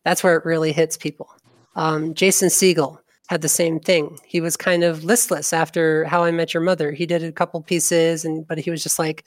That's 0.05 0.23
where 0.23 0.37
it 0.37 0.45
really 0.45 0.71
hits 0.71 0.97
people. 0.97 1.29
Um, 1.75 2.13
Jason 2.13 2.49
Segel 2.49 2.99
had 3.27 3.41
the 3.41 3.49
same 3.49 3.79
thing. 3.79 4.17
He 4.25 4.39
was 4.39 4.55
kind 4.55 4.83
of 4.83 5.03
listless 5.03 5.51
after 5.53 6.05
How 6.05 6.23
I 6.23 6.31
Met 6.31 6.53
Your 6.53 6.63
Mother. 6.63 6.91
He 6.91 7.05
did 7.05 7.23
a 7.23 7.31
couple 7.31 7.61
pieces, 7.61 8.25
and 8.25 8.47
but 8.47 8.57
he 8.57 8.69
was 8.69 8.83
just 8.83 8.99
like, 8.99 9.25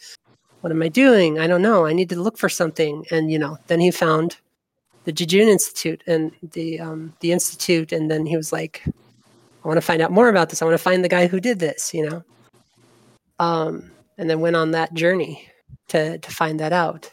"What 0.61 0.73
am 0.73 0.83
I 0.83 0.89
doing? 0.89 1.39
I 1.39 1.47
don't 1.47 1.63
know. 1.63 1.87
I 1.87 1.93
need 1.93 2.09
to 2.11 2.21
look 2.21 2.39
for 2.39 2.49
something." 2.49 3.05
And 3.11 3.31
you 3.31 3.39
know, 3.39 3.59
then 3.67 3.81
he 3.81 3.91
found 3.91 4.37
the 5.05 5.13
Jejune 5.13 5.49
Institute 5.49 6.03
and 6.07 6.33
the 6.43 6.81
um, 6.81 7.15
the 7.21 7.33
institute, 7.33 7.93
and 7.93 8.11
then 8.11 8.27
he 8.27 8.37
was 8.37 8.53
like, 8.53 8.83
"I 8.87 9.69
want 9.69 9.79
to 9.79 9.87
find 9.87 10.03
out 10.03 10.13
more 10.13 10.29
about 10.29 10.51
this. 10.51 10.63
I 10.63 10.65
want 10.65 10.75
to 10.75 10.83
find 10.83 11.05
the 11.05 11.09
guy 11.09 11.27
who 11.27 11.41
did 11.41 11.59
this." 11.59 11.95
You 11.95 12.09
know, 12.09 12.25
um, 13.39 13.91
and 14.19 14.29
then 14.29 14.41
went 14.41 14.57
on 14.57 14.73
that 14.73 14.95
journey 14.95 15.49
to 15.89 16.19
to 16.19 16.31
find 16.31 16.61
that 16.61 16.73
out. 16.73 17.11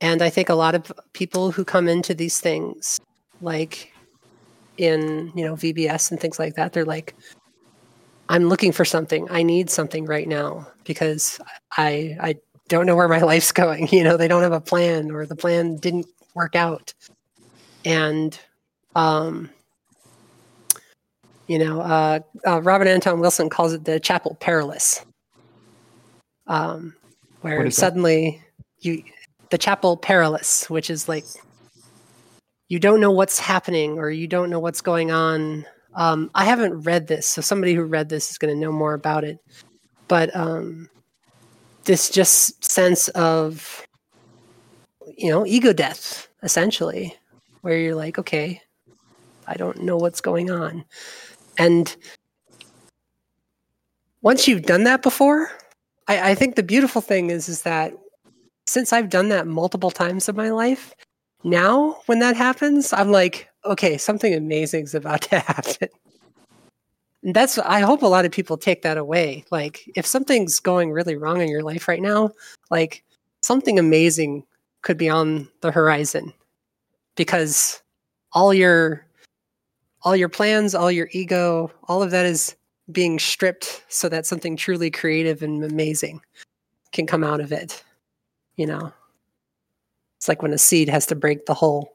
And 0.00 0.22
I 0.22 0.30
think 0.30 0.48
a 0.48 0.54
lot 0.54 0.74
of 0.74 0.92
people 1.12 1.50
who 1.50 1.64
come 1.64 1.88
into 1.88 2.14
these 2.14 2.38
things, 2.38 3.00
like 3.40 3.92
in 4.76 5.32
you 5.34 5.44
know 5.44 5.54
VBS 5.54 6.10
and 6.10 6.20
things 6.20 6.38
like 6.38 6.54
that, 6.54 6.72
they're 6.72 6.84
like, 6.84 7.14
I'm 8.28 8.48
looking 8.48 8.72
for 8.72 8.84
something. 8.84 9.26
I 9.30 9.42
need 9.42 9.70
something 9.70 10.04
right 10.04 10.28
now 10.28 10.68
because 10.84 11.40
I 11.76 12.16
I 12.20 12.36
don't 12.68 12.86
know 12.86 12.96
where 12.96 13.08
my 13.08 13.20
life's 13.32 13.52
going. 13.52 13.88
You 13.88 14.04
know, 14.04 14.16
they 14.16 14.28
don't 14.28 14.42
have 14.42 14.52
a 14.52 14.60
plan 14.60 15.10
or 15.10 15.26
the 15.26 15.36
plan 15.36 15.76
didn't 15.76 16.06
work 16.34 16.54
out. 16.54 16.94
And 17.84 18.38
um 18.94 19.50
you 21.48 21.58
know, 21.58 21.80
uh, 21.80 22.20
uh, 22.46 22.60
Robert 22.60 22.86
Anton 22.86 23.20
Wilson 23.20 23.48
calls 23.48 23.72
it 23.72 23.84
the 23.84 23.98
chapel 23.98 24.36
perilous, 24.38 25.04
um, 26.46 26.94
where 27.40 27.70
suddenly 27.70 28.42
you 28.80 29.02
the 29.50 29.56
chapel 29.56 29.96
perilous, 29.96 30.68
which 30.68 30.90
is 30.90 31.08
like 31.08 31.24
you 32.68 32.78
don't 32.78 33.00
know 33.00 33.10
what's 33.10 33.38
happening 33.38 33.98
or 33.98 34.10
you 34.10 34.26
don't 34.26 34.50
know 34.50 34.60
what's 34.60 34.82
going 34.82 35.10
on. 35.10 35.64
Um, 35.94 36.30
I 36.34 36.44
haven't 36.44 36.82
read 36.82 37.06
this, 37.06 37.26
so 37.26 37.40
somebody 37.40 37.72
who 37.74 37.82
read 37.82 38.10
this 38.10 38.30
is 38.30 38.36
going 38.36 38.54
to 38.54 38.60
know 38.60 38.70
more 38.70 38.92
about 38.92 39.24
it. 39.24 39.38
But 40.06 40.34
um, 40.36 40.90
this 41.88 42.10
just 42.10 42.62
sense 42.62 43.08
of, 43.08 43.86
you 45.16 45.30
know, 45.30 45.46
ego 45.46 45.72
death, 45.72 46.28
essentially, 46.42 47.16
where 47.62 47.78
you're 47.78 47.94
like, 47.94 48.18
okay, 48.18 48.60
I 49.46 49.54
don't 49.54 49.82
know 49.82 49.96
what's 49.96 50.20
going 50.20 50.50
on. 50.50 50.84
And 51.56 51.96
once 54.20 54.46
you've 54.46 54.64
done 54.64 54.84
that 54.84 55.02
before, 55.02 55.50
I, 56.08 56.32
I 56.32 56.34
think 56.34 56.56
the 56.56 56.62
beautiful 56.62 57.00
thing 57.00 57.30
is 57.30 57.48
is 57.48 57.62
that 57.62 57.94
since 58.66 58.92
I've 58.92 59.08
done 59.08 59.30
that 59.30 59.46
multiple 59.46 59.90
times 59.90 60.28
in 60.28 60.36
my 60.36 60.50
life, 60.50 60.92
now 61.42 61.96
when 62.04 62.18
that 62.18 62.36
happens, 62.36 62.92
I'm 62.92 63.10
like, 63.10 63.48
okay, 63.64 63.96
something 63.96 64.34
amazing 64.34 64.84
is 64.84 64.94
about 64.94 65.22
to 65.22 65.38
happen. 65.52 65.88
And 67.28 67.36
that's 67.36 67.58
I 67.58 67.80
hope 67.80 68.00
a 68.00 68.06
lot 68.06 68.24
of 68.24 68.32
people 68.32 68.56
take 68.56 68.80
that 68.80 68.96
away. 68.96 69.44
Like 69.50 69.84
if 69.94 70.06
something's 70.06 70.60
going 70.60 70.92
really 70.92 71.14
wrong 71.14 71.42
in 71.42 71.50
your 71.50 71.62
life 71.62 71.86
right 71.86 72.00
now, 72.00 72.30
like 72.70 73.04
something 73.42 73.78
amazing 73.78 74.44
could 74.80 74.96
be 74.96 75.10
on 75.10 75.46
the 75.60 75.70
horizon 75.70 76.32
because 77.16 77.82
all 78.32 78.54
your 78.54 79.04
all 80.04 80.16
your 80.16 80.30
plans, 80.30 80.74
all 80.74 80.90
your 80.90 81.10
ego, 81.12 81.70
all 81.86 82.02
of 82.02 82.12
that 82.12 82.24
is 82.24 82.56
being 82.92 83.18
stripped 83.18 83.84
so 83.88 84.08
that 84.08 84.24
something 84.24 84.56
truly 84.56 84.90
creative 84.90 85.42
and 85.42 85.62
amazing 85.62 86.22
can 86.92 87.06
come 87.06 87.22
out 87.22 87.40
of 87.40 87.52
it. 87.52 87.84
You 88.56 88.68
know. 88.68 88.90
It's 90.16 90.28
like 90.28 90.40
when 90.40 90.54
a 90.54 90.58
seed 90.58 90.88
has 90.88 91.04
to 91.08 91.14
break 91.14 91.44
the 91.44 91.52
hole 91.52 91.94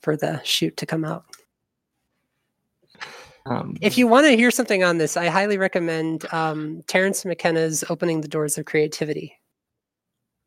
for 0.00 0.16
the 0.16 0.42
shoot 0.42 0.76
to 0.78 0.86
come 0.86 1.04
out. 1.04 1.24
Um, 3.48 3.76
if 3.80 3.96
you 3.96 4.06
want 4.06 4.26
to 4.26 4.36
hear 4.36 4.50
something 4.50 4.82
on 4.82 4.98
this, 4.98 5.16
I 5.16 5.28
highly 5.28 5.56
recommend 5.58 6.26
um, 6.32 6.82
Terence 6.86 7.24
McKenna's 7.24 7.84
Opening 7.88 8.20
the 8.20 8.28
Doors 8.28 8.58
of 8.58 8.64
Creativity. 8.64 9.38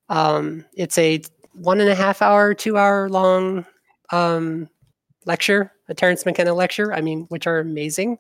Um, 0.10 0.66
it's 0.74 0.98
a 0.98 1.22
one 1.54 1.80
and 1.80 1.90
a 1.90 1.96
half 1.96 2.22
hour, 2.22 2.54
two 2.54 2.78
hour 2.78 3.10
long 3.10 3.66
um, 4.12 4.68
lecture, 5.26 5.72
a 5.88 5.94
Terence 5.94 6.26
McKenna 6.26 6.54
lecture, 6.54 6.94
I 6.94 7.02
mean, 7.02 7.26
which 7.30 7.48
are 7.48 7.60
amazing. 7.60 8.18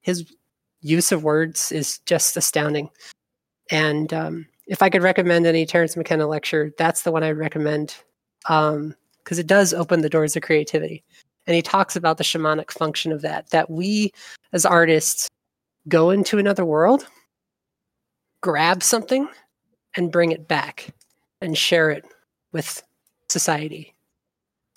His 0.00 0.32
use 0.80 1.12
of 1.12 1.24
words 1.24 1.72
is 1.72 1.98
just 2.00 2.36
astounding. 2.36 2.90
And 3.70 4.12
um, 4.12 4.46
if 4.66 4.82
I 4.82 4.90
could 4.90 5.02
recommend 5.02 5.46
any 5.46 5.66
Terence 5.66 5.96
McKenna 5.96 6.26
lecture, 6.26 6.72
that's 6.78 7.02
the 7.02 7.12
one 7.12 7.22
I'd 7.22 7.30
recommend 7.36 7.96
because 8.40 8.76
um, 8.76 8.94
it 9.28 9.46
does 9.46 9.72
open 9.72 10.00
the 10.00 10.08
doors 10.08 10.36
of 10.36 10.42
creativity. 10.42 11.04
And 11.46 11.56
he 11.56 11.62
talks 11.62 11.96
about 11.96 12.18
the 12.18 12.24
shamanic 12.24 12.70
function 12.70 13.12
of 13.12 13.22
that, 13.22 13.50
that 13.50 13.70
we 13.70 14.12
as 14.52 14.64
artists 14.64 15.28
go 15.88 16.10
into 16.10 16.38
another 16.38 16.64
world, 16.64 17.06
grab 18.40 18.82
something, 18.82 19.28
and 19.96 20.12
bring 20.12 20.32
it 20.32 20.46
back 20.48 20.88
and 21.40 21.58
share 21.58 21.90
it 21.90 22.04
with 22.52 22.82
society 23.28 23.94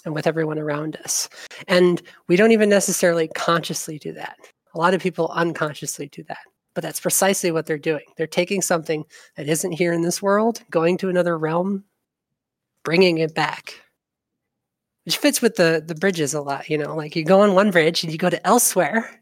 and 0.05 0.13
with 0.13 0.27
everyone 0.27 0.59
around 0.59 0.97
us. 1.03 1.29
And 1.67 2.01
we 2.27 2.35
don't 2.35 2.51
even 2.51 2.69
necessarily 2.69 3.27
consciously 3.29 3.99
do 3.99 4.11
that. 4.13 4.37
A 4.73 4.77
lot 4.77 4.93
of 4.93 5.01
people 5.01 5.29
unconsciously 5.33 6.07
do 6.07 6.23
that. 6.23 6.39
But 6.73 6.83
that's 6.83 6.99
precisely 6.99 7.51
what 7.51 7.65
they're 7.65 7.77
doing. 7.77 8.03
They're 8.17 8.27
taking 8.27 8.61
something 8.61 9.05
that 9.37 9.47
isn't 9.47 9.71
here 9.71 9.93
in 9.93 10.01
this 10.01 10.21
world, 10.21 10.61
going 10.69 10.97
to 10.97 11.09
another 11.09 11.37
realm, 11.37 11.85
bringing 12.83 13.19
it 13.19 13.33
back 13.33 13.81
which 15.05 15.17
fits 15.17 15.41
with 15.41 15.55
the 15.55 15.83
the 15.85 15.95
bridges 15.95 16.33
a 16.33 16.41
lot 16.41 16.69
you 16.69 16.77
know 16.77 16.95
like 16.95 17.15
you 17.15 17.23
go 17.23 17.41
on 17.41 17.53
one 17.53 17.71
bridge 17.71 18.03
and 18.03 18.11
you 18.11 18.17
go 18.17 18.29
to 18.29 18.45
elsewhere 18.45 19.21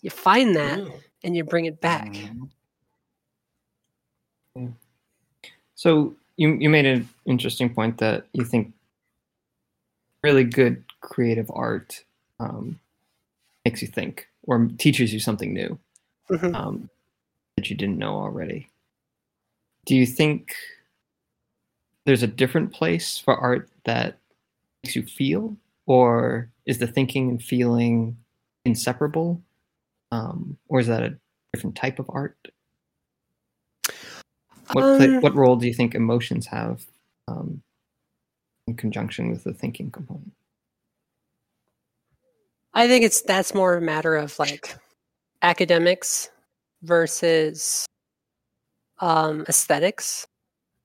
you 0.00 0.10
find 0.10 0.56
that 0.56 0.78
Ooh. 0.78 0.92
and 1.22 1.36
you 1.36 1.44
bring 1.44 1.66
it 1.66 1.80
back 1.80 2.10
mm-hmm. 4.56 4.68
so 5.74 6.14
you 6.36 6.54
you 6.54 6.70
made 6.70 6.86
an 6.86 7.08
interesting 7.26 7.72
point 7.72 7.98
that 7.98 8.26
you 8.32 8.44
think 8.44 8.72
really 10.22 10.44
good 10.44 10.82
creative 11.00 11.50
art 11.54 12.04
um, 12.40 12.78
makes 13.64 13.82
you 13.82 13.88
think 13.88 14.28
or 14.44 14.68
teaches 14.78 15.12
you 15.12 15.20
something 15.20 15.52
new 15.52 15.78
mm-hmm. 16.30 16.54
um, 16.54 16.88
that 17.56 17.68
you 17.70 17.76
didn't 17.76 17.98
know 17.98 18.14
already 18.14 18.68
do 19.84 19.96
you 19.96 20.06
think 20.06 20.54
there's 22.04 22.22
a 22.22 22.26
different 22.26 22.72
place 22.72 23.18
for 23.18 23.36
art 23.36 23.68
that 23.84 24.18
makes 24.82 24.96
you 24.96 25.02
feel, 25.02 25.56
or 25.86 26.50
is 26.66 26.78
the 26.78 26.86
thinking 26.86 27.28
and 27.28 27.42
feeling 27.42 28.16
inseparable, 28.64 29.42
um, 30.12 30.56
or 30.68 30.80
is 30.80 30.86
that 30.86 31.02
a 31.02 31.16
different 31.52 31.76
type 31.76 31.98
of 31.98 32.06
art? 32.10 32.36
What 34.72 34.84
um, 34.84 34.96
play, 34.96 35.18
what 35.18 35.34
role 35.34 35.56
do 35.56 35.66
you 35.66 35.74
think 35.74 35.94
emotions 35.94 36.46
have 36.46 36.84
um, 37.26 37.62
in 38.66 38.76
conjunction 38.76 39.30
with 39.30 39.44
the 39.44 39.54
thinking 39.54 39.90
component? 39.90 40.32
I 42.74 42.86
think 42.86 43.04
it's 43.04 43.22
that's 43.22 43.54
more 43.54 43.76
a 43.76 43.80
matter 43.80 44.14
of 44.14 44.38
like 44.38 44.76
academics 45.42 46.30
versus 46.82 47.86
um, 49.00 49.44
aesthetics, 49.48 50.26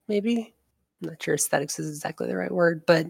maybe. 0.07 0.53
I'm 1.01 1.09
not 1.09 1.21
sure 1.21 1.35
aesthetics 1.35 1.77
is 1.79 1.89
exactly 1.89 2.27
the 2.27 2.37
right 2.37 2.51
word, 2.51 2.83
but 2.87 3.07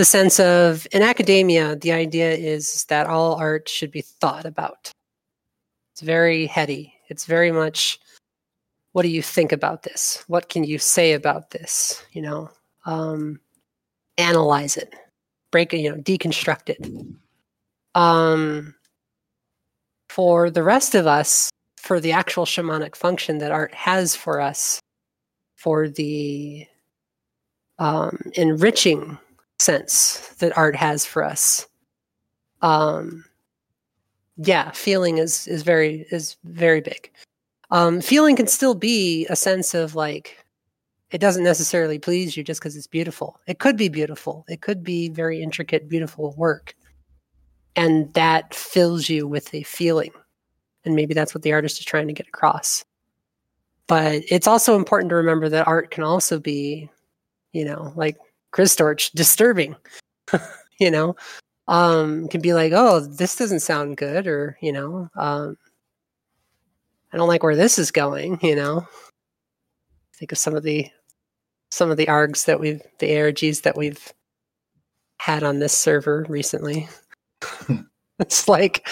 the 0.00 0.04
sense 0.06 0.40
of 0.40 0.86
in 0.92 1.02
academia, 1.02 1.76
the 1.76 1.92
idea 1.92 2.32
is 2.32 2.86
that 2.86 3.06
all 3.06 3.34
art 3.34 3.68
should 3.68 3.90
be 3.90 4.00
thought 4.00 4.46
about. 4.46 4.90
It's 5.92 6.00
very 6.00 6.46
heady. 6.46 6.94
It's 7.10 7.26
very 7.26 7.52
much 7.52 8.00
what 8.92 9.02
do 9.02 9.08
you 9.08 9.20
think 9.20 9.52
about 9.52 9.82
this? 9.82 10.24
What 10.26 10.48
can 10.48 10.64
you 10.64 10.78
say 10.78 11.12
about 11.12 11.50
this? 11.50 12.02
You 12.12 12.22
know, 12.22 12.50
um, 12.86 13.40
analyze 14.16 14.78
it, 14.78 14.94
break 15.50 15.74
it, 15.74 15.80
you 15.80 15.90
know, 15.90 15.98
deconstruct 15.98 16.70
it. 16.70 16.80
Um, 17.94 18.74
for 20.08 20.48
the 20.48 20.62
rest 20.62 20.94
of 20.94 21.06
us, 21.06 21.50
for 21.76 22.00
the 22.00 22.12
actual 22.12 22.46
shamanic 22.46 22.96
function 22.96 23.36
that 23.36 23.52
art 23.52 23.74
has 23.74 24.16
for 24.16 24.40
us, 24.40 24.80
for 25.56 25.90
the 25.90 26.66
um, 27.78 28.18
enriching 28.34 29.18
sense 29.60 30.18
that 30.38 30.56
art 30.56 30.76
has 30.76 31.04
for 31.04 31.24
us. 31.24 31.66
Um, 32.62 33.24
yeah, 34.36 34.70
feeling 34.70 35.18
is 35.18 35.46
is 35.46 35.62
very 35.62 36.06
is 36.10 36.36
very 36.44 36.80
big. 36.80 37.10
Um, 37.70 38.00
feeling 38.00 38.36
can 38.36 38.46
still 38.46 38.74
be 38.74 39.26
a 39.28 39.36
sense 39.36 39.74
of 39.74 39.94
like 39.94 40.44
it 41.10 41.20
doesn't 41.20 41.44
necessarily 41.44 41.98
please 41.98 42.36
you 42.36 42.44
just 42.44 42.60
because 42.60 42.76
it's 42.76 42.86
beautiful. 42.86 43.40
It 43.46 43.58
could 43.58 43.76
be 43.76 43.88
beautiful. 43.88 44.44
It 44.48 44.60
could 44.60 44.82
be 44.82 45.08
very 45.08 45.42
intricate, 45.42 45.88
beautiful 45.88 46.34
work, 46.36 46.74
and 47.76 48.12
that 48.14 48.54
fills 48.54 49.08
you 49.08 49.26
with 49.26 49.52
a 49.54 49.62
feeling. 49.64 50.12
And 50.84 50.94
maybe 50.94 51.12
that's 51.12 51.34
what 51.34 51.42
the 51.42 51.52
artist 51.52 51.78
is 51.78 51.84
trying 51.84 52.06
to 52.06 52.14
get 52.14 52.28
across. 52.28 52.84
But 53.86 54.22
it's 54.28 54.46
also 54.46 54.76
important 54.76 55.10
to 55.10 55.16
remember 55.16 55.48
that 55.48 55.66
art 55.66 55.90
can 55.90 56.04
also 56.04 56.38
be 56.38 56.88
you 57.52 57.64
know, 57.64 57.92
like 57.96 58.16
Chris 58.52 58.74
Storch, 58.74 59.10
disturbing, 59.12 59.76
you 60.80 60.90
know, 60.90 61.16
um, 61.68 62.28
can 62.28 62.40
be 62.40 62.52
like, 62.52 62.72
oh, 62.74 63.00
this 63.00 63.36
doesn't 63.36 63.60
sound 63.60 63.96
good, 63.96 64.26
or 64.26 64.56
you 64.60 64.72
know, 64.72 65.08
um, 65.16 65.56
I 67.12 67.16
don't 67.16 67.28
like 67.28 67.42
where 67.42 67.56
this 67.56 67.78
is 67.78 67.90
going. 67.90 68.38
You 68.42 68.56
know, 68.56 68.88
think 70.16 70.32
of 70.32 70.38
some 70.38 70.54
of 70.54 70.62
the 70.62 70.88
some 71.70 71.90
of 71.90 71.96
the 71.96 72.06
args 72.06 72.46
that 72.46 72.60
we've 72.60 72.82
the 72.98 73.10
args 73.10 73.62
that 73.62 73.76
we've 73.76 74.12
had 75.18 75.42
on 75.42 75.58
this 75.58 75.76
server 75.76 76.26
recently. 76.28 76.88
it's 78.20 78.48
like 78.48 78.86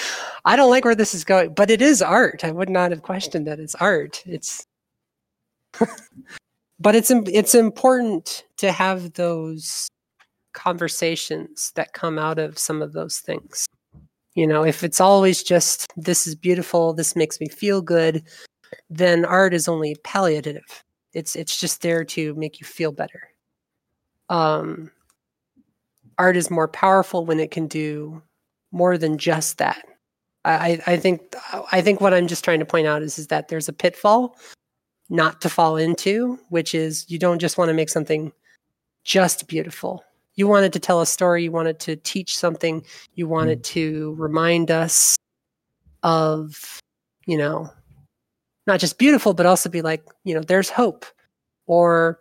I 0.44 0.56
don't 0.56 0.70
like 0.70 0.84
where 0.84 0.94
this 0.94 1.14
is 1.14 1.22
going, 1.22 1.52
but 1.52 1.70
it 1.70 1.82
is 1.82 2.00
art. 2.00 2.44
I 2.44 2.50
would 2.50 2.70
not 2.70 2.90
have 2.90 3.02
questioned 3.02 3.46
that 3.46 3.60
it's 3.60 3.74
art. 3.74 4.22
It's 4.26 4.64
but 6.80 6.94
it's 6.94 7.10
it's 7.10 7.54
important 7.54 8.44
to 8.58 8.72
have 8.72 9.14
those 9.14 9.88
conversations 10.52 11.72
that 11.76 11.92
come 11.92 12.18
out 12.18 12.38
of 12.38 12.58
some 12.58 12.82
of 12.82 12.92
those 12.92 13.18
things. 13.18 13.66
You 14.34 14.46
know, 14.46 14.64
if 14.64 14.84
it's 14.84 15.00
always 15.00 15.42
just 15.42 15.86
this 15.96 16.26
is 16.26 16.34
beautiful, 16.34 16.92
this 16.92 17.16
makes 17.16 17.40
me 17.40 17.48
feel 17.48 17.82
good, 17.82 18.22
then 18.88 19.24
art 19.24 19.54
is 19.54 19.68
only 19.68 19.96
palliative. 20.04 20.84
It's 21.12 21.34
it's 21.36 21.58
just 21.58 21.82
there 21.82 22.04
to 22.04 22.34
make 22.34 22.60
you 22.60 22.66
feel 22.66 22.92
better. 22.92 23.30
Um 24.28 24.90
art 26.18 26.36
is 26.36 26.50
more 26.50 26.68
powerful 26.68 27.24
when 27.24 27.40
it 27.40 27.50
can 27.50 27.66
do 27.66 28.22
more 28.72 28.98
than 28.98 29.18
just 29.18 29.58
that. 29.58 29.84
I, 30.44 30.80
I 30.86 30.96
think 30.96 31.34
I 31.72 31.82
think 31.82 32.00
what 32.00 32.14
I'm 32.14 32.26
just 32.26 32.44
trying 32.44 32.60
to 32.60 32.64
point 32.64 32.86
out 32.86 33.02
is, 33.02 33.18
is 33.18 33.26
that 33.26 33.48
there's 33.48 33.68
a 33.68 33.72
pitfall 33.72 34.36
not 35.08 35.40
to 35.40 35.48
fall 35.48 35.76
into, 35.76 36.38
which 36.50 36.74
is 36.74 37.04
you 37.08 37.18
don't 37.18 37.38
just 37.38 37.58
want 37.58 37.68
to 37.68 37.74
make 37.74 37.88
something 37.88 38.32
just 39.04 39.48
beautiful. 39.48 40.04
You 40.34 40.46
wanted 40.46 40.72
to 40.74 40.78
tell 40.78 41.00
a 41.00 41.06
story, 41.06 41.44
you 41.44 41.52
wanted 41.52 41.80
to 41.80 41.96
teach 41.96 42.36
something, 42.36 42.84
you 43.14 43.26
wanted 43.26 43.64
to 43.64 44.14
remind 44.18 44.70
us 44.70 45.16
of, 46.02 46.80
you 47.26 47.36
know, 47.36 47.70
not 48.66 48.80
just 48.80 48.98
beautiful, 48.98 49.34
but 49.34 49.46
also 49.46 49.68
be 49.68 49.82
like, 49.82 50.04
you 50.24 50.34
know, 50.34 50.42
there's 50.42 50.70
hope. 50.70 51.06
Or, 51.66 52.20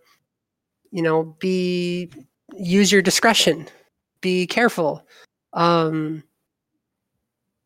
you 0.91 1.01
know, 1.01 1.35
be 1.39 2.09
use 2.55 2.91
your 2.91 3.01
discretion, 3.01 3.67
be 4.21 4.47
careful. 4.47 5.05
Um, 5.53 6.23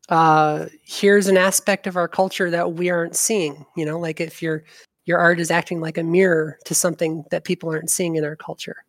uh, 0.10 0.66
here's 0.84 1.28
an 1.28 1.38
aspect 1.38 1.88
of 1.88 1.96
our 1.96 2.08
culture 2.08 2.50
that 2.50 2.74
we 2.74 2.90
aren't 2.90 3.16
seeing. 3.16 3.66
You 3.78 3.86
know, 3.86 4.00
like 4.00 4.20
if 4.20 4.42
your 4.42 4.64
your 5.06 5.20
art 5.20 5.40
is 5.40 5.52
acting 5.52 5.82
like 5.82 5.98
a 5.98 6.04
mirror 6.04 6.58
to 6.66 6.76
something 6.76 7.26
that 7.32 7.44
people 7.44 7.70
aren't 7.70 7.90
seeing 7.90 8.16
in 8.16 8.24
our 8.24 8.36
culture. 8.36 8.86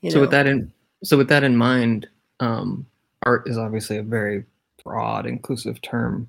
You 0.00 0.10
so 0.10 0.16
know? 0.16 0.20
with 0.22 0.30
that 0.30 0.46
in 0.46 0.72
so 1.02 1.16
with 1.16 1.28
that 1.28 1.44
in 1.44 1.56
mind, 1.56 2.08
um, 2.40 2.86
art 3.24 3.48
is 3.48 3.58
obviously 3.58 3.96
a 3.96 4.02
very 4.02 4.44
broad, 4.84 5.26
inclusive 5.26 5.80
term 5.82 6.28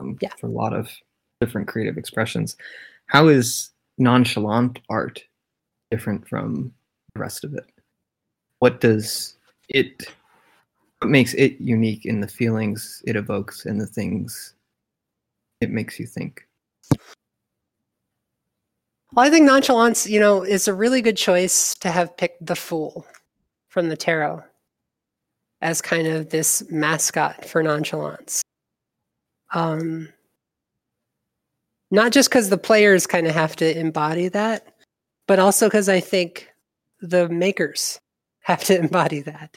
um, 0.00 0.16
yeah. 0.20 0.30
for 0.40 0.46
a 0.46 0.50
lot 0.50 0.72
of 0.72 0.90
different 1.40 1.68
creative 1.68 1.98
expressions. 1.98 2.56
How 3.06 3.28
is 3.28 3.70
nonchalant 3.98 4.78
art 4.88 5.22
different 5.90 6.28
from 6.28 6.72
the 7.14 7.20
rest 7.20 7.44
of 7.44 7.54
it? 7.54 7.66
What 8.58 8.80
does 8.80 9.36
it 9.68 10.04
what 10.98 11.10
makes 11.10 11.34
it 11.34 11.60
unique 11.60 12.06
in 12.06 12.20
the 12.20 12.28
feelings 12.28 13.02
it 13.06 13.16
evokes 13.16 13.66
and 13.66 13.80
the 13.80 13.86
things 13.86 14.54
it 15.60 15.70
makes 15.70 15.98
you 15.98 16.06
think? 16.06 16.46
Well, 19.14 19.26
I 19.26 19.30
think 19.30 19.44
nonchalance, 19.44 20.06
you 20.06 20.18
know, 20.18 20.42
is 20.42 20.68
a 20.68 20.74
really 20.74 21.02
good 21.02 21.16
choice 21.16 21.74
to 21.76 21.90
have 21.90 22.16
picked 22.16 22.44
the 22.46 22.56
fool 22.56 23.06
from 23.68 23.88
the 23.88 23.96
tarot 23.96 24.42
as 25.60 25.82
kind 25.82 26.06
of 26.06 26.30
this 26.30 26.62
mascot 26.70 27.44
for 27.44 27.62
nonchalance. 27.62 28.42
Um, 29.54 30.08
not 31.90 32.12
just 32.12 32.30
because 32.30 32.48
the 32.48 32.58
players 32.58 33.06
kind 33.06 33.26
of 33.26 33.34
have 33.34 33.54
to 33.56 33.78
embody 33.78 34.28
that, 34.28 34.74
but 35.28 35.38
also 35.38 35.66
because 35.66 35.88
I 35.88 36.00
think 36.00 36.50
the 37.00 37.28
makers 37.28 38.00
have 38.40 38.64
to 38.64 38.78
embody 38.78 39.20
that 39.20 39.56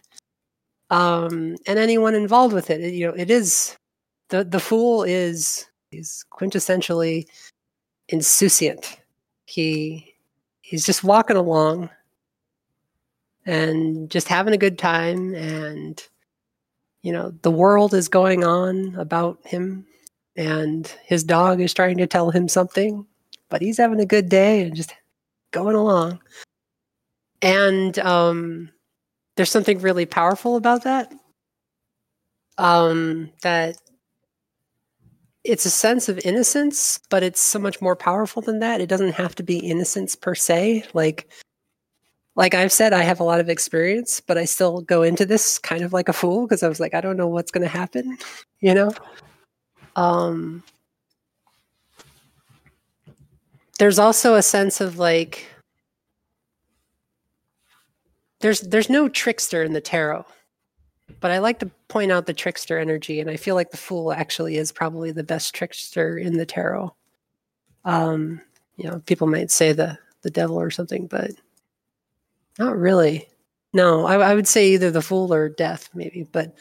um, 0.89 1.55
and 1.67 1.79
anyone 1.79 2.15
involved 2.15 2.53
with 2.53 2.69
it. 2.69 2.93
You 2.93 3.07
know, 3.07 3.13
it 3.13 3.29
is 3.31 3.75
the 4.29 4.43
the 4.43 4.59
fool 4.59 5.03
is 5.03 5.65
is 5.91 6.25
quintessentially 6.31 7.25
insouciant. 8.11 8.97
He 9.45 10.15
he's 10.61 10.85
just 10.85 11.03
walking 11.03 11.37
along 11.37 11.89
and 13.45 14.09
just 14.09 14.27
having 14.27 14.53
a 14.53 14.57
good 14.57 14.79
time 14.79 15.35
and 15.35 16.07
you 17.03 17.11
know 17.11 17.31
the 17.43 17.51
world 17.51 17.93
is 17.93 18.07
going 18.07 18.43
on 18.43 18.95
about 18.95 19.39
him 19.45 19.85
and 20.35 20.87
his 21.05 21.23
dog 21.23 21.61
is 21.61 21.73
trying 21.73 21.97
to 21.97 22.07
tell 22.07 22.31
him 22.31 22.47
something 22.47 23.05
but 23.49 23.61
he's 23.61 23.77
having 23.77 23.99
a 23.99 24.05
good 24.05 24.27
day 24.27 24.63
and 24.63 24.75
just 24.75 24.95
going 25.51 25.75
along 25.75 26.19
and 27.43 27.99
um 27.99 28.71
there's 29.35 29.51
something 29.51 29.79
really 29.79 30.05
powerful 30.05 30.55
about 30.55 30.83
that. 30.83 31.13
Um, 32.57 33.31
that 33.41 33.75
it's 35.45 35.65
a 35.65 35.69
sense 35.69 36.09
of 36.09 36.19
innocence, 36.25 36.99
but 37.09 37.23
it's 37.23 37.39
so 37.39 37.59
much 37.59 37.81
more 37.81 37.95
powerful 37.95 38.41
than 38.41 38.59
that. 38.59 38.81
It 38.81 38.89
doesn't 38.89 39.13
have 39.13 39.35
to 39.35 39.43
be 39.43 39.59
innocence 39.59 40.15
per 40.15 40.35
se. 40.35 40.85
Like, 40.93 41.29
like 42.35 42.53
I've 42.53 42.71
said, 42.71 42.93
I 42.93 43.03
have 43.03 43.19
a 43.19 43.23
lot 43.23 43.39
of 43.39 43.47
experience, 43.47 44.19
but 44.19 44.37
I 44.37 44.45
still 44.45 44.81
go 44.81 45.03
into 45.03 45.25
this 45.25 45.59
kind 45.59 45.83
of 45.83 45.93
like 45.93 46.09
a 46.09 46.13
fool 46.13 46.45
because 46.45 46.63
I 46.63 46.67
was 46.67 46.79
like, 46.79 46.93
I 46.93 47.01
don't 47.01 47.15
know 47.15 47.27
what's 47.27 47.51
going 47.51 47.61
to 47.61 47.69
happen, 47.69 48.17
you 48.59 48.73
know. 48.73 48.91
Um, 49.95 50.63
there's 53.79 53.99
also 53.99 54.35
a 54.35 54.41
sense 54.41 54.81
of 54.81 54.97
like 54.97 55.45
there's 58.39 58.61
there's 58.61 58.89
no 58.89 59.07
trickster 59.07 59.63
in 59.63 59.73
the 59.73 59.81
tarot 59.81 60.25
but 61.19 61.31
i 61.31 61.37
like 61.37 61.59
to 61.59 61.69
point 61.87 62.11
out 62.11 62.25
the 62.25 62.33
trickster 62.33 62.79
energy 62.79 63.19
and 63.19 63.29
i 63.29 63.35
feel 63.35 63.55
like 63.55 63.71
the 63.71 63.77
fool 63.77 64.11
actually 64.11 64.57
is 64.57 64.71
probably 64.71 65.11
the 65.11 65.23
best 65.23 65.53
trickster 65.53 66.17
in 66.17 66.37
the 66.37 66.45
tarot. 66.45 66.93
Um 67.83 68.41
you 68.77 68.89
know 68.89 68.99
people 69.05 69.27
might 69.27 69.51
say 69.51 69.71
the 69.71 69.97
the 70.21 70.31
devil 70.31 70.59
or 70.59 70.71
something 70.71 71.07
but 71.07 71.31
not 72.57 72.77
really. 72.77 73.27
No 73.73 74.05
I, 74.05 74.15
I 74.31 74.35
would 74.35 74.47
say 74.47 74.69
either 74.69 74.91
the 74.91 75.01
fool 75.01 75.33
or 75.33 75.49
death 75.49 75.89
maybe 75.93 76.27
but 76.31 76.55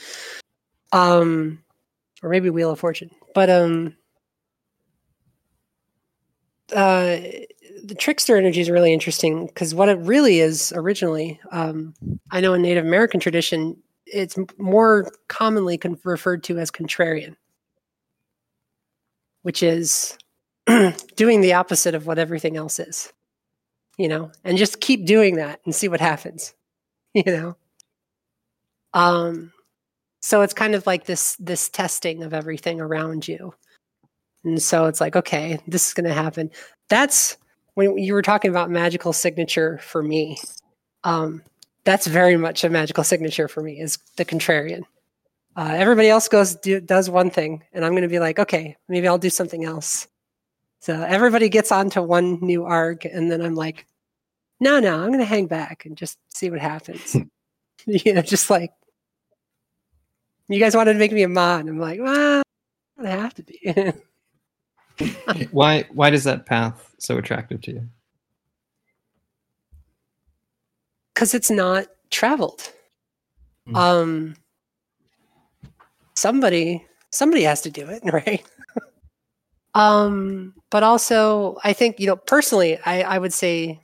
um 0.93 1.63
or 2.23 2.29
maybe 2.31 2.51
wheel 2.51 2.71
of 2.71 2.81
fortune. 2.81 3.11
But 3.35 3.51
um 3.51 3.97
uh 6.75 7.19
the 7.85 7.95
trickster 7.95 8.37
energy 8.37 8.61
is 8.61 8.71
really 8.71 8.93
interesting 8.93 9.47
because 9.47 9.75
what 9.75 9.91
it 9.91 9.99
really 9.99 10.41
is 10.41 10.73
originally, 10.75 11.39
um, 11.53 11.93
I 12.31 12.41
know 12.41 12.55
in 12.55 12.63
Native 12.63 12.87
American 12.87 13.21
tradition, 13.21 13.77
it's 14.07 14.37
more 14.59 15.11
commonly 15.29 15.79
con- 15.79 15.99
referred 16.05 16.45
to 16.45 16.59
as 16.59 16.71
contrarian, 16.71 17.37
which 19.43 19.63
is 19.63 20.17
doing 21.17 21.41
the 21.41 21.55
opposite 21.55 21.95
of 21.95 22.07
what 22.07 22.19
everything 22.19 22.57
else 22.57 22.79
is, 22.79 23.13
you 23.97 24.09
know, 24.09 24.31
and 24.45 24.59
just 24.59 24.81
keep 24.81 25.07
doing 25.07 25.37
that 25.37 25.61
and 25.65 25.75
see 25.75 25.89
what 25.89 26.01
happens, 26.01 26.55
you 27.15 27.25
know. 27.27 27.57
Um, 28.93 29.53
so 30.21 30.43
it's 30.43 30.55
kind 30.55 30.75
of 30.75 30.87
like 30.87 31.05
this 31.05 31.37
this 31.37 31.69
testing 31.69 32.23
of 32.23 32.33
everything 32.33 32.81
around 32.81 33.29
you, 33.29 33.55
and 34.45 34.63
so 34.63 34.87
it's 34.87 35.01
like, 35.01 35.17
okay, 35.17 35.59
this 35.67 35.89
is 35.89 35.95
going 35.95 36.07
to 36.07 36.15
happen. 36.15 36.51
That's 36.89 37.37
when 37.75 37.99
you 37.99 38.15
were 38.15 38.23
talking 38.23 38.51
about 38.51 38.71
magical 38.71 39.13
signature 39.13 39.79
for 39.79 40.03
me, 40.03 40.39
um, 41.03 41.43
that's 41.85 42.07
very 42.07 42.37
much 42.37 42.65
a 42.65 42.71
magical 42.71 43.05
signature 43.05 43.49
for 43.49 43.63
me 43.63 43.81
is 43.81 43.99
the 44.17 44.25
contrarian. 44.25 44.83
Uh, 45.57 45.75
everybody 45.77 46.09
else 46.09 46.29
goes 46.29 46.57
do, 46.57 46.81
does 46.81 47.09
one 47.09 47.31
thing, 47.31 47.63
and 47.73 47.85
I'm 47.85 47.93
going 47.93 48.03
to 48.03 48.09
be 48.09 48.19
like, 48.19 48.39
okay, 48.39 48.77
maybe 48.89 49.07
I'll 49.07 49.19
do 49.19 49.31
something 49.31 49.65
else. 49.65 50.09
So 50.81 51.01
everybody 51.03 51.49
gets 51.49 51.71
onto 51.71 52.03
one 52.03 52.41
new 52.41 52.65
arc, 52.65 53.05
and 53.05 53.31
then 53.31 53.41
I'm 53.41 53.55
like, 53.55 53.87
no, 54.61 54.81
no, 54.81 54.97
I'm 55.01 55.09
going 55.09 55.21
to 55.21 55.25
hang 55.25 55.47
back 55.47 55.85
and 55.85 55.97
just 55.97 56.19
see 56.29 56.51
what 56.51 56.61
happens. 56.61 57.17
you 57.87 58.13
know, 58.15 58.23
just 58.23 58.51
like 58.51 58.73
you 60.49 60.59
guys 60.59 60.77
wanted 60.77 60.95
to 60.95 60.99
make 60.99 61.13
me 61.13 61.23
a 61.23 61.29
mod. 61.29 61.69
I'm 61.69 61.79
like, 61.79 62.01
well, 62.01 62.43
I 62.99 63.03
don't 63.03 63.21
have 63.21 63.35
to 63.35 63.43
be. 63.43 63.93
why 65.51 65.85
why 65.93 66.11
does 66.11 66.25
that 66.25 66.47
path 66.47 66.95
so 66.99 67.17
attractive 67.19 67.61
to 67.63 67.73
you? 67.73 67.89
Because 71.25 71.33
it's 71.33 71.51
not 71.51 71.87
traveled. 72.11 72.71
Mm. 73.67 73.77
Um 73.77 74.37
somebody 76.15 76.85
somebody 77.13 77.45
has 77.45 77.63
to 77.63 77.71
do 77.71 77.89
it, 77.89 78.03
right? 78.13 78.45
um, 79.75 80.53
but 80.71 80.83
also 80.83 81.57
I 81.65 81.73
think, 81.73 81.99
you 81.99 82.07
know, 82.07 82.17
personally, 82.17 82.79
I, 82.85 83.01
I 83.05 83.19
would 83.19 83.33
say 83.33 83.81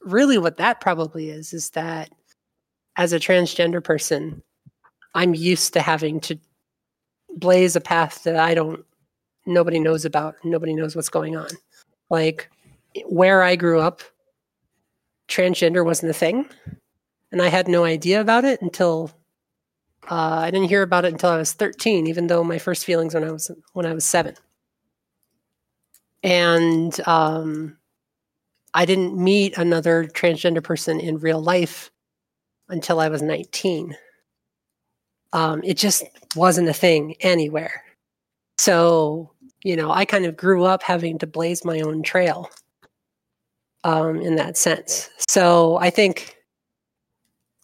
really 0.00 0.38
what 0.38 0.56
that 0.56 0.80
probably 0.80 1.30
is 1.30 1.52
is 1.52 1.70
that 1.70 2.10
as 2.96 3.12
a 3.12 3.20
transgender 3.20 3.84
person, 3.84 4.42
I'm 5.14 5.36
used 5.36 5.72
to 5.74 5.80
having 5.80 6.18
to 6.22 6.36
blaze 7.36 7.76
a 7.76 7.80
path 7.80 8.24
that 8.24 8.40
I 8.40 8.54
don't 8.54 8.84
nobody 9.46 9.78
knows 9.78 10.04
about, 10.04 10.34
nobody 10.42 10.74
knows 10.74 10.96
what's 10.96 11.10
going 11.10 11.36
on. 11.36 11.50
Like 12.10 12.50
where 13.04 13.44
I 13.44 13.54
grew 13.54 13.78
up, 13.78 14.02
transgender 15.36 15.84
wasn't 15.84 16.10
a 16.10 16.14
thing, 16.14 16.48
and 17.30 17.42
I 17.42 17.48
had 17.48 17.68
no 17.68 17.84
idea 17.84 18.20
about 18.20 18.44
it 18.44 18.62
until 18.62 19.10
uh, 20.10 20.40
I 20.42 20.50
didn't 20.50 20.68
hear 20.68 20.82
about 20.82 21.04
it 21.04 21.12
until 21.12 21.30
I 21.30 21.36
was 21.36 21.52
13, 21.52 22.06
even 22.06 22.28
though 22.28 22.44
my 22.44 22.58
first 22.58 22.84
feelings 22.84 23.14
when 23.14 23.24
I 23.24 23.32
was 23.32 23.50
when 23.72 23.86
I 23.86 23.92
was 23.92 24.04
seven. 24.04 24.34
And 26.22 26.98
um, 27.06 27.76
I 28.74 28.84
didn't 28.84 29.16
meet 29.16 29.58
another 29.58 30.04
transgender 30.04 30.62
person 30.62 31.00
in 31.00 31.18
real 31.18 31.40
life 31.40 31.90
until 32.68 33.00
I 33.00 33.08
was 33.08 33.22
19. 33.22 33.96
Um, 35.32 35.62
it 35.64 35.76
just 35.76 36.04
wasn't 36.34 36.68
a 36.68 36.72
thing 36.72 37.14
anywhere. 37.20 37.82
So, 38.58 39.32
you 39.62 39.76
know, 39.76 39.90
I 39.90 40.04
kind 40.04 40.24
of 40.24 40.36
grew 40.36 40.64
up 40.64 40.82
having 40.82 41.18
to 41.18 41.26
blaze 41.26 41.64
my 41.64 41.80
own 41.80 42.02
trail 42.02 42.48
um, 43.86 44.20
in 44.20 44.34
that 44.34 44.56
sense. 44.56 45.08
So 45.28 45.76
I 45.76 45.90
think 45.90 46.36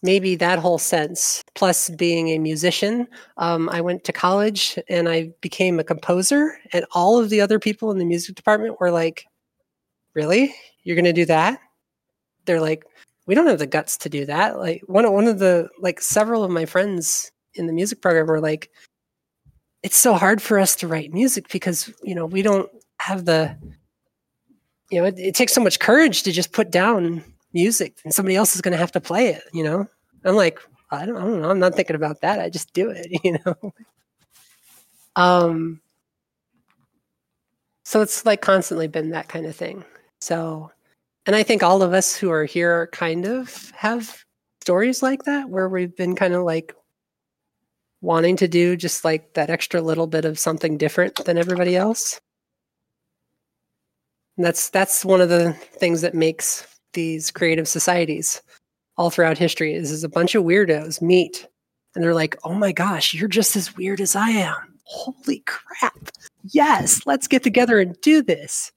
maybe 0.03 0.37
that 0.37 0.57
whole 0.57 0.77
sense, 0.77 1.43
plus 1.53 1.89
being 1.89 2.29
a 2.29 2.39
musician, 2.39 3.07
um, 3.37 3.67
I 3.69 3.81
went 3.81 4.05
to 4.05 4.13
college 4.13 4.79
and 4.87 5.09
I 5.09 5.33
became 5.41 5.79
a 5.79 5.83
composer, 5.83 6.57
and 6.71 6.85
all 6.93 7.19
of 7.19 7.29
the 7.29 7.41
other 7.41 7.59
people 7.59 7.91
in 7.91 7.97
the 7.97 8.05
music 8.05 8.35
department 8.35 8.79
were 8.79 8.91
like, 8.91 9.25
Really? 10.15 10.55
You're 10.83 10.95
going 10.95 11.05
to 11.05 11.13
do 11.13 11.25
that? 11.25 11.59
They're 12.45 12.61
like, 12.61 12.85
We 13.27 13.35
don't 13.35 13.47
have 13.47 13.59
the 13.59 13.67
guts 13.67 13.97
to 13.97 14.09
do 14.09 14.25
that. 14.25 14.57
Like, 14.57 14.81
one, 14.87 15.11
one 15.11 15.27
of 15.27 15.39
the, 15.39 15.67
like, 15.79 15.99
several 15.99 16.43
of 16.45 16.51
my 16.51 16.65
friends 16.65 17.31
in 17.55 17.67
the 17.67 17.73
music 17.73 18.01
program 18.01 18.27
were 18.27 18.39
like, 18.39 18.69
It's 19.81 19.97
so 19.97 20.13
hard 20.13 20.41
for 20.41 20.57
us 20.57 20.73
to 20.77 20.87
write 20.87 21.11
music 21.11 21.49
because, 21.51 21.91
you 22.01 22.15
know, 22.15 22.25
we 22.25 22.41
don't 22.43 22.69
have 22.99 23.25
the, 23.25 23.57
you 24.93 25.01
know, 25.01 25.07
it, 25.07 25.17
it 25.17 25.35
takes 25.35 25.53
so 25.53 25.61
much 25.61 25.79
courage 25.79 26.21
to 26.23 26.31
just 26.31 26.51
put 26.51 26.69
down 26.69 27.23
music 27.51 27.97
and 28.03 28.13
somebody 28.13 28.35
else 28.35 28.53
is 28.53 28.61
going 28.61 28.73
to 28.73 28.77
have 28.77 28.91
to 28.91 29.01
play 29.01 29.29
it, 29.29 29.41
you 29.51 29.63
know? 29.63 29.87
I'm 30.23 30.35
like, 30.35 30.59
I 30.91 31.05
don't, 31.07 31.17
I 31.17 31.21
don't 31.21 31.41
know. 31.41 31.49
I'm 31.49 31.59
not 31.59 31.73
thinking 31.73 31.95
about 31.95 32.21
that. 32.21 32.39
I 32.39 32.49
just 32.49 32.73
do 32.73 32.91
it, 32.91 33.07
you 33.23 33.37
know? 33.43 33.73
um, 35.15 35.81
so 37.83 38.01
it's 38.01 38.23
like 38.23 38.41
constantly 38.41 38.87
been 38.87 39.09
that 39.09 39.29
kind 39.29 39.47
of 39.47 39.55
thing. 39.55 39.83
So, 40.21 40.71
and 41.25 41.35
I 41.35 41.41
think 41.41 41.63
all 41.63 41.81
of 41.81 41.93
us 41.93 42.15
who 42.15 42.29
are 42.29 42.45
here 42.45 42.87
kind 42.91 43.25
of 43.25 43.71
have 43.75 44.23
stories 44.61 45.01
like 45.01 45.23
that 45.23 45.49
where 45.49 45.67
we've 45.67 45.95
been 45.95 46.15
kind 46.15 46.35
of 46.35 46.43
like 46.43 46.75
wanting 48.01 48.35
to 48.37 48.47
do 48.47 48.75
just 48.75 49.03
like 49.03 49.33
that 49.33 49.49
extra 49.49 49.81
little 49.81 50.07
bit 50.07 50.23
of 50.23 50.37
something 50.37 50.77
different 50.77 51.15
than 51.25 51.39
everybody 51.39 51.75
else. 51.75 52.21
That's 54.37 54.69
that's 54.69 55.05
one 55.05 55.21
of 55.21 55.29
the 55.29 55.53
things 55.53 56.01
that 56.01 56.15
makes 56.15 56.67
these 56.93 57.31
creative 57.31 57.67
societies 57.67 58.41
all 58.97 59.09
throughout 59.09 59.37
history 59.37 59.73
is, 59.73 59.91
is 59.91 60.03
a 60.03 60.09
bunch 60.09 60.35
of 60.35 60.43
weirdos 60.43 61.01
meet 61.01 61.47
and 61.95 62.03
they're 62.03 62.13
like, 62.13 62.37
"Oh 62.43 62.53
my 62.53 62.71
gosh, 62.71 63.13
you're 63.13 63.27
just 63.27 63.55
as 63.55 63.75
weird 63.75 64.01
as 64.01 64.15
I 64.15 64.29
am." 64.29 64.79
Holy 64.83 65.43
crap. 65.45 66.09
Yes, 66.51 67.01
let's 67.05 67.27
get 67.27 67.43
together 67.43 67.79
and 67.79 67.99
do 68.01 68.21
this. 68.21 68.71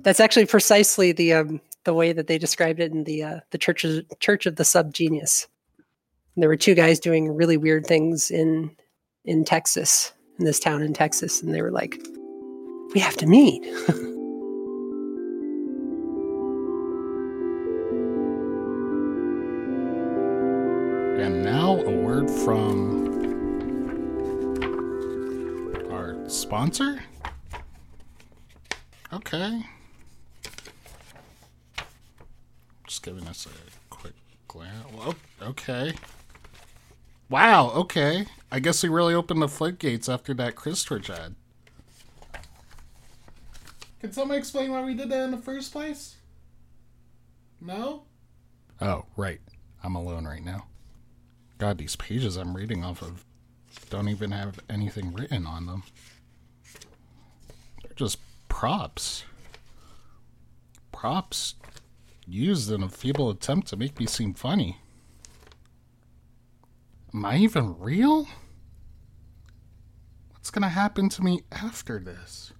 That's 0.00 0.20
actually 0.20 0.46
precisely 0.46 1.12
the 1.12 1.34
um, 1.34 1.60
the 1.84 1.94
way 1.94 2.12
that 2.12 2.26
they 2.26 2.38
described 2.38 2.80
it 2.80 2.92
in 2.92 3.04
the 3.04 3.22
uh, 3.22 3.40
the 3.50 3.58
church 3.58 3.84
of, 3.84 4.04
church 4.20 4.46
of 4.46 4.56
the 4.56 4.64
subgenius. 4.64 5.46
And 6.34 6.42
there 6.42 6.48
were 6.48 6.56
two 6.56 6.74
guys 6.74 7.00
doing 7.00 7.34
really 7.34 7.56
weird 7.56 7.86
things 7.86 8.30
in 8.30 8.74
in 9.24 9.44
Texas, 9.44 10.12
in 10.38 10.44
this 10.44 10.60
town 10.60 10.82
in 10.82 10.94
Texas, 10.94 11.42
and 11.42 11.52
they 11.52 11.62
were 11.62 11.72
like, 11.72 11.98
"We 12.94 13.00
have 13.00 13.16
to 13.18 13.26
meet." 13.26 13.66
And 21.18 21.42
now 21.42 21.80
a 21.80 21.90
word 21.90 22.30
from 22.30 23.08
our 25.90 26.16
sponsor. 26.28 27.02
Okay. 29.12 29.62
Just 32.86 33.02
giving 33.02 33.26
us 33.26 33.46
a 33.46 33.90
quick 33.90 34.14
glance. 34.46 34.86
Well, 34.96 35.16
okay. 35.42 35.94
Wow, 37.28 37.70
okay. 37.70 38.26
I 38.52 38.60
guess 38.60 38.84
we 38.84 38.88
really 38.88 39.12
opened 39.12 39.42
the 39.42 39.48
floodgates 39.48 40.08
after 40.08 40.32
that 40.34 40.54
Christchurch 40.54 41.10
ad. 41.10 41.34
Can 44.00 44.12
someone 44.12 44.38
explain 44.38 44.70
why 44.70 44.82
we 44.84 44.94
did 44.94 45.10
that 45.10 45.24
in 45.24 45.30
the 45.32 45.38
first 45.38 45.72
place? 45.72 46.16
No? 47.60 48.04
Oh, 48.80 49.06
right. 49.16 49.40
I'm 49.82 49.96
alone 49.96 50.24
right 50.24 50.44
now. 50.44 50.66
God, 51.58 51.78
these 51.78 51.96
pages 51.96 52.36
I'm 52.36 52.56
reading 52.56 52.84
off 52.84 53.02
of 53.02 53.24
don't 53.90 54.08
even 54.08 54.30
have 54.30 54.60
anything 54.68 55.12
written 55.12 55.46
on 55.46 55.66
them. 55.66 55.82
They're 57.82 57.92
just 57.96 58.18
props. 58.48 59.24
Props 60.92 61.54
used 62.26 62.70
in 62.70 62.82
a 62.82 62.88
feeble 62.88 63.30
attempt 63.30 63.68
to 63.68 63.76
make 63.76 63.98
me 63.98 64.06
seem 64.06 64.34
funny. 64.34 64.78
Am 67.12 67.24
I 67.24 67.38
even 67.38 67.78
real? 67.78 68.28
What's 70.32 70.50
gonna 70.50 70.68
happen 70.68 71.08
to 71.10 71.22
me 71.22 71.42
after 71.50 71.98
this? 71.98 72.52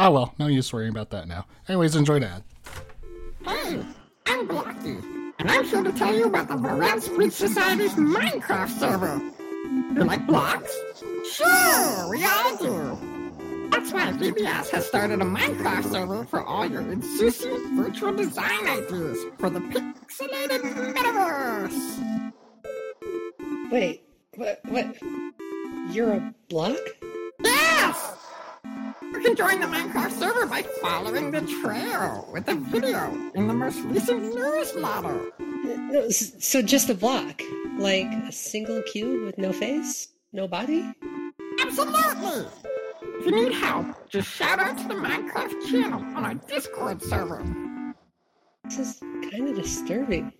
Oh 0.00 0.12
well, 0.12 0.32
no 0.38 0.46
use 0.46 0.72
worrying 0.72 0.92
about 0.92 1.10
that 1.10 1.26
now. 1.26 1.44
Anyways, 1.68 1.96
enjoy 1.96 2.20
the 2.20 2.28
ad. 2.28 2.44
Hey, 3.44 3.84
I'm 4.26 4.46
Blocky, 4.46 4.96
and 5.40 5.50
I'm 5.50 5.64
here 5.64 5.82
to 5.82 5.90
tell 5.90 6.14
you 6.14 6.26
about 6.26 6.46
the 6.46 6.54
Varel 6.54 7.02
Speech 7.02 7.32
Society's 7.32 7.94
Minecraft 7.94 8.78
server. 8.78 9.20
You 9.92 10.04
like 10.04 10.24
blocks? 10.24 10.72
Sure, 11.32 12.10
we 12.10 12.24
all 12.24 12.56
do. 12.58 12.96
That's 13.70 13.92
why 13.92 14.12
VBS 14.12 14.70
has 14.70 14.86
started 14.86 15.20
a 15.20 15.24
Minecraft 15.24 15.90
server 15.90 16.24
for 16.26 16.44
all 16.44 16.64
your 16.64 16.82
insouciant 16.82 17.76
virtual 17.76 18.14
design 18.14 18.68
ideas 18.68 19.18
for 19.38 19.50
the 19.50 19.58
pixelated 19.58 20.60
metaverse. 20.94 22.32
Wait, 23.72 24.04
what? 24.36 24.60
What? 24.66 24.96
You're 25.90 26.12
a 26.12 26.34
block? 26.48 26.78
Yes! 27.42 28.27
You 29.18 29.24
can 29.24 29.34
join 29.34 29.60
the 29.60 29.66
Minecraft 29.66 30.12
server 30.12 30.46
by 30.46 30.62
following 30.80 31.32
the 31.32 31.40
trail 31.40 32.28
with 32.32 32.46
a 32.46 32.54
video 32.54 33.10
in 33.34 33.48
the 33.48 33.52
most 33.52 33.80
recent 33.80 34.32
newsletter. 34.32 35.32
No, 35.58 36.04
uh, 36.06 36.10
so 36.10 36.62
just 36.62 36.88
a 36.88 36.94
block, 36.94 37.42
like 37.78 38.06
a 38.06 38.30
single 38.30 38.80
cube 38.82 39.24
with 39.24 39.36
no 39.36 39.52
face, 39.52 40.06
no 40.32 40.46
body. 40.46 40.88
Absolutely! 41.58 42.46
If 43.02 43.26
you 43.26 43.32
need 43.32 43.54
help, 43.54 44.08
just 44.08 44.28
shout 44.28 44.60
out 44.60 44.78
to 44.78 44.86
the 44.86 44.94
Minecraft 44.94 45.68
channel 45.68 46.00
on 46.16 46.24
our 46.24 46.34
Discord 46.34 47.02
server. 47.02 47.44
This 48.66 48.78
is 48.78 49.00
kind 49.00 49.48
of 49.48 49.56
disturbing. 49.56 50.32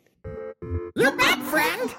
You 0.94 1.10
bet, 1.16 1.38
friend! 1.40 1.92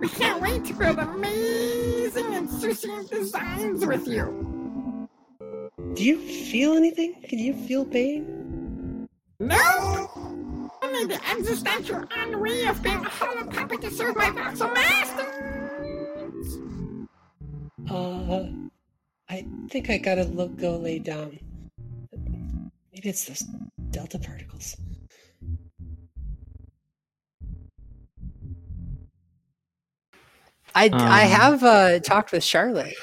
We 0.00 0.08
can't 0.08 0.42
wait 0.42 0.64
to 0.64 0.74
build 0.74 0.98
amazing 0.98 2.34
and 2.34 2.48
insouciant 2.48 3.10
designs 3.10 3.86
with 3.86 4.08
you. 4.08 4.63
Do 5.94 6.02
you 6.04 6.18
feel 6.18 6.72
anything? 6.74 7.22
Can 7.22 7.38
you 7.38 7.54
feel 7.54 7.84
pain? 7.84 9.06
No! 9.38 9.54
I 10.82 10.86
Only 10.86 11.06
the 11.06 11.20
existential 11.30 12.04
ennui 12.16 12.66
of 12.66 12.82
being 12.82 12.96
a 13.04 13.08
hollow 13.08 13.46
puppet 13.46 13.80
to 13.82 13.90
serve 13.90 14.16
my 14.16 14.30
vassal 14.30 14.68
masters! 14.70 16.58
Uh, 17.88 18.46
I 19.28 19.46
think 19.70 19.88
I 19.90 19.98
gotta 19.98 20.24
look, 20.24 20.56
go 20.56 20.76
lay 20.76 20.98
down. 20.98 21.38
Maybe 22.92 23.08
it's 23.08 23.24
those 23.26 23.44
delta 23.90 24.18
particles. 24.18 24.76
I, 30.74 30.90
I 30.92 31.24
Um, 31.24 31.30
have 31.30 31.62
uh, 31.62 31.98
talked 32.00 32.32
with 32.32 32.42
Charlotte. 32.42 32.94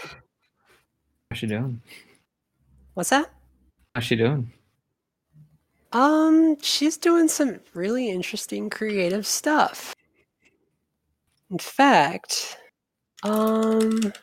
How's 1.29 1.37
she 1.39 1.47
doing? 1.47 1.81
What's 2.93 3.09
that? 3.09 3.31
How's 3.95 4.03
she 4.03 4.15
doing? 4.15 4.51
Um, 5.93 6.57
she's 6.61 6.97
doing 6.97 7.27
some 7.27 7.59
really 7.73 8.09
interesting 8.09 8.69
creative 8.69 9.25
stuff. 9.27 9.93
In 11.49 11.57
fact, 11.57 12.57
um, 13.23 14.13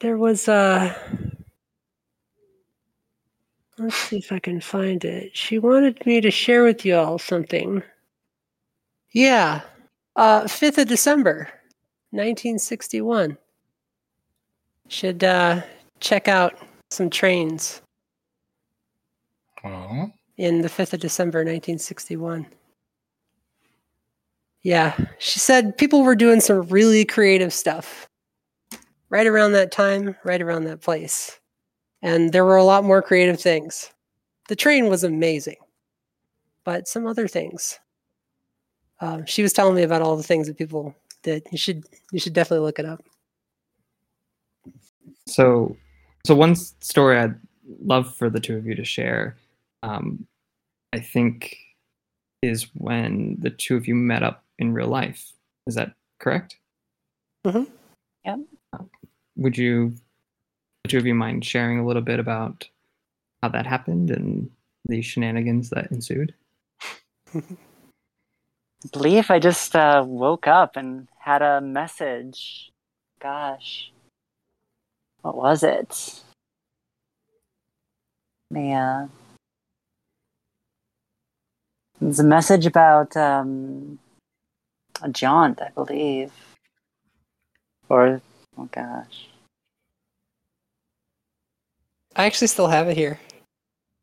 there 0.00 0.16
was 0.16 0.48
a. 0.48 0.96
Let's 3.78 3.96
see 3.96 4.18
if 4.18 4.32
I 4.32 4.38
can 4.38 4.60
find 4.60 5.02
it. 5.04 5.34
She 5.34 5.58
wanted 5.58 6.04
me 6.04 6.20
to 6.20 6.30
share 6.30 6.64
with 6.64 6.84
you 6.84 6.96
all 6.96 7.18
something. 7.18 7.82
Yeah. 9.12 9.62
Uh, 10.16 10.42
5th 10.42 10.78
of 10.78 10.88
December, 10.88 11.48
1961. 12.10 13.38
Should 14.88 15.24
uh, 15.24 15.62
check 16.00 16.28
out 16.28 16.54
some 16.90 17.10
trains 17.10 17.82
Oh, 19.62 20.10
in 20.38 20.62
the 20.62 20.68
5th 20.68 20.94
of 20.94 21.00
December, 21.00 21.40
1961. 21.40 22.46
Yeah, 24.62 24.96
she 25.18 25.38
said 25.38 25.76
people 25.76 26.02
were 26.02 26.14
doing 26.14 26.40
some 26.40 26.62
really 26.68 27.04
creative 27.04 27.52
stuff 27.52 28.06
right 29.10 29.26
around 29.26 29.52
that 29.52 29.72
time, 29.72 30.16
right 30.24 30.40
around 30.40 30.64
that 30.64 30.80
place. 30.80 31.38
And 32.02 32.32
there 32.32 32.44
were 32.44 32.56
a 32.56 32.64
lot 32.64 32.84
more 32.84 33.02
creative 33.02 33.40
things. 33.40 33.90
The 34.48 34.56
train 34.56 34.88
was 34.88 35.04
amazing, 35.04 35.56
but 36.64 36.88
some 36.88 37.06
other 37.06 37.28
things. 37.28 37.78
Um, 39.00 39.24
she 39.26 39.42
was 39.42 39.52
telling 39.52 39.74
me 39.74 39.82
about 39.82 40.02
all 40.02 40.16
the 40.16 40.22
things 40.22 40.46
that 40.46 40.58
people 40.58 40.94
did. 41.22 41.46
You 41.50 41.58
should 41.58 41.84
you 42.12 42.18
should 42.18 42.32
definitely 42.32 42.64
look 42.64 42.78
it 42.78 42.86
up. 42.86 43.02
So, 45.26 45.76
so 46.24 46.34
one 46.34 46.54
story 46.54 47.18
I'd 47.18 47.34
love 47.82 48.14
for 48.14 48.30
the 48.30 48.40
two 48.40 48.56
of 48.56 48.66
you 48.66 48.74
to 48.74 48.84
share, 48.84 49.36
um, 49.82 50.26
I 50.92 51.00
think, 51.00 51.56
is 52.42 52.64
when 52.74 53.36
the 53.38 53.50
two 53.50 53.76
of 53.76 53.86
you 53.86 53.94
met 53.94 54.22
up 54.22 54.44
in 54.58 54.72
real 54.72 54.88
life. 54.88 55.32
Is 55.66 55.74
that 55.74 55.94
correct? 56.18 56.56
Mhm. 57.44 57.70
Yep. 58.24 58.38
Uh, 58.72 58.84
Would 59.36 59.56
you, 59.56 59.94
the 60.84 60.88
two 60.88 60.98
of 60.98 61.06
you, 61.06 61.14
mind 61.14 61.44
sharing 61.44 61.78
a 61.78 61.86
little 61.86 62.02
bit 62.02 62.18
about 62.18 62.68
how 63.42 63.48
that 63.48 63.66
happened 63.66 64.10
and 64.10 64.50
the 64.86 65.00
shenanigans 65.02 65.70
that 65.70 65.90
ensued? 65.90 66.34
I 67.34 67.42
believe 68.92 69.30
I 69.30 69.38
just 69.38 69.74
uh, 69.76 70.04
woke 70.06 70.46
up 70.46 70.76
and 70.76 71.08
had 71.18 71.42
a 71.42 71.60
message. 71.60 72.70
Gosh. 73.20 73.92
What 75.22 75.36
was 75.36 75.62
it? 75.62 76.22
Yeah. 78.54 79.06
It 82.00 82.04
was 82.04 82.18
a 82.18 82.24
message 82.24 82.66
about 82.66 83.16
um, 83.16 83.98
a 85.02 85.08
jaunt, 85.08 85.60
I 85.60 85.68
believe. 85.74 86.32
Or, 87.88 88.20
oh 88.56 88.68
gosh. 88.72 89.28
I 92.16 92.24
actually 92.24 92.48
still 92.48 92.68
have 92.68 92.88
it 92.88 92.96
here. 92.96 93.20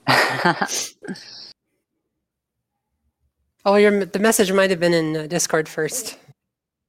Oh, 3.68 3.76
your 3.76 4.06
the 4.06 4.20
message 4.20 4.50
might 4.54 4.70
have 4.70 4.80
been 4.80 4.94
in 4.94 5.18
uh, 5.18 5.28
Discord 5.28 5.68
first. 5.68 6.18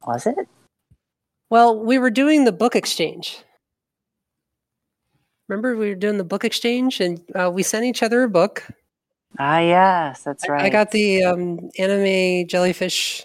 was 0.06 0.26
it? 0.26 0.36
Well, 1.50 1.76
we 1.76 1.98
were 1.98 2.08
doing 2.08 2.44
the 2.44 2.52
book 2.52 2.76
exchange. 2.76 3.42
Remember, 5.48 5.76
we 5.76 5.88
were 5.88 5.94
doing 5.94 6.18
the 6.18 6.24
book 6.24 6.44
exchange, 6.44 7.00
and 7.00 7.20
uh, 7.34 7.50
we 7.50 7.62
sent 7.62 7.84
each 7.86 8.02
other 8.02 8.22
a 8.22 8.28
book. 8.28 8.64
Ah, 9.38 9.60
yes, 9.60 10.22
that's 10.22 10.48
right. 10.48 10.62
I 10.62 10.68
got 10.68 10.90
the 10.90 11.24
um, 11.24 11.70
anime 11.78 12.46
jellyfish 12.46 13.24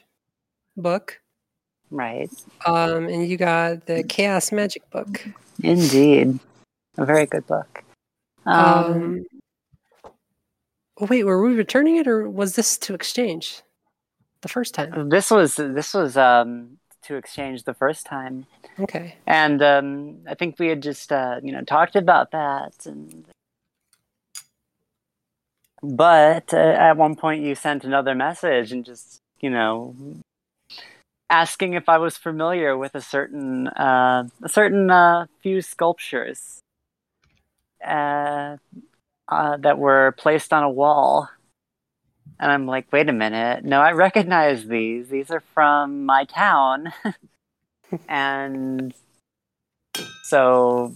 book, 0.78 1.20
Right. 1.92 2.30
um, 2.66 3.08
and 3.08 3.28
you 3.28 3.38
got 3.38 3.86
the 3.86 4.04
chaos 4.04 4.52
magic 4.52 4.90
book. 4.90 5.26
Indeed. 5.62 6.40
A 6.98 7.06
very 7.06 7.26
good 7.26 7.46
book. 7.48 7.84
Um, 8.46 8.56
Um, 8.56 9.26
oh, 11.00 11.06
wait, 11.08 11.24
were 11.24 11.42
we 11.42 11.56
returning 11.56 11.98
it, 11.98 12.08
or 12.08 12.30
was 12.30 12.56
this 12.56 12.78
to 12.80 12.94
exchange 12.94 13.62
the 14.42 14.48
first 14.50 14.74
time? 14.74 15.10
this 15.10 15.30
was 15.32 15.56
this 15.56 15.94
was 15.94 16.16
um, 16.18 16.78
to 17.04 17.16
exchange 17.16 17.64
the 17.64 17.74
first 17.74 18.06
time. 18.06 18.46
Okay. 18.80 19.16
And 19.28 19.62
um, 19.62 20.18
I 20.28 20.36
think 20.36 20.58
we 20.60 20.68
had 20.68 20.82
just 20.82 21.12
uh, 21.12 21.40
you 21.44 21.52
know 21.52 21.62
talked 21.62 21.96
about 21.96 22.32
that, 22.32 22.74
and 22.86 23.26
but 25.82 26.54
uh, 26.54 26.58
at 26.58 26.98
one 26.98 27.16
point 27.16 27.44
you 27.44 27.56
sent 27.56 27.84
another 27.84 28.16
message 28.16 28.72
and 28.72 28.86
just 28.86 29.20
you 29.40 29.50
know 29.50 29.96
asking 31.30 31.74
if 31.74 31.90
I 31.90 31.98
was 31.98 32.16
familiar 32.16 32.78
with 32.78 32.96
a 32.96 33.02
certain 33.02 33.68
uh, 33.68 34.28
a 34.42 34.50
certain 34.50 34.90
uh, 34.90 35.26
few 35.42 35.62
sculptures 35.62 36.60
uh, 37.86 38.58
uh, 39.28 39.58
that 39.58 39.78
were 39.78 40.14
placed 40.18 40.54
on 40.54 40.64
a 40.64 40.70
wall. 40.70 41.30
And 42.40 42.52
I'm 42.52 42.66
like, 42.66 42.92
wait 42.92 43.10
a 43.10 43.14
minute. 43.14 43.64
No, 43.64 43.80
I 43.82 43.92
recognize 43.92 44.66
these. 44.68 45.10
These 45.10 45.32
are 45.32 45.40
from 45.54 46.06
my 46.06 46.26
town. 46.26 46.92
and 48.10 48.94
so 50.24 50.94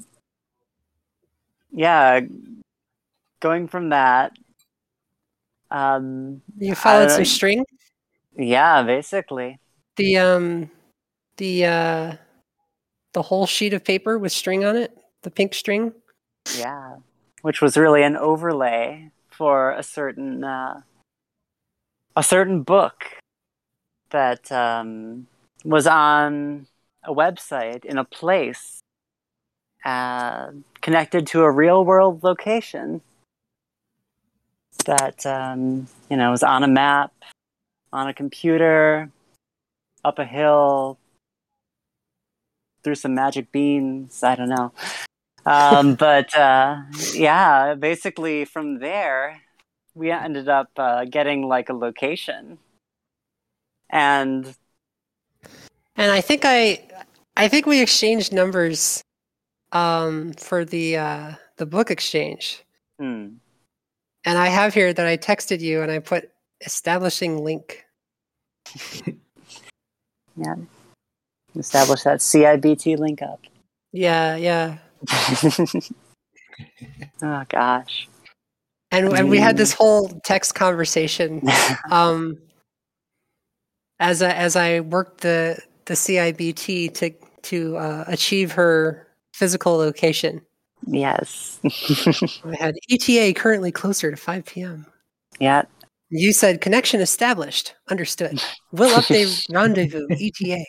yeah 1.71 2.19
going 3.39 3.67
from 3.67 3.89
that 3.89 4.31
um 5.69 6.41
You 6.57 6.73
followed 6.75 7.11
some 7.11 7.25
string. 7.25 7.63
yeah 8.35 8.81
basically 8.83 9.59
The 9.97 10.17
um, 10.17 10.71
the 11.37 11.65
uh, 11.65 12.13
the 13.13 13.21
whole 13.21 13.45
sheet 13.45 13.73
of 13.73 13.83
paper 13.83 14.17
with 14.17 14.31
string 14.31 14.65
on 14.65 14.75
it, 14.75 14.97
the 15.21 15.29
pink 15.29 15.53
string. 15.53 15.93
yeah 16.57 16.95
which 17.41 17.61
was 17.61 17.77
really 17.77 18.01
an 18.01 18.15
overlay 18.17 19.11
for 19.29 19.71
a 19.71 19.83
certain 19.83 20.43
uh 20.43 20.81
a 22.17 22.23
certain 22.23 22.63
book 22.63 23.05
that 24.09 24.51
um 24.51 25.27
was 25.63 25.85
on 25.85 26.65
a 27.03 27.13
website 27.13 27.85
in 27.85 27.97
a 27.99 28.03
place 28.03 28.79
uh, 29.85 30.47
connected 30.81 31.27
to 31.27 31.43
a 31.43 31.51
real 31.51 31.85
world 31.85 32.23
location 32.23 33.01
that 34.85 35.25
um, 35.27 35.87
you 36.09 36.17
know 36.17 36.31
was 36.31 36.41
on 36.41 36.63
a 36.63 36.67
map 36.67 37.13
on 37.93 38.07
a 38.07 38.13
computer 38.13 39.11
up 40.03 40.17
a 40.17 40.25
hill 40.25 40.97
through 42.83 42.95
some 42.95 43.13
magic 43.13 43.51
beans 43.51 44.23
i 44.23 44.33
don't 44.33 44.49
know. 44.49 44.71
Um, 45.45 45.95
but 46.07 46.35
uh, 46.35 46.77
yeah 47.13 47.75
basically 47.75 48.43
from 48.43 48.79
there 48.79 49.41
we 49.97 50.11
ended 50.11 50.47
up 50.47 50.69
uh, 50.77 51.05
getting 51.05 51.47
like 51.47 51.69
a 51.69 51.73
location 51.73 52.59
and 53.89 54.55
And 55.95 56.11
I 56.11 56.21
think 56.21 56.43
I, 56.45 56.83
I 57.35 57.47
think 57.47 57.65
we 57.65 57.81
exchanged 57.81 58.31
numbers, 58.31 59.01
um, 59.71 60.33
for 60.33 60.63
the 60.63 60.97
uh, 60.97 61.31
the 61.57 61.65
book 61.65 61.89
exchange. 61.89 62.63
hmm, 62.99 63.29
And 64.25 64.37
I 64.37 64.47
have 64.47 64.73
here 64.73 64.93
that 64.93 65.07
I 65.07 65.17
texted 65.17 65.59
you 65.61 65.81
and 65.81 65.91
I 65.91 65.99
put 65.99 66.29
establishing 66.61 67.43
link. 67.43 67.85
yeah 70.35 70.55
establish 71.55 72.03
that 72.03 72.19
cibt 72.19 72.97
link 72.99 73.21
up 73.21 73.39
Yeah, 73.91 74.35
yeah. 74.35 74.77
oh 77.21 77.43
gosh 77.49 78.07
And 78.91 79.13
and 79.13 79.29
we 79.29 79.37
had 79.39 79.57
this 79.57 79.73
whole 79.73 80.09
text 80.23 80.55
conversation 80.55 81.41
um, 81.91 82.37
as 83.99 84.21
I, 84.21 84.31
as 84.31 84.55
I 84.55 84.79
worked 84.81 85.21
the 85.21 85.59
the 85.85 85.93
CIBT 85.93 86.93
to 86.95 87.11
to 87.43 87.77
uh, 87.77 88.03
achieve 88.07 88.51
her 88.53 89.07
physical 89.33 89.75
location. 89.77 90.41
yes 90.87 91.59
I 92.45 92.55
had 92.59 92.75
ETA 92.89 93.33
currently 93.33 93.71
closer 93.71 94.11
to 94.11 94.17
5 94.17 94.45
p.m. 94.45 94.85
yeah 95.39 95.63
You 96.09 96.31
said 96.33 96.61
connection 96.61 97.01
established. 97.01 97.75
Understood. 97.89 98.41
We'll 98.71 98.95
update 98.97 99.45
rendezvous 99.53 100.07
ETA. 100.11 100.63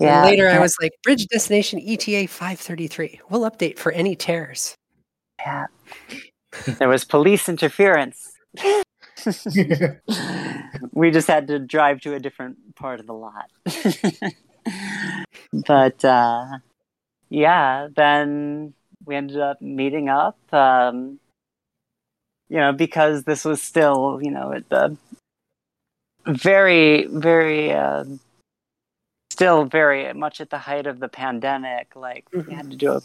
yeah 0.00 0.22
And 0.22 0.30
later 0.30 0.48
I 0.48 0.58
was 0.60 0.74
like 0.80 0.92
bridge 1.02 1.26
destination 1.26 1.80
ETA 1.80 2.28
533. 2.28 3.20
We'll 3.30 3.50
update 3.50 3.78
for 3.78 3.92
any 3.92 4.14
tears. 4.16 4.76
Yeah 5.44 5.66
there 6.78 6.88
was 6.88 7.04
police 7.04 7.48
interference 7.48 8.32
we 10.92 11.10
just 11.10 11.28
had 11.28 11.46
to 11.48 11.58
drive 11.58 12.00
to 12.00 12.14
a 12.14 12.20
different 12.20 12.74
part 12.76 13.00
of 13.00 13.06
the 13.06 13.12
lot. 13.12 13.50
but 15.66 16.04
uh, 16.04 16.58
yeah, 17.28 17.88
then 17.94 18.74
we 19.04 19.16
ended 19.16 19.40
up 19.40 19.60
meeting 19.60 20.08
up. 20.08 20.38
Um, 20.52 21.18
you 22.48 22.58
know, 22.58 22.72
because 22.72 23.24
this 23.24 23.44
was 23.44 23.62
still, 23.62 24.20
you 24.22 24.30
know, 24.30 24.52
at 24.52 24.68
the 24.68 24.96
very, 26.26 27.06
very, 27.06 27.72
uh, 27.72 28.04
still 29.32 29.64
very 29.64 30.12
much 30.12 30.40
at 30.40 30.50
the 30.50 30.58
height 30.58 30.86
of 30.86 31.00
the 31.00 31.08
pandemic. 31.08 31.96
Like 31.96 32.26
we 32.32 32.52
had 32.52 32.70
to 32.70 32.76
do 32.76 32.92
a, 32.92 33.00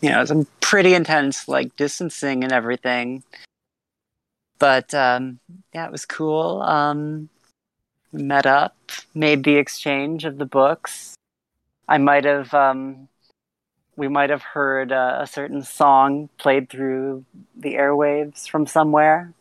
you 0.00 0.10
know, 0.10 0.24
some 0.24 0.46
pretty 0.60 0.94
intense 0.94 1.48
like 1.48 1.76
distancing 1.76 2.42
and 2.44 2.52
everything 2.52 3.22
but 4.60 4.92
um, 4.94 5.40
yeah, 5.74 5.86
it 5.86 5.90
was 5.90 6.04
cool. 6.04 6.62
Um, 6.62 7.28
met 8.12 8.46
up, 8.46 8.76
made 9.14 9.42
the 9.42 9.56
exchange 9.56 10.24
of 10.24 10.38
the 10.38 10.44
books. 10.44 11.14
I 11.88 11.98
might 11.98 12.24
have, 12.24 12.54
um, 12.54 13.08
we 13.96 14.06
might 14.06 14.30
have 14.30 14.42
heard 14.42 14.92
uh, 14.92 15.16
a 15.20 15.26
certain 15.26 15.64
song 15.64 16.28
played 16.38 16.68
through 16.68 17.24
the 17.56 17.74
airwaves 17.74 18.48
from 18.48 18.66
somewhere. 18.66 19.32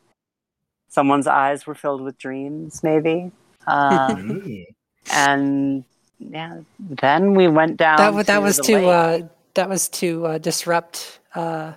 Someone's 0.88 1.28
eyes 1.28 1.68
were 1.68 1.76
filled 1.76 2.02
with 2.02 2.18
dreams, 2.18 2.82
maybe. 2.82 3.32
Ooh. 3.70 4.66
and 5.12 5.84
yeah, 6.18 6.62
then 6.80 7.36
we 7.36 7.48
went 7.48 7.78
down. 7.78 7.98
that 7.98 8.14
wa- 8.14 8.24
that 8.24 8.38
to 8.38 8.42
was 8.42 8.58
the 8.58 8.64
to 8.64 8.74
lake. 8.74 8.86
uh, 8.88 9.28
that 9.56 9.70
was 9.70 9.90
to 9.90 10.26
uh, 10.26 10.38
disrupt 10.38 11.20
uh, 11.36 11.74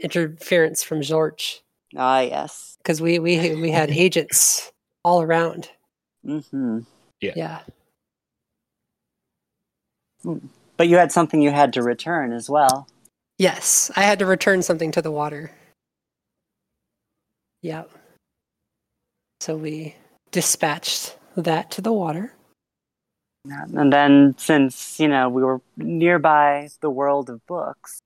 interference 0.00 0.82
from 0.82 1.02
George 1.02 1.62
Ah, 1.96 2.20
yes. 2.20 2.76
because 2.78 3.00
we 3.00 3.18
we 3.18 3.54
we 3.56 3.70
had 3.70 3.90
agents 4.04 4.72
all 5.04 5.22
around. 5.22 5.68
Mm-hmm. 6.26 6.80
Yeah. 7.20 7.32
Yeah. 7.36 7.60
But 10.76 10.88
you 10.88 10.96
had 10.96 11.12
something 11.12 11.42
you 11.42 11.50
had 11.50 11.72
to 11.74 11.82
return 11.82 12.32
as 12.32 12.48
well. 12.48 12.86
Yes, 13.38 13.90
I 13.96 14.02
had 14.02 14.18
to 14.20 14.26
return 14.26 14.62
something 14.62 14.92
to 14.92 15.02
the 15.02 15.10
water. 15.10 15.50
Yeah. 17.60 17.84
So 19.40 19.56
we 19.56 19.96
dispatched 20.30 21.16
that 21.36 21.70
to 21.72 21.80
the 21.80 21.92
water. 21.92 22.32
Yeah, 23.44 23.64
And 23.74 23.92
then, 23.92 24.36
since 24.38 25.00
you 25.00 25.08
know 25.08 25.28
we 25.28 25.42
were 25.42 25.60
nearby 25.76 26.68
the 26.80 26.90
world 26.90 27.28
of 27.28 27.44
books, 27.46 27.98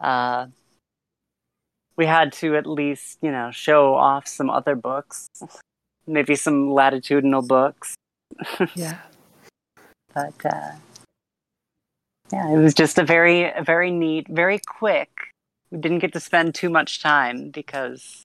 uh, 0.00 0.46
we 1.96 2.06
had 2.06 2.32
to 2.34 2.56
at 2.56 2.66
least 2.66 3.18
you 3.20 3.30
know 3.30 3.50
show 3.50 3.94
off 3.94 4.26
some 4.26 4.48
other 4.48 4.74
books, 4.74 5.28
maybe 6.06 6.36
some 6.36 6.70
latitudinal 6.70 7.42
books. 7.42 7.94
Yeah. 8.74 8.98
But 10.14 10.34
uh, 10.44 10.72
yeah, 12.30 12.52
it 12.52 12.58
was 12.58 12.74
just 12.74 12.98
a 12.98 13.04
very, 13.04 13.44
a 13.44 13.62
very 13.64 13.90
neat, 13.90 14.26
very 14.28 14.58
quick. 14.58 15.08
We 15.70 15.78
didn't 15.78 16.00
get 16.00 16.12
to 16.12 16.20
spend 16.20 16.54
too 16.54 16.68
much 16.68 17.02
time 17.02 17.48
because 17.48 18.22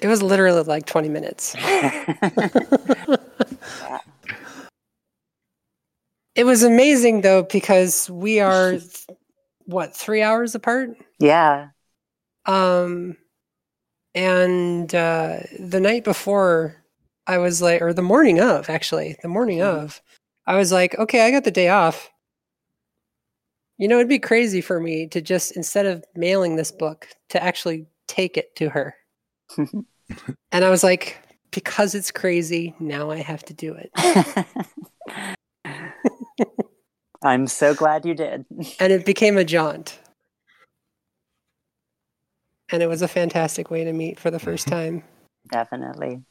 It 0.00 0.08
was 0.08 0.20
literally 0.20 0.62
like 0.62 0.84
20 0.86 1.08
minutes. 1.08 1.54
It 6.38 6.44
was 6.44 6.62
amazing 6.62 7.22
though 7.22 7.42
because 7.42 8.08
we 8.08 8.38
are 8.38 8.74
what, 9.66 9.96
3 9.96 10.22
hours 10.22 10.54
apart? 10.54 10.90
yeah, 11.18 11.70
Um, 12.46 13.16
and 14.14 14.94
uh, 14.94 15.40
the 15.58 15.80
night 15.80 16.04
before, 16.04 16.76
I 17.26 17.38
was 17.38 17.60
like, 17.60 17.82
or 17.82 17.92
the 17.92 18.02
morning 18.02 18.40
of, 18.40 18.70
actually, 18.70 19.16
the 19.20 19.28
morning 19.28 19.58
Mhm. 19.58 19.82
of, 19.82 20.00
I 20.46 20.56
was 20.56 20.70
like, 20.70 20.96
okay, 20.96 21.26
I 21.26 21.32
got 21.32 21.42
the 21.42 21.50
day 21.50 21.68
off. 21.68 22.08
You 23.76 23.88
know, 23.88 23.96
it'd 23.96 24.08
be 24.08 24.20
crazy 24.20 24.60
for 24.60 24.78
me 24.78 25.08
to 25.08 25.20
just, 25.20 25.56
instead 25.56 25.86
of 25.86 26.04
mailing 26.14 26.54
this 26.54 26.70
book, 26.70 27.08
to 27.30 27.42
actually 27.42 27.86
take 28.06 28.36
it 28.36 28.54
to 28.56 28.68
her. 28.70 28.94
and 29.58 30.64
I 30.64 30.70
was 30.70 30.84
like, 30.84 31.20
because 31.50 31.96
it's 31.96 32.12
crazy, 32.12 32.76
now 32.78 33.10
I 33.10 33.16
have 33.18 33.44
to 33.46 33.54
do 33.54 33.74
it. 33.74 33.90
I'm 37.22 37.46
so 37.46 37.74
glad 37.74 38.04
you 38.04 38.14
did. 38.14 38.44
And 38.78 38.92
it 38.92 39.04
became 39.04 39.36
a 39.36 39.44
jaunt. 39.44 39.98
And 42.70 42.82
it 42.82 42.86
was 42.86 43.02
a 43.02 43.08
fantastic 43.08 43.70
way 43.70 43.84
to 43.84 43.92
meet 43.92 44.20
for 44.20 44.30
the 44.30 44.38
first 44.38 44.66
mm-hmm. 44.66 44.98
time. 44.98 45.04
Definitely. 45.50 46.22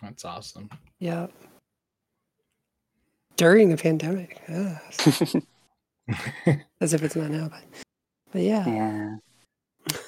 That's 0.00 0.24
awesome. 0.24 0.70
Yeah. 0.98 1.28
During 3.36 3.68
the 3.68 3.76
pandemic. 3.76 4.40
Ugh. 4.48 5.42
As 6.80 6.94
if 6.94 7.02
it's 7.02 7.16
not 7.16 7.30
now, 7.30 7.48
but 7.48 7.62
but 8.32 8.42
yeah. 8.42 9.18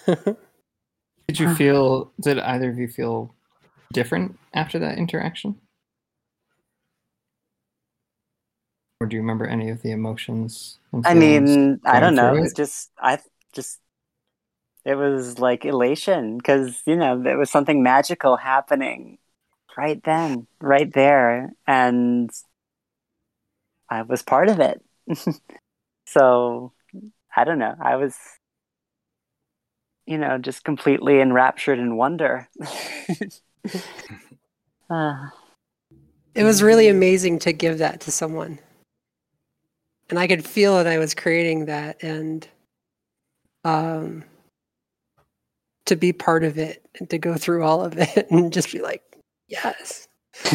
Yeah. 0.07 0.15
Did 1.29 1.39
you 1.39 1.55
feel? 1.55 2.13
Did 2.21 2.39
either 2.39 2.71
of 2.71 2.79
you 2.79 2.89
feel 2.89 3.35
different 3.93 4.39
after 4.55 4.79
that 4.81 4.99
interaction? 4.99 5.57
Or 9.05 9.07
do 9.07 9.17
you 9.17 9.21
remember 9.21 9.45
any 9.45 9.69
of 9.69 9.83
the 9.83 9.91
emotions? 9.91 10.79
I 11.05 11.13
mean, 11.13 11.79
I 11.85 12.01
don't 12.01 12.17
know. 12.17 12.31
through 12.31 12.39
It 12.39 12.41
was 12.41 12.55
just, 12.55 12.91
I 12.99 13.19
just, 13.53 13.81
it 14.87 14.95
was 14.95 15.39
like 15.39 15.67
elation 15.67 16.39
because, 16.39 16.81
you 16.87 16.97
know, 16.97 17.23
there 17.23 17.37
was 17.37 17.51
something 17.51 17.83
magical 17.83 18.39
happening 18.39 19.19
right 19.77 20.03
then, 20.05 20.47
right 20.59 20.91
there. 20.91 21.53
And 21.67 22.31
I 23.91 24.01
was 24.01 24.23
part 24.23 24.49
of 24.49 24.59
it. 24.59 24.83
so 26.07 26.73
I 27.37 27.45
don't 27.45 27.59
know. 27.59 27.75
I 27.79 27.97
was, 27.97 28.17
you 30.07 30.17
know, 30.17 30.39
just 30.39 30.65
completely 30.65 31.21
enraptured 31.21 31.79
in 31.79 31.99
wonder. 31.99 32.49
uh, 34.89 35.15
It 36.35 36.43
was 36.43 36.63
really 36.63 36.89
amazing 36.89 37.39
to 37.41 37.53
give 37.53 37.79
that 37.79 38.01
to 38.01 38.11
someone. 38.11 38.59
And 40.11 40.19
I 40.19 40.27
could 40.27 40.45
feel 40.45 40.77
that 40.77 40.87
I 40.87 40.99
was 40.99 41.15
creating 41.15 41.67
that 41.67 42.03
and 42.03 42.47
um 43.65 44.25
to 45.87 45.97
be 45.97 46.13
part 46.13 46.45
of 46.45 46.59
it 46.59 46.85
and 46.99 47.09
to 47.11 47.19
go 47.19 47.35
through 47.37 47.63
all 47.63 47.85
of 47.85 47.99
it 47.99 48.27
and 48.31 48.53
just 48.53 48.73
be 48.73 48.81
like, 48.81 49.03
yes. 49.49 50.09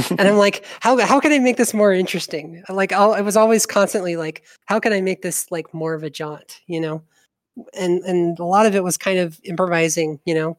and 0.10 0.22
I'm 0.22 0.38
like, 0.38 0.66
how 0.82 0.97
how 0.97 1.20
can 1.20 1.32
I 1.32 1.39
make 1.39 1.58
this 1.58 1.74
more 1.74 1.93
interesting? 1.93 2.64
Like, 2.68 2.91
I'll, 2.91 3.14
I 3.14 3.22
was 3.22 3.38
always 3.38 3.66
constantly 3.66 4.18
like, 4.18 4.43
how 4.66 4.80
can 4.80 4.91
I 4.91 5.00
make 5.00 5.22
this 5.22 5.50
like 5.52 5.74
more 5.74 5.93
of 5.93 6.04
a 6.04 6.10
jaunt, 6.10 6.60
you 6.68 6.82
know? 6.82 7.02
And 7.74 8.04
and 8.04 8.38
a 8.39 8.43
lot 8.43 8.66
of 8.66 8.76
it 8.76 8.84
was 8.84 8.97
kind 8.97 9.20
of 9.20 9.39
improvising, 9.43 10.20
you 10.26 10.36
know. 10.36 10.58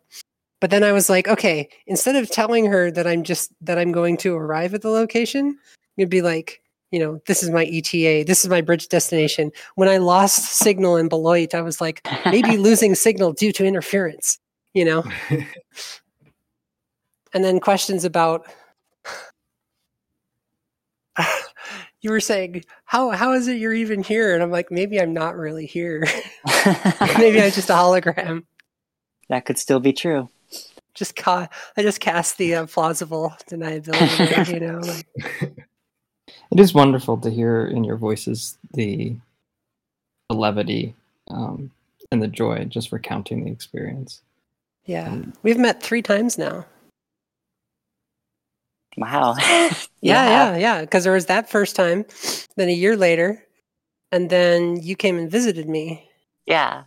But 0.60 0.70
then 0.70 0.82
I 0.82 0.92
was 0.92 1.10
like, 1.10 1.28
okay, 1.28 1.68
instead 1.86 2.16
of 2.16 2.30
telling 2.30 2.66
her 2.66 2.90
that 2.90 3.06
I'm 3.06 3.22
just 3.22 3.52
that 3.60 3.78
I'm 3.78 3.92
going 3.92 4.16
to 4.18 4.34
arrive 4.34 4.72
at 4.72 4.82
the 4.82 4.90
location, 4.90 5.58
it'd 5.98 6.10
be 6.10 6.22
like, 6.22 6.62
you 6.90 6.98
know, 6.98 7.20
this 7.26 7.42
is 7.42 7.50
my 7.50 7.64
ETA, 7.64 8.24
this 8.26 8.44
is 8.44 8.50
my 8.50 8.60
bridge 8.60 8.88
destination. 8.88 9.52
When 9.76 9.88
I 9.88 9.98
lost 9.98 10.44
signal 10.44 10.96
in 10.96 11.08
Beloit, 11.08 11.54
I 11.54 11.62
was 11.62 11.80
like, 11.80 12.06
maybe 12.26 12.56
losing 12.58 12.94
signal 12.94 13.32
due 13.32 13.52
to 13.52 13.64
interference, 13.64 14.38
you 14.74 14.84
know. 14.84 15.04
and 17.32 17.44
then 17.44 17.60
questions 17.60 18.04
about 18.04 18.46
you 22.00 22.10
were 22.10 22.20
saying 22.20 22.64
how 22.84 23.10
how 23.10 23.32
is 23.32 23.48
it 23.48 23.58
you're 23.58 23.74
even 23.74 24.02
here 24.02 24.34
and 24.34 24.42
i'm 24.42 24.50
like 24.50 24.70
maybe 24.70 25.00
i'm 25.00 25.12
not 25.12 25.36
really 25.36 25.66
here 25.66 26.06
maybe 27.18 27.40
i'm 27.40 27.50
just 27.50 27.68
a 27.70 27.74
hologram 27.74 28.44
that 29.28 29.44
could 29.44 29.58
still 29.58 29.80
be 29.80 29.92
true. 29.92 30.28
just 30.94 31.14
ca- 31.16 31.48
i 31.76 31.82
just 31.82 32.00
cast 32.00 32.38
the 32.38 32.54
uh, 32.54 32.66
plausible 32.66 33.34
deniability 33.48 34.54
you 34.54 34.60
know 34.60 34.78
like, 34.78 35.66
It 36.52 36.58
is 36.60 36.74
wonderful 36.74 37.16
to 37.18 37.30
hear 37.30 37.66
in 37.66 37.84
your 37.84 37.96
voices 37.96 38.58
the, 38.74 39.16
the 40.28 40.34
levity 40.34 40.94
um, 41.28 41.70
and 42.10 42.20
the 42.22 42.26
joy 42.28 42.64
just 42.64 42.90
recounting 42.92 43.44
the 43.44 43.50
experience. 43.52 44.22
yeah 44.84 45.08
Um, 45.08 45.32
we've 45.42 45.58
met 45.58 45.82
three 45.82 46.02
times 46.02 46.38
now 46.38 46.66
Wow. 48.96 49.34
yeah 49.40 49.76
yeah 50.02 50.56
yeah 50.56 50.80
because 50.80 51.04
there 51.04 51.12
was 51.12 51.26
that 51.26 51.48
first 51.48 51.76
time 51.76 52.04
then 52.56 52.68
a 52.68 52.72
year 52.72 52.96
later 52.96 53.44
and 54.10 54.28
then 54.28 54.82
you 54.82 54.96
came 54.96 55.16
and 55.18 55.30
visited 55.30 55.68
me 55.68 56.10
Yeah. 56.46 56.84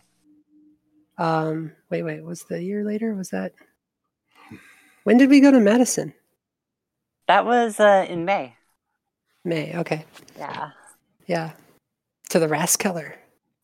um 1.16 1.72
wait 1.90 2.02
wait 2.02 2.22
was 2.22 2.42
the 2.44 2.62
year 2.62 2.84
later 2.84 3.14
was 3.14 3.30
that 3.30 3.52
when 5.04 5.16
did 5.16 5.30
we 5.30 5.40
go 5.40 5.50
to 5.50 5.60
madison 5.60 6.12
That 7.26 7.46
was 7.46 7.80
uh, 7.80 8.04
in 8.08 8.26
May. 8.26 8.54
May 9.44 9.76
okay 9.76 10.04
Yeah. 10.38 10.70
Yeah. 11.26 11.52
To 12.30 12.38
the 12.38 12.46
Rathskeller. 12.48 13.14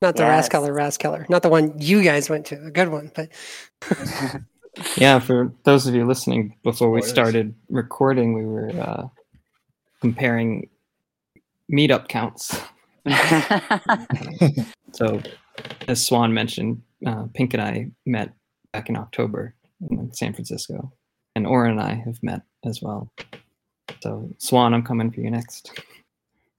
Not 0.03 0.17
the 0.17 0.23
Yes. 0.23 0.49
Rathskeller 0.49 0.71
Rathskeller. 0.71 1.29
Not 1.29 1.43
the 1.43 1.49
one 1.49 1.75
you 1.79 2.03
guys 2.03 2.31
went 2.31 2.47
to, 2.47 2.63
a 2.65 2.71
good 2.71 2.89
one, 2.89 3.11
but 3.15 3.29
Yeah, 4.97 5.19
for 5.19 5.53
those 5.65 5.87
of 5.87 5.95
you 5.95 6.07
listening, 6.07 6.55
before 6.63 6.91
we 6.91 7.03
started 7.03 7.55
recording, 7.69 8.35
we 8.35 8.45
were 8.47 8.71
uh, 8.71 9.09
comparing 10.01 10.69
meetup 11.73 12.09
counts. 12.09 12.61
So, 14.93 15.23
as 15.87 16.05
Swan 16.05 16.35
mentioned, 16.35 16.83
uh, 17.07 17.27
Pink 17.33 17.55
and 17.55 17.63
I 17.63 17.91
met 18.07 18.33
back 18.73 18.89
in 18.89 18.97
October 18.97 19.55
in 19.89 20.13
San 20.13 20.33
Francisco, 20.33 20.93
and 21.37 21.47
Aura 21.47 21.71
and 21.71 21.81
I 21.81 21.95
have 21.95 22.21
met 22.25 22.43
as 22.65 22.81
well. 22.83 23.09
So, 24.03 24.29
Swan, 24.39 24.75
I'm 24.75 24.83
coming 24.83 25.11
for 25.11 25.21
you 25.21 25.31
next. 25.31 25.79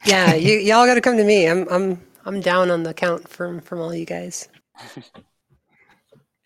yeah, 0.06 0.34
you 0.46 0.58
y'all 0.60 0.86
got 0.86 0.96
to 0.96 1.02
come 1.02 1.18
to 1.18 1.24
me. 1.24 1.48
I'm 1.48 1.68
I'm 1.70 2.02
I'm 2.26 2.42
down 2.42 2.70
on 2.72 2.84
the 2.84 2.94
count 2.94 3.28
from 3.28 3.62
from 3.62 3.80
all 3.80 3.94
you 3.96 4.06
guys. 4.06 4.48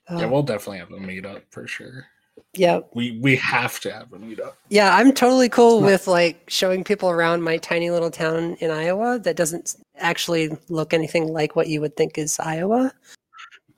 yeah, 0.09 0.25
Uh, 0.25 0.27
we'll 0.29 0.43
definitely 0.43 0.77
have 0.79 0.91
a 0.91 0.97
meetup 0.97 1.41
for 1.49 1.67
sure. 1.67 2.07
Yeah, 2.53 2.81
We 2.93 3.19
we 3.21 3.35
have 3.37 3.79
to 3.81 3.91
have 3.91 4.13
a 4.13 4.17
meetup. 4.17 4.53
yeah, 4.69 4.95
I'm 4.95 5.13
totally 5.13 5.49
cool 5.49 5.81
with 5.81 6.07
like 6.07 6.49
showing 6.49 6.83
people 6.83 7.09
around 7.09 7.43
my 7.43 7.57
tiny 7.57 7.89
little 7.91 8.11
town 8.11 8.55
in 8.61 8.71
Iowa 8.71 9.19
that 9.19 9.35
doesn't 9.35 9.75
actually 9.97 10.49
look 10.69 10.93
anything 10.93 11.27
like 11.27 11.55
what 11.55 11.67
you 11.67 11.81
would 11.81 11.95
think 11.97 12.17
is 12.17 12.39
Iowa. 12.39 12.93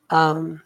Um, 0.09 0.61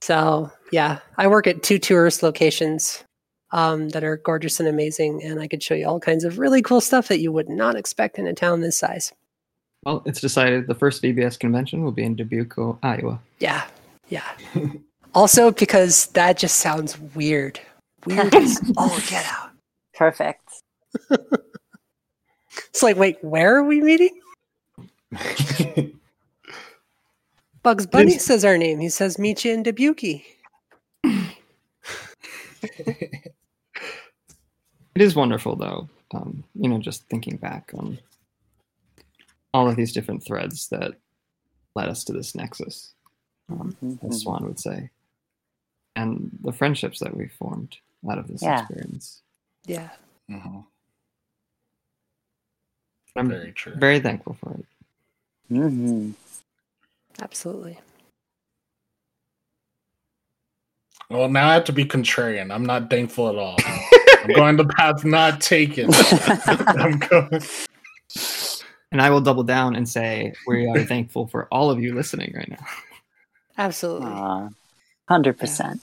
so 0.00 0.50
yeah, 0.72 1.00
I 1.16 1.26
work 1.26 1.46
at 1.46 1.62
two 1.62 1.78
tourist 1.78 2.22
locations 2.22 3.04
um, 3.52 3.88
that 3.90 4.04
are 4.04 4.16
gorgeous 4.18 4.60
and 4.60 4.68
amazing, 4.68 5.22
and 5.22 5.40
I 5.40 5.48
could 5.48 5.62
show 5.62 5.74
you 5.74 5.86
all 5.88 6.00
kinds 6.00 6.24
of 6.24 6.38
really 6.38 6.62
cool 6.62 6.80
stuff 6.80 7.08
that 7.08 7.20
you 7.20 7.32
would 7.32 7.48
not 7.48 7.76
expect 7.76 8.18
in 8.18 8.26
a 8.26 8.32
town 8.34 8.60
this 8.60 8.78
size. 8.78 9.12
Well, 9.84 10.02
it's 10.06 10.20
decided 10.20 10.66
the 10.66 10.74
first 10.74 11.02
VBS 11.02 11.38
convention 11.38 11.82
will 11.84 11.92
be 11.92 12.02
in 12.02 12.16
Dubuque, 12.16 12.78
Iowa. 12.82 13.20
Yeah, 13.38 13.64
yeah. 14.08 14.26
also, 15.14 15.50
because 15.52 16.06
that 16.08 16.36
just 16.36 16.56
sounds 16.58 16.98
weird. 17.14 17.60
Weird 18.06 18.34
as 18.34 18.60
all 18.76 18.98
get 19.08 19.24
out. 19.26 19.50
Perfect. 19.94 20.50
It's 22.70 22.82
like, 22.82 22.96
wait, 22.96 23.22
where 23.22 23.56
are 23.56 23.62
we 23.64 23.80
meeting? 23.80 24.20
Bugs 27.62 27.86
Bunny 27.86 28.12
It's- 28.12 28.24
says 28.24 28.44
our 28.44 28.58
name. 28.58 28.80
He 28.80 28.88
says, 28.88 29.18
meet 29.18 29.44
you 29.44 29.52
in 29.52 29.62
Dubuque. 29.62 30.22
It 34.98 35.02
is 35.02 35.14
wonderful, 35.14 35.54
though. 35.54 35.88
Um, 36.12 36.42
you 36.56 36.68
know, 36.68 36.80
just 36.80 37.06
thinking 37.06 37.36
back 37.36 37.70
on 37.78 38.00
all 39.54 39.68
of 39.68 39.76
these 39.76 39.92
different 39.92 40.24
threads 40.24 40.66
that 40.70 40.94
led 41.76 41.88
us 41.88 42.02
to 42.02 42.12
this 42.12 42.34
nexus, 42.34 42.94
um, 43.48 43.76
Mhm. 43.80 44.02
as 44.10 44.22
Swan 44.22 44.44
would 44.44 44.58
say, 44.58 44.90
and 45.94 46.36
the 46.42 46.50
friendships 46.50 46.98
that 46.98 47.16
we 47.16 47.28
formed 47.28 47.76
out 48.10 48.18
of 48.18 48.26
this 48.26 48.42
Yeah. 48.42 48.58
experience. 48.62 49.22
Yeah. 49.66 49.90
Mhm. 50.28 50.66
I'm 53.14 53.28
Very 53.28 53.52
true. 53.52 53.76
very 53.76 54.00
thankful 54.00 54.34
for 54.34 54.54
it. 54.54 54.66
Mhm. 55.48 56.14
Absolutely. 57.20 57.78
Well, 61.08 61.28
now 61.28 61.50
I 61.50 61.54
have 61.54 61.64
to 61.66 61.72
be 61.72 61.84
contrarian. 61.84 62.52
I'm 62.52 62.66
not 62.66 62.90
thankful 62.90 63.28
at 63.28 63.36
all. 63.36 63.56
I'm 64.24 64.32
going 64.32 64.56
the 64.56 64.64
path 64.64 65.04
not 65.04 65.40
taken. 65.40 65.90
I'm 66.68 66.98
going. 66.98 67.42
And 68.90 69.02
I 69.02 69.10
will 69.10 69.20
double 69.20 69.42
down 69.42 69.76
and 69.76 69.88
say 69.88 70.32
we 70.46 70.66
are 70.66 70.84
thankful 70.84 71.26
for 71.26 71.46
all 71.52 71.70
of 71.70 71.80
you 71.80 71.94
listening 71.94 72.32
right 72.34 72.48
now. 72.48 72.64
Absolutely. 73.58 74.08
Aw, 74.08 74.48
Hundred 75.08 75.38
percent. 75.38 75.80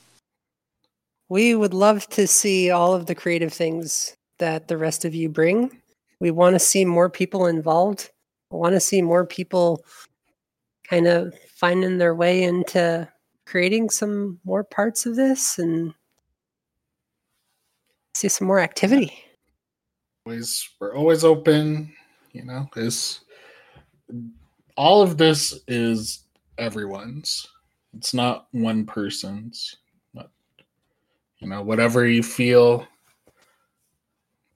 We 1.29 1.55
would 1.55 1.73
love 1.73 2.07
to 2.09 2.27
see 2.27 2.71
all 2.71 2.93
of 2.93 3.05
the 3.05 3.15
creative 3.15 3.53
things 3.53 4.15
that 4.39 4.67
the 4.67 4.77
rest 4.77 5.05
of 5.05 5.15
you 5.15 5.29
bring. 5.29 5.71
We 6.19 6.31
want 6.31 6.53
to 6.53 6.59
see 6.59 6.85
more 6.85 7.09
people 7.09 7.47
involved. 7.47 8.11
We 8.51 8.59
want 8.59 8.73
to 8.73 8.79
see 8.79 9.01
more 9.01 9.25
people 9.25 9.83
kind 10.87 11.07
of 11.07 11.33
finding 11.55 11.97
their 11.97 12.15
way 12.15 12.43
into 12.43 13.07
creating 13.45 13.89
some 13.89 14.39
more 14.43 14.63
parts 14.63 15.05
of 15.05 15.15
this 15.15 15.59
and 15.59 15.93
see 18.15 18.29
some 18.29 18.47
more 18.47 18.59
activity. 18.59 19.13
Always, 20.25 20.69
we're 20.79 20.95
always 20.95 21.23
open. 21.23 21.93
You 22.31 22.45
know, 22.45 22.67
this 22.73 23.21
all 24.75 25.01
of 25.01 25.17
this 25.17 25.59
is 25.67 26.23
everyone's. 26.57 27.47
It's 27.95 28.13
not 28.13 28.47
one 28.51 28.85
person's. 28.85 29.77
Not, 30.13 30.29
you 31.39 31.47
know, 31.47 31.61
whatever 31.61 32.07
you 32.07 32.23
feel 32.23 32.87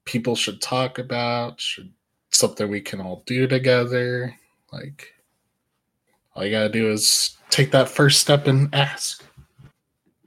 people 0.05 0.35
should 0.35 0.61
talk 0.61 0.97
about, 0.97 1.61
should 1.61 1.91
something 2.31 2.69
we 2.69 2.81
can 2.81 2.99
all 2.99 3.23
do 3.25 3.47
together. 3.47 4.35
Like, 4.71 5.13
all 6.33 6.45
you 6.45 6.51
gotta 6.51 6.69
do 6.69 6.91
is 6.91 7.37
take 7.49 7.71
that 7.71 7.89
first 7.89 8.19
step 8.19 8.47
and 8.47 8.73
ask 8.73 9.23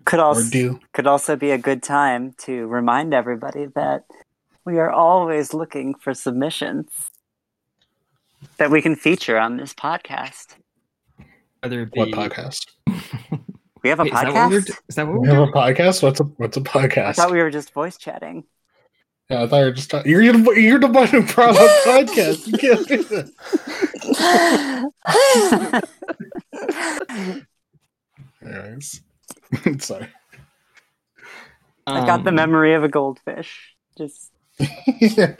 Could 0.05 0.21
also 0.21 0.51
do. 0.51 0.81
could 0.93 1.07
also 1.07 1.37
be 1.37 1.51
a 1.53 1.59
good 1.59 1.83
time 1.83 2.35
to 2.39 2.67
remind 2.67 3.15
everybody 3.15 3.67
that 3.75 4.05
we 4.65 4.79
are 4.79 4.91
always 4.91 5.53
looking 5.55 5.95
for 5.95 6.13
submissions 6.15 6.89
that 8.59 8.71
we 8.71 8.83
can 8.83 8.95
feature 8.97 9.39
on 9.39 9.57
this 9.57 9.73
podcast. 9.75 10.57
Whether 11.61 11.83
it 11.83 11.93
be 11.93 12.01
What 12.01 12.09
podcast? 12.11 12.67
We 13.85 13.89
have 13.91 13.99
a 13.99 14.05
Wait, 14.05 14.13
is 14.13 14.21
that 14.21 14.33
what 14.33 14.51
we're 14.51 14.61
podcast. 14.61 14.67
do- 14.67 14.75
is 14.89 14.95
that 14.95 15.07
what 15.09 15.13
We 15.15 15.19
we're 15.29 15.35
have 15.35 15.37
doing? 15.39 15.49
a 15.49 15.53
podcast. 15.75 16.03
What's 16.05 16.21
a 16.21 16.25
what's 16.25 16.57
a 16.57 16.61
I 16.61 16.63
podcast? 16.63 17.07
I 17.09 17.13
thought 17.15 17.33
we 17.33 17.43
were 17.43 17.51
just 17.51 17.73
voice 17.73 17.97
chatting. 17.99 18.45
Yeah, 19.29 19.43
I 19.43 19.49
thought 19.49 19.59
you 19.59 19.65
were 19.65 19.73
just 19.73 19.91
talking. 19.91 20.09
You're, 20.09 20.23
you're, 20.23 20.35
the- 20.35 20.61
you're 20.61 20.79
the 20.79 20.87
one 20.87 21.09
who 21.09 21.23
brought 21.27 21.57
up 21.57 21.69
podcast. 21.85 22.47
You 22.47 22.59
can't 22.59 22.87
do 22.87 23.03
that. 23.03 23.33
Anyways, 28.45 29.01
sorry. 29.79 30.09
I 31.87 32.07
got 32.07 32.25
the 32.25 32.31
Um, 32.31 32.37
memory 32.37 32.75
of 32.75 32.85
a 32.85 32.89
goldfish. 32.89 33.77
Just 33.99 34.31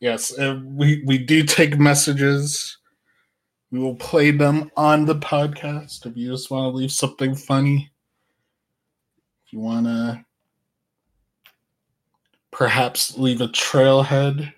yes, 0.00 0.36
uh, 0.38 0.60
we 0.64 1.02
we 1.04 1.18
do 1.18 1.42
take 1.44 1.78
messages. 1.78 2.78
We 3.70 3.78
will 3.78 3.94
play 3.94 4.32
them 4.32 4.70
on 4.76 5.04
the 5.04 5.14
podcast. 5.14 6.06
If 6.06 6.16
you 6.16 6.30
just 6.30 6.50
want 6.50 6.72
to 6.72 6.76
leave 6.76 6.90
something 6.90 7.34
funny, 7.36 7.90
if 9.46 9.52
you 9.52 9.60
want 9.60 9.86
to 9.86 10.24
perhaps 12.50 13.16
leave 13.16 13.40
a 13.40 13.46
trailhead, 13.46 14.52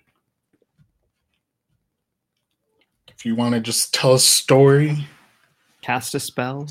if 3.09 3.27
you 3.27 3.35
want 3.35 3.55
to 3.55 3.61
just 3.61 3.93
tell 3.93 4.15
a 4.15 4.19
story, 4.19 5.07
cast 5.83 6.15
a 6.15 6.21
spell. 6.21 6.63
an 6.63 6.67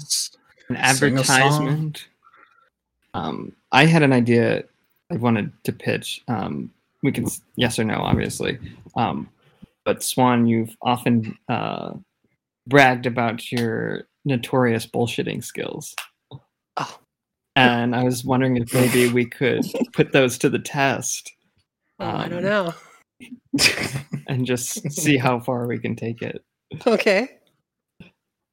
Sing 0.96 1.18
a 1.18 1.24
song. 1.24 1.40
advertisement. 1.42 2.08
Um, 3.14 3.54
I 3.72 3.86
had 3.86 4.04
an 4.04 4.14
idea 4.14 4.64
I 5.12 5.18
wanted 5.18 5.52
to 5.66 5.74
pitch. 5.74 6.22
Um, 6.28 6.72
we 7.04 7.12
can 7.12 7.28
yes 7.56 7.78
or 7.80 7.84
no, 7.84 7.96
obviously. 7.96 8.58
Um, 8.96 9.30
but 9.86 10.04
Swan, 10.04 10.48
you've 10.48 10.76
often 10.82 11.38
uh, 11.50 11.94
bragged 12.68 13.06
about 13.06 13.52
your 13.52 14.04
notorious 14.24 14.86
bullshitting 14.86 15.44
skills. 15.44 15.96
Oh. 16.78 17.00
And 17.58 17.96
I 17.96 18.04
was 18.04 18.24
wondering 18.24 18.56
if 18.58 18.74
maybe 18.74 19.10
we 19.14 19.26
could 19.26 19.66
put 19.94 20.12
those 20.14 20.38
to 20.40 20.50
the 20.50 20.60
test 20.60 21.32
Oh, 22.00 22.06
I 22.06 22.28
don't 22.30 22.44
Um, 22.44 22.44
know. 22.46 22.74
and 24.28 24.44
just 24.46 24.92
see 24.92 25.18
how 25.18 25.40
far 25.40 25.68
we 25.68 25.78
can 25.78 25.96
take 25.96 26.24
it. 26.24 26.44
Okay. 26.88 27.38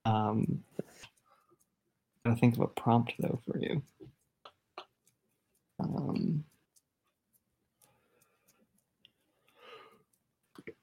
Um, 0.09 0.65
I 2.25 2.35
think 2.35 2.55
of 2.55 2.61
a 2.61 2.67
prompt 2.67 3.13
though 3.19 3.41
for 3.47 3.59
you. 3.59 3.83
Um, 5.79 6.45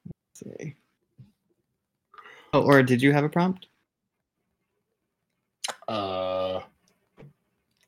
let's 0.06 0.60
see. 0.60 0.74
Oh, 2.52 2.62
or 2.62 2.82
did 2.84 3.02
you 3.02 3.12
have 3.12 3.24
a 3.24 3.28
prompt? 3.28 3.66
Uh, 5.88 6.60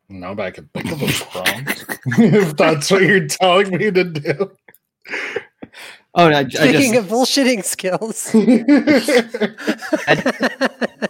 no, 0.09 0.35
but 0.35 0.47
I 0.47 0.51
could 0.51 0.73
think 0.73 0.91
of 0.91 1.03
a 1.03 1.07
prompt. 1.31 1.85
if 2.19 2.57
that's 2.57 2.91
what 2.91 3.03
you're 3.03 3.29
telling 3.29 3.71
me 3.77 3.93
to 3.93 4.05
do. 4.05 4.51
Oh, 6.15 6.27
I, 6.27 6.39
I 6.41 6.49
Speaking 6.49 6.95
just 6.95 6.95
of 6.97 7.07
bullshitting 7.07 7.65
skills. 7.65 8.35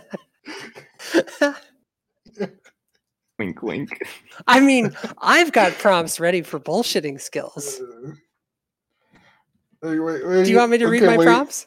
wink, 3.63 3.91
wink. 3.91 4.03
I 4.47 4.61
mean, 4.61 4.95
I've 5.19 5.53
got 5.53 5.73
prompts 5.73 6.21
ready 6.21 6.43
for 6.43 6.61
bullshitting 6.61 7.21
skills. 7.21 7.81
Wait, 9.81 10.01
wait, 10.01 10.27
wait, 10.27 10.45
Do 10.45 10.51
you 10.51 10.57
want 10.57 10.73
me 10.73 10.79
to 10.79 10.89
read 10.89 11.05
my 11.05 11.17
wait. 11.17 11.25
prompts? 11.25 11.65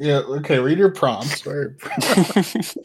Yeah, 0.00 0.16
okay, 0.18 0.58
read 0.58 0.78
your 0.78 0.90
prompts. 0.90 1.46
Let's 1.46 2.76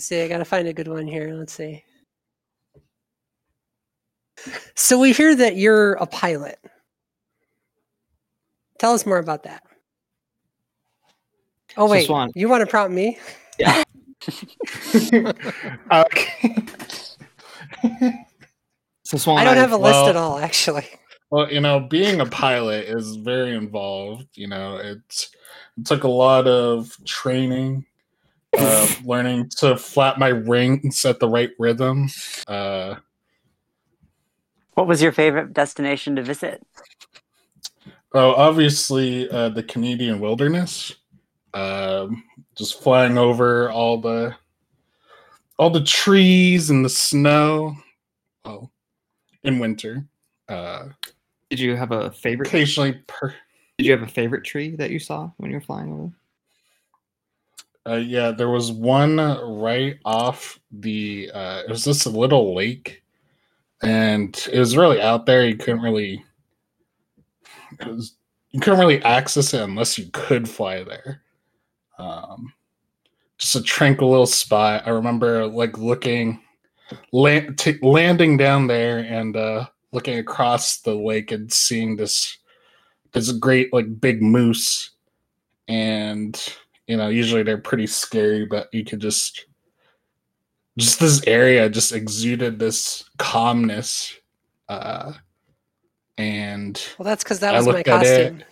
see, 0.00 0.20
I 0.20 0.28
gotta 0.28 0.44
find 0.44 0.68
a 0.68 0.74
good 0.74 0.86
one 0.88 1.06
here. 1.06 1.32
Let's 1.32 1.54
see. 1.54 1.82
So 4.74 4.98
we 4.98 5.14
hear 5.14 5.34
that 5.34 5.56
you're 5.56 5.94
a 5.94 6.06
pilot. 6.06 6.58
Tell 8.78 8.92
us 8.92 9.06
more 9.06 9.16
about 9.18 9.44
that. 9.44 9.62
Oh 11.78 11.86
So, 11.86 11.92
wait, 11.92 12.04
Swan- 12.06 12.32
you 12.34 12.50
want 12.50 12.60
to 12.60 12.66
prompt 12.66 12.94
me? 12.94 13.18
okay. 15.92 16.64
So 19.04 19.34
I 19.34 19.44
don't 19.44 19.56
have 19.56 19.72
a 19.72 19.76
list 19.76 19.94
well- 19.94 20.08
at 20.08 20.16
all, 20.16 20.38
actually. 20.38 20.86
Well, 21.30 21.50
you 21.50 21.60
know, 21.60 21.78
being 21.78 22.20
a 22.20 22.26
pilot 22.26 22.86
is 22.88 23.14
very 23.14 23.54
involved. 23.54 24.26
You 24.34 24.48
know, 24.48 24.78
it's 24.78 25.30
it 25.78 25.86
took 25.86 26.02
a 26.02 26.08
lot 26.08 26.48
of 26.48 26.96
training 27.06 27.86
uh, 28.58 28.88
learning 29.04 29.50
to 29.58 29.76
flap 29.76 30.18
my 30.18 30.28
rings 30.28 31.04
at 31.04 31.20
the 31.20 31.28
right 31.28 31.50
rhythm. 31.58 32.08
Uh, 32.48 32.96
What 34.74 34.88
was 34.88 35.00
your 35.00 35.12
favorite 35.12 35.52
destination 35.52 36.16
to 36.16 36.22
visit? 36.22 36.66
oh, 38.12 38.32
obviously 38.34 39.30
uh, 39.30 39.50
the 39.50 39.62
Canadian 39.62 40.18
wilderness. 40.18 40.96
Um, 41.54 42.24
just 42.56 42.82
flying 42.82 43.18
over 43.18 43.70
all 43.70 43.98
the 43.98 44.36
all 45.58 45.70
the 45.70 45.82
trees 45.84 46.70
and 46.70 46.84
the 46.84 46.88
snow. 46.90 47.76
Well, 48.44 48.70
in 49.44 49.58
winter. 49.58 50.06
Uh, 50.48 50.88
Did 51.50 51.60
you 51.60 51.76
have 51.76 51.92
a 51.92 52.10
favorite? 52.10 52.48
occasionally, 52.48 53.02
per- 53.06 53.34
Did 53.78 53.86
you 53.86 53.92
have 53.92 54.02
a 54.02 54.06
favorite 54.06 54.44
tree 54.44 54.74
that 54.76 54.90
you 54.90 54.98
saw 54.98 55.30
when 55.36 55.50
you 55.50 55.56
were 55.56 55.62
flying 55.62 55.92
over? 55.92 56.12
Uh, 57.86 57.96
yeah, 57.96 58.30
there 58.30 58.50
was 58.50 58.70
one 58.72 59.16
right 59.16 59.98
off 60.04 60.60
the. 60.70 61.30
Uh, 61.32 61.62
it 61.66 61.70
was 61.70 61.84
just 61.84 62.06
a 62.06 62.10
little 62.10 62.54
lake, 62.54 63.02
and 63.82 64.46
it 64.52 64.58
was 64.58 64.76
really 64.76 65.00
out 65.00 65.26
there. 65.26 65.46
You 65.46 65.56
couldn't 65.56 65.80
really. 65.82 66.22
It 67.80 67.86
was 67.86 68.16
you 68.50 68.60
couldn't 68.60 68.80
really 68.80 69.02
access 69.02 69.54
it 69.54 69.62
unless 69.62 69.96
you 69.96 70.10
could 70.12 70.48
fly 70.48 70.82
there. 70.82 71.22
Um, 72.00 72.52
just 73.38 73.56
a 73.56 73.62
tranquil 73.62 74.10
little 74.10 74.26
spot. 74.26 74.82
I 74.86 74.90
remember 74.90 75.46
like 75.46 75.78
looking, 75.78 76.40
land, 77.12 77.58
t- 77.58 77.78
landing 77.82 78.36
down 78.36 78.66
there 78.66 78.98
and 78.98 79.36
uh, 79.36 79.66
looking 79.92 80.18
across 80.18 80.80
the 80.80 80.94
lake 80.94 81.32
and 81.32 81.52
seeing 81.52 81.96
this 81.96 82.38
this 83.12 83.32
great 83.32 83.72
like 83.72 84.00
big 84.00 84.22
moose, 84.22 84.90
and 85.68 86.40
you 86.86 86.96
know 86.96 87.08
usually 87.08 87.42
they're 87.44 87.58
pretty 87.58 87.86
scary 87.86 88.44
but 88.46 88.68
you 88.72 88.84
could 88.84 88.98
just 89.00 89.46
just 90.78 90.98
this 90.98 91.24
area 91.26 91.68
just 91.70 91.92
exuded 91.92 92.58
this 92.58 93.04
calmness 93.18 94.16
uh 94.68 95.12
and 96.18 96.82
Well, 96.98 97.04
that's 97.04 97.22
because 97.22 97.38
that 97.40 97.54
was 97.54 97.66
my 97.66 97.80
at 97.80 98.02
it. 98.02 98.32
costume. 98.32 98.44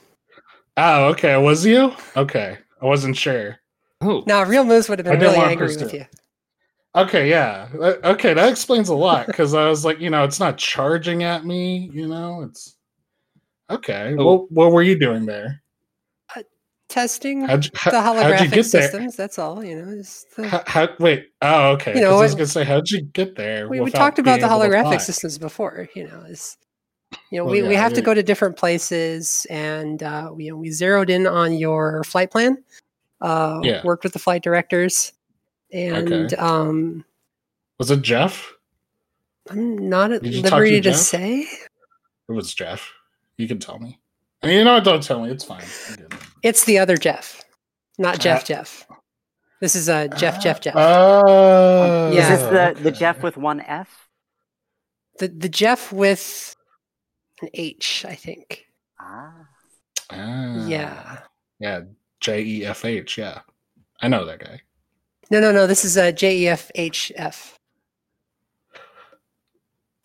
oh 0.77 1.05
okay 1.07 1.37
was 1.37 1.67
you 1.67 1.93
okay 2.17 2.59
i 2.83 2.87
wasn't 2.87 3.17
sure 3.17 3.59
Oh, 4.01 4.23
Now, 4.29 4.45
real 4.45 4.63
moose 4.65 4.89
would 4.89 5.01
have 5.01 5.07
been 5.07 5.15
didn't 5.19 5.27
really 5.33 5.39
want 5.39 5.51
angry 5.51 5.67
with 5.77 5.93
you. 5.93 6.07
okay 6.95 7.29
yeah 7.29 7.69
Uh, 7.81 7.95
okay 8.05 8.33
that 8.35 8.49
explains 8.49 8.89
a 8.89 8.95
lot 8.95 9.27
because 9.31 9.55
i 9.55 9.69
was 9.69 9.85
like 9.85 9.99
you 10.01 10.11
know 10.11 10.25
it's 10.25 10.41
not 10.41 10.57
charging 10.57 11.23
at 11.25 11.45
me 11.45 11.91
you 11.93 12.07
know 12.07 12.43
it's 12.43 12.77
okay 13.71 14.15
Oh. 14.19 14.25
well 14.25 14.47
what 14.51 14.73
were 14.73 14.83
you 14.83 14.99
doing 14.99 15.27
there 15.27 15.63
Testing 16.89 17.43
how'd 17.45 17.67
you, 17.67 17.71
how, 17.75 17.91
the 17.91 18.01
how'd 18.01 18.17
you 18.17 18.23
holographic 18.23 18.39
get 18.39 18.51
there 18.51 18.83
systems. 18.83 19.15
That's 19.15 19.39
all. 19.39 19.63
You 19.63 19.83
know. 19.83 19.99
It's 20.01 20.25
the- 20.35 20.49
how, 20.49 20.63
how, 20.67 20.89
wait 20.99 21.27
oh 21.43 21.73
okay 21.73 21.95
You 21.95 22.01
know, 22.01 22.13
'cause 22.13 22.19
i 22.19 22.23
was 22.23 22.31
what- 22.33 22.39
gonna 22.39 22.47
say 22.47 22.65
how'd 22.65 22.89
you 22.89 23.03
get 23.03 23.37
there 23.37 23.69
we, 23.69 23.79
we 23.81 23.91
talked 23.91 24.19
about 24.19 24.41
the 24.41 24.47
holographic 24.47 25.03
systems 25.03 25.37
before. 25.37 25.87
You 25.95 26.09
know, 26.09 26.21
is 26.27 26.57
you 27.31 27.39
know 27.39 27.45
Well, 27.45 27.53
we, 27.53 27.63
we 27.63 27.75
yeah, 27.75 27.81
have 27.83 27.93
to 27.95 28.03
go 28.03 28.15
to 28.15 28.23
different 28.23 28.57
places, 28.57 29.47
and 29.51 30.03
uh, 30.03 30.31
we 30.35 30.45
you 30.45 30.51
know, 30.53 30.57
we 30.57 30.71
zeroed 30.71 31.11
in 31.11 31.27
on 31.27 31.55
your 31.55 32.03
flight 32.05 32.31
plan. 32.31 32.63
Uh, 33.21 33.61
Yeah. 33.63 33.83
Worked 33.85 34.05
with 34.05 34.13
the 34.13 34.19
flight 34.19 34.43
directors, 34.43 35.13
and 35.73 36.13
Okay. 36.33 36.37
um, 36.37 37.05
was 37.79 37.91
it 37.91 38.03
jeff 38.03 38.53
I'm 39.51 39.89
not 39.89 40.13
at 40.13 40.23
Did 40.23 40.35
you 40.35 40.43
talk 40.43 40.51
to 40.51 40.57
liberty 40.57 40.81
to 40.83 40.95
say. 40.95 41.41
It 42.29 42.33
was 42.33 42.53
Jeff. 42.53 42.93
You 43.39 43.49
can 43.49 43.59
tell 43.59 43.79
me. 43.79 43.99
I 44.43 44.47
mean, 44.49 44.59
you 44.59 44.65
know? 44.65 44.79
Don't 44.81 45.03
tell 45.03 45.25
me. 45.25 45.31
It's 45.31 45.45
fine. 45.45 45.65
It's 46.43 46.65
the 46.65 46.79
other 46.79 46.97
Jeff, 46.99 47.43
not 47.97 48.21
Jeff. 48.21 48.43
Uh, 48.43 48.45
Jeff. 48.45 48.87
This 49.61 49.75
is 49.75 49.89
uh, 49.89 50.09
Jeff. 50.09 50.41
Jeff. 50.43 50.61
Jeff. 50.61 50.75
Oh, 50.77 52.13
Yeah. 52.13 52.21
Is 52.21 52.29
this 52.29 52.77
the, 52.77 52.83
the. 52.83 52.91
Jeff 52.93 53.23
with 53.23 53.37
one 53.39 53.61
F? 53.63 54.09
the 55.19 55.29
the 55.29 55.49
Jeff 55.49 55.91
with 55.93 56.55
an 57.43 57.49
H, 57.55 58.05
I 58.09 58.15
think. 58.15 58.67
Ah. 59.01 59.33
Ah. 60.11 60.67
Yeah. 60.67 61.19
Yeah. 61.61 61.81
J 62.21 62.43
E 62.43 62.65
F 62.67 62.85
H. 62.85 63.19
Yeah. 63.19 63.41
I 64.01 64.09
know 64.09 64.25
that 64.25 64.41
guy. 64.41 64.61
No, 65.31 65.41
no, 65.41 65.53
no. 65.53 65.67
This 65.67 65.85
is 65.85 65.97
uh, 65.99 66.11
J 66.13 66.39
E 66.39 66.49
F 66.49 66.71
H 66.75 67.13
F. 67.17 67.59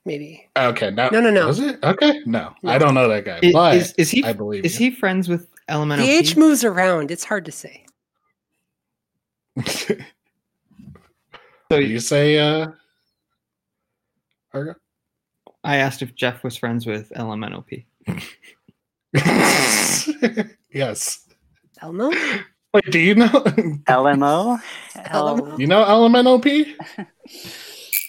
Maybe. 0.06 0.50
Okay. 0.58 0.92
No. 0.92 1.10
No, 1.10 1.22
no, 1.22 1.30
no. 1.30 1.48
Was 1.48 1.60
it? 1.60 1.80
Okay. 1.84 2.20
No, 2.26 2.54
No. 2.62 2.72
I 2.72 2.78
don't 2.78 2.94
know 2.94 3.08
that 3.08 3.24
guy. 3.26 3.40
I- 3.42 3.52
but 3.54 3.76
is, 3.78 3.94
is 3.98 4.12
he 4.12 4.24
I 4.24 4.34
believe 4.34 4.66
is 4.66 4.80
you. 4.80 4.90
he 4.90 4.96
friends 4.96 5.30
with 5.30 5.48
Elemental? 5.70 6.06
The 6.06 6.12
H 6.12 6.36
moves 6.36 6.64
around. 6.64 7.10
It's 7.10 7.24
hard 7.24 7.46
to 7.46 7.52
say. 7.52 7.86
So 11.72 11.80
you 11.80 12.00
say 12.00 12.38
uh 12.38 12.68
Argo? 14.54 14.76
I 15.64 15.78
asked 15.78 16.02
if 16.02 16.16
Jeff 16.16 16.44
was 16.44 16.58
friends 16.58 16.86
with 16.86 17.12
LMNOP. 17.16 17.86
yes. 20.74 21.26
Elmo? 21.82 22.12
Wait, 22.74 22.92
do 22.92 23.00
you 23.00 23.16
know 23.16 23.28
LMO? 23.28 24.60
LMO? 24.96 25.60
you 25.60 25.68
know 25.68 25.84
LMNOP? 25.84 26.76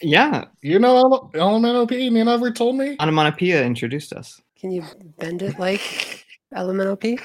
Yeah, 0.03 0.45
You 0.63 0.79
know 0.79 0.97
L- 0.97 1.31
LMNOP 1.35 1.93
and 1.93 2.17
you 2.17 2.25
never 2.25 2.51
told 2.51 2.77
me? 2.77 2.97
Onomatopoeia 2.99 3.65
introduced 3.65 4.13
us. 4.13 4.41
Can 4.59 4.71
you 4.71 4.85
bend 5.19 5.43
it 5.43 5.59
like 5.59 6.25
LMNOP? 6.55 7.21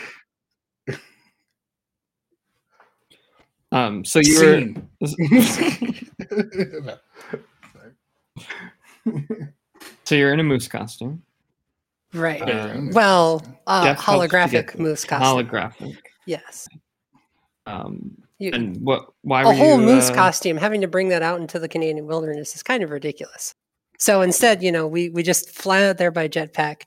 Um, 3.72 4.04
so 4.04 4.20
you 4.20 4.36
were 4.40 4.60
Scene. 5.06 5.50
so 10.10 10.16
you're 10.16 10.34
in 10.34 10.40
a 10.40 10.44
moose 10.44 10.68
costume. 10.68 11.22
Right. 12.16 12.40
Yeah. 12.40 12.80
Well, 12.94 13.44
uh, 13.68 13.84
Jeff 13.84 14.02
helped 14.02 14.24
you 14.24 14.40
holographic 14.40 14.80
moose 14.80 15.06
costume. 15.06 15.48
Holographic. 15.48 15.98
Yes. 16.26 16.68
Um, 17.68 18.18
You, 18.40 18.50
and 18.52 18.82
what? 18.82 19.14
Why 19.22 19.46
were 19.46 19.52
a 19.52 19.56
whole 19.56 19.80
you, 19.80 19.86
moose 19.86 20.10
uh, 20.10 20.16
costume, 20.16 20.58
having 20.58 20.82
to 20.82 20.88
bring 20.88 21.10
that 21.10 21.22
out 21.22 21.40
into 21.40 21.60
the 21.60 21.68
Canadian 21.68 22.08
wilderness 22.08 22.56
is 22.56 22.64
kind 22.64 22.82
of 22.82 22.90
ridiculous. 22.90 23.54
So 24.00 24.22
instead, 24.22 24.64
you 24.64 24.72
know, 24.72 24.88
we, 24.88 25.10
we 25.10 25.22
just 25.22 25.52
fly 25.52 25.84
out 25.84 26.00
there 26.00 26.10
by 26.10 26.28
jetpack 26.28 26.86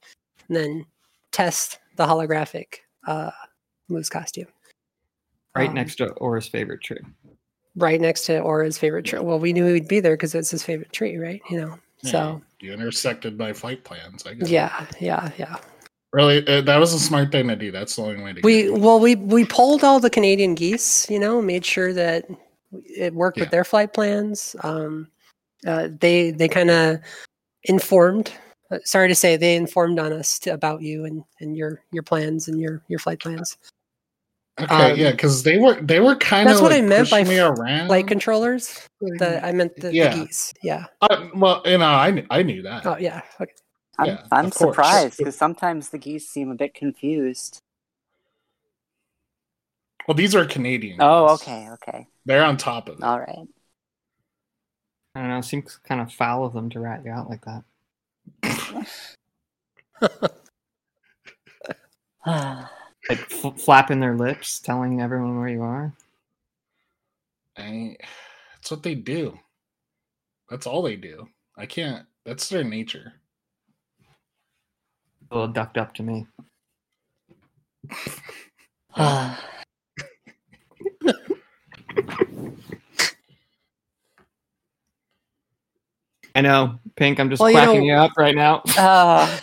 and 0.48 0.56
then 0.56 0.84
test 1.30 1.78
the 1.94 2.04
holographic 2.04 2.78
uh, 3.06 3.30
moose 3.88 4.08
costume. 4.08 4.48
right 5.54 5.68
um, 5.68 5.76
next 5.76 5.94
to 5.96 6.08
Aura's 6.14 6.48
favorite 6.48 6.80
tree? 6.80 6.98
right 7.76 8.00
next 8.00 8.26
to 8.26 8.40
Aura's 8.40 8.78
favorite 8.78 9.04
tree. 9.04 9.20
Well, 9.20 9.38
we 9.38 9.52
knew 9.52 9.72
he'd 9.72 9.86
be 9.86 10.00
there 10.00 10.14
because 10.14 10.34
it's 10.34 10.50
his 10.50 10.64
favorite 10.64 10.92
tree, 10.92 11.16
right? 11.18 11.40
You 11.48 11.60
know, 11.60 11.78
so 12.04 12.42
you 12.60 12.72
intersected 12.72 13.38
my 13.38 13.52
flight 13.52 13.84
plans. 13.84 14.26
I 14.26 14.34
guess. 14.34 14.48
yeah, 14.48 14.86
yeah, 15.00 15.30
yeah. 15.38 15.56
Really, 16.12 16.46
uh, 16.46 16.60
that 16.62 16.76
was 16.76 16.92
a 16.92 16.98
smart 16.98 17.32
thing 17.32 17.48
to 17.48 17.56
do. 17.56 17.70
That's 17.70 17.96
the 17.96 18.02
only 18.02 18.22
way 18.22 18.32
to. 18.34 18.40
We 18.44 18.70
well, 18.70 19.00
we 19.00 19.14
we 19.14 19.44
polled 19.46 19.82
all 19.82 19.98
the 19.98 20.10
Canadian 20.10 20.54
geese. 20.54 21.08
You 21.08 21.18
know, 21.18 21.40
made 21.40 21.64
sure 21.64 21.92
that 21.94 22.26
it 22.72 23.14
worked 23.14 23.38
Yeah. 23.38 23.44
with 23.44 23.50
their 23.50 23.64
flight 23.64 23.94
plans. 23.94 24.54
Um, 24.62 25.08
uh, 25.66 25.88
they 26.00 26.30
they 26.30 26.48
kind 26.48 26.70
of 26.70 26.98
informed. 27.64 28.32
Uh, 28.70 28.78
sorry 28.84 29.08
to 29.08 29.14
say, 29.14 29.36
they 29.36 29.54
informed 29.56 29.98
on 29.98 30.12
us 30.12 30.38
to, 30.40 30.50
about 30.50 30.82
you 30.82 31.04
and, 31.04 31.24
and 31.40 31.56
your 31.56 31.82
your 31.92 32.02
plans 32.02 32.48
and 32.48 32.60
your 32.60 32.82
your 32.88 32.98
flight 32.98 33.20
plans. 33.20 33.56
Okay, 34.60 34.92
um, 34.92 34.98
yeah, 34.98 35.10
because 35.12 35.42
they 35.44 35.56
were 35.56 35.80
they 35.80 35.98
were 35.98 36.14
kind 36.14 36.46
of 36.46 36.52
That's 36.52 36.62
what 36.62 36.72
like 36.72 36.82
I 36.82 36.86
meant 36.86 37.10
by 37.10 37.22
pushing 37.22 37.36
me 37.36 37.40
f- 37.40 37.58
around. 37.58 37.86
Flight 37.86 38.06
controllers. 38.06 38.86
The 39.00 39.40
I 39.44 39.50
meant 39.52 39.74
the, 39.76 39.94
Yeah. 39.94 40.14
the 40.14 40.26
geese. 40.26 40.52
Yeah. 40.62 40.84
Uh, 41.00 41.28
well, 41.34 41.62
you 41.64 41.78
know, 41.78 41.86
I 41.86 42.24
I 42.28 42.42
knew 42.42 42.60
that. 42.62 42.86
Oh 42.86 42.98
yeah. 42.98 43.22
Okay. 43.40 43.52
I'm, 43.98 44.06
Yeah, 44.06 44.22
I'm 44.30 44.50
surprised 44.50 45.16
because 45.18 45.36
sometimes 45.36 45.88
the 45.88 45.98
geese 45.98 46.28
seem 46.28 46.50
a 46.50 46.54
bit 46.54 46.74
confused. 46.74 47.60
Well, 50.06 50.16
these 50.16 50.34
are 50.34 50.44
Canadian. 50.44 50.98
Oh, 51.00 51.28
geese. 51.36 51.42
okay, 51.48 51.68
okay. 51.72 52.08
They're 52.26 52.44
on 52.44 52.56
top 52.58 52.88
of 52.88 52.98
it. 52.98 53.04
All 53.04 53.20
right. 53.20 53.48
I 55.14 55.20
don't 55.20 55.28
know. 55.28 55.38
It 55.38 55.44
seems 55.44 55.78
kind 55.86 56.00
of 56.00 56.12
foul 56.12 56.44
of 56.44 56.52
them 56.52 56.68
to 56.70 56.80
rat 56.80 57.02
you 57.04 57.10
out 57.10 57.30
like 57.30 57.44
that. 57.44 57.64
Like 63.08 63.20
f- 63.32 63.60
flapping 63.60 64.00
their 64.00 64.16
lips, 64.16 64.60
telling 64.60 65.00
everyone 65.00 65.38
where 65.38 65.48
you 65.48 65.62
are. 65.62 65.92
I, 67.56 67.96
that's 68.54 68.70
what 68.70 68.82
they 68.82 68.94
do. 68.94 69.38
That's 70.48 70.66
all 70.66 70.82
they 70.82 70.96
do. 70.96 71.28
I 71.56 71.66
can't. 71.66 72.06
That's 72.24 72.48
their 72.48 72.64
nature. 72.64 73.14
A 75.30 75.34
little 75.34 75.52
ducked 75.52 75.78
up 75.78 75.94
to 75.94 76.02
me. 76.02 76.26
I 86.34 86.40
know, 86.40 86.78
Pink. 86.96 87.20
I'm 87.20 87.28
just 87.28 87.40
Well, 87.40 87.50
you 87.50 87.56
know- 87.56 87.72
you 87.74 87.92
up 87.94 88.12
right 88.16 88.34
now. 88.34 88.62
Ah, 88.68 89.40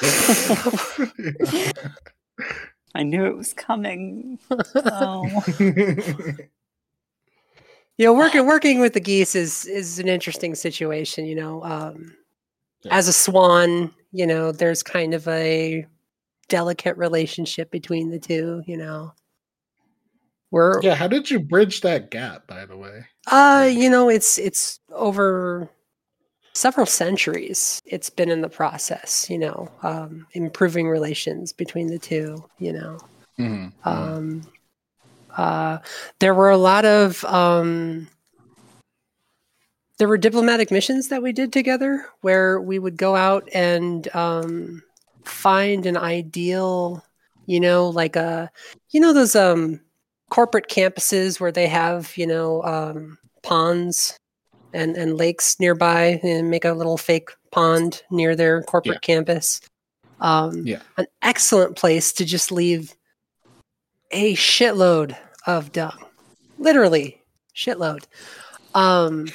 I 2.94 3.02
knew 3.02 3.24
it 3.26 3.36
was 3.36 3.52
coming. 3.54 4.38
Oh. 4.74 5.44
you 5.58 6.46
know, 8.06 8.14
working 8.14 8.46
working 8.46 8.80
with 8.80 8.94
the 8.94 9.00
geese 9.00 9.34
is 9.34 9.64
is 9.66 9.98
an 9.98 10.08
interesting 10.08 10.54
situation. 10.54 11.26
You 11.26 11.36
know, 11.36 11.64
um, 11.64 12.14
Yeah. 12.82 12.96
as 12.98 13.08
a 13.08 13.12
swan, 13.12 13.92
you 14.12 14.26
know, 14.26 14.52
there's 14.52 14.82
kind 14.82 15.14
of 15.14 15.26
a 15.28 15.86
delicate 16.48 16.96
relationship 16.96 17.70
between 17.70 18.10
the 18.10 18.18
two. 18.18 18.62
You 18.66 18.76
know, 18.76 19.12
we're 20.50 20.82
Yeah, 20.82 20.94
how 20.94 21.08
did 21.08 21.30
you 21.30 21.38
bridge 21.40 21.80
that 21.82 22.10
gap, 22.10 22.46
by 22.46 22.66
the 22.66 22.76
way? 22.76 23.04
uh, 23.30 23.68
you 23.72 23.88
know, 23.88 24.08
it's 24.08 24.38
it's 24.38 24.80
over 24.90 25.70
several 26.54 26.86
centuries. 26.86 27.80
It's 27.84 28.10
been 28.10 28.30
in 28.30 28.40
the 28.40 28.48
process. 28.48 29.28
You 29.28 29.38
know, 29.38 29.70
um, 29.82 30.26
improving 30.32 30.88
relations 30.88 31.52
between 31.52 31.88
the 31.88 31.98
two. 31.98 32.44
You 32.58 32.72
know. 32.72 32.98
Mm-hmm. 33.38 33.88
Um, 33.88 34.42
uh, 35.36 35.78
there 36.18 36.34
were 36.34 36.50
a 36.50 36.58
lot 36.58 36.84
of 36.84 37.24
um, 37.24 38.08
there 39.98 40.08
were 40.08 40.18
diplomatic 40.18 40.70
missions 40.70 41.08
that 41.08 41.22
we 41.22 41.32
did 41.32 41.52
together 41.52 42.06
where 42.22 42.60
we 42.60 42.78
would 42.78 42.96
go 42.96 43.14
out 43.14 43.48
and 43.54 44.12
um, 44.16 44.82
find 45.24 45.86
an 45.86 45.96
ideal, 45.96 47.04
you 47.46 47.60
know, 47.60 47.88
like 47.88 48.16
a, 48.16 48.50
you 48.90 49.00
know, 49.00 49.12
those 49.12 49.36
um, 49.36 49.80
corporate 50.30 50.68
campuses 50.68 51.38
where 51.38 51.52
they 51.52 51.66
have, 51.66 52.16
you 52.16 52.26
know, 52.26 52.62
um, 52.64 53.16
ponds 53.42 54.18
and, 54.72 54.96
and 54.96 55.16
lakes 55.16 55.58
nearby 55.60 56.20
and 56.22 56.50
make 56.50 56.64
a 56.64 56.72
little 56.72 56.96
fake 56.98 57.30
pond 57.50 58.02
near 58.10 58.34
their 58.36 58.62
corporate 58.62 59.02
campus. 59.02 59.60
Um, 60.20 60.66
Yeah. 60.66 60.80
An 60.96 61.06
excellent 61.22 61.76
place 61.76 62.12
to 62.14 62.24
just 62.24 62.52
leave 62.52 62.94
a 64.10 64.34
shitload 64.34 65.16
of 65.46 65.72
dung. 65.72 65.98
Literally, 66.58 67.20
shitload. 67.56 68.04
Um, 68.74 69.28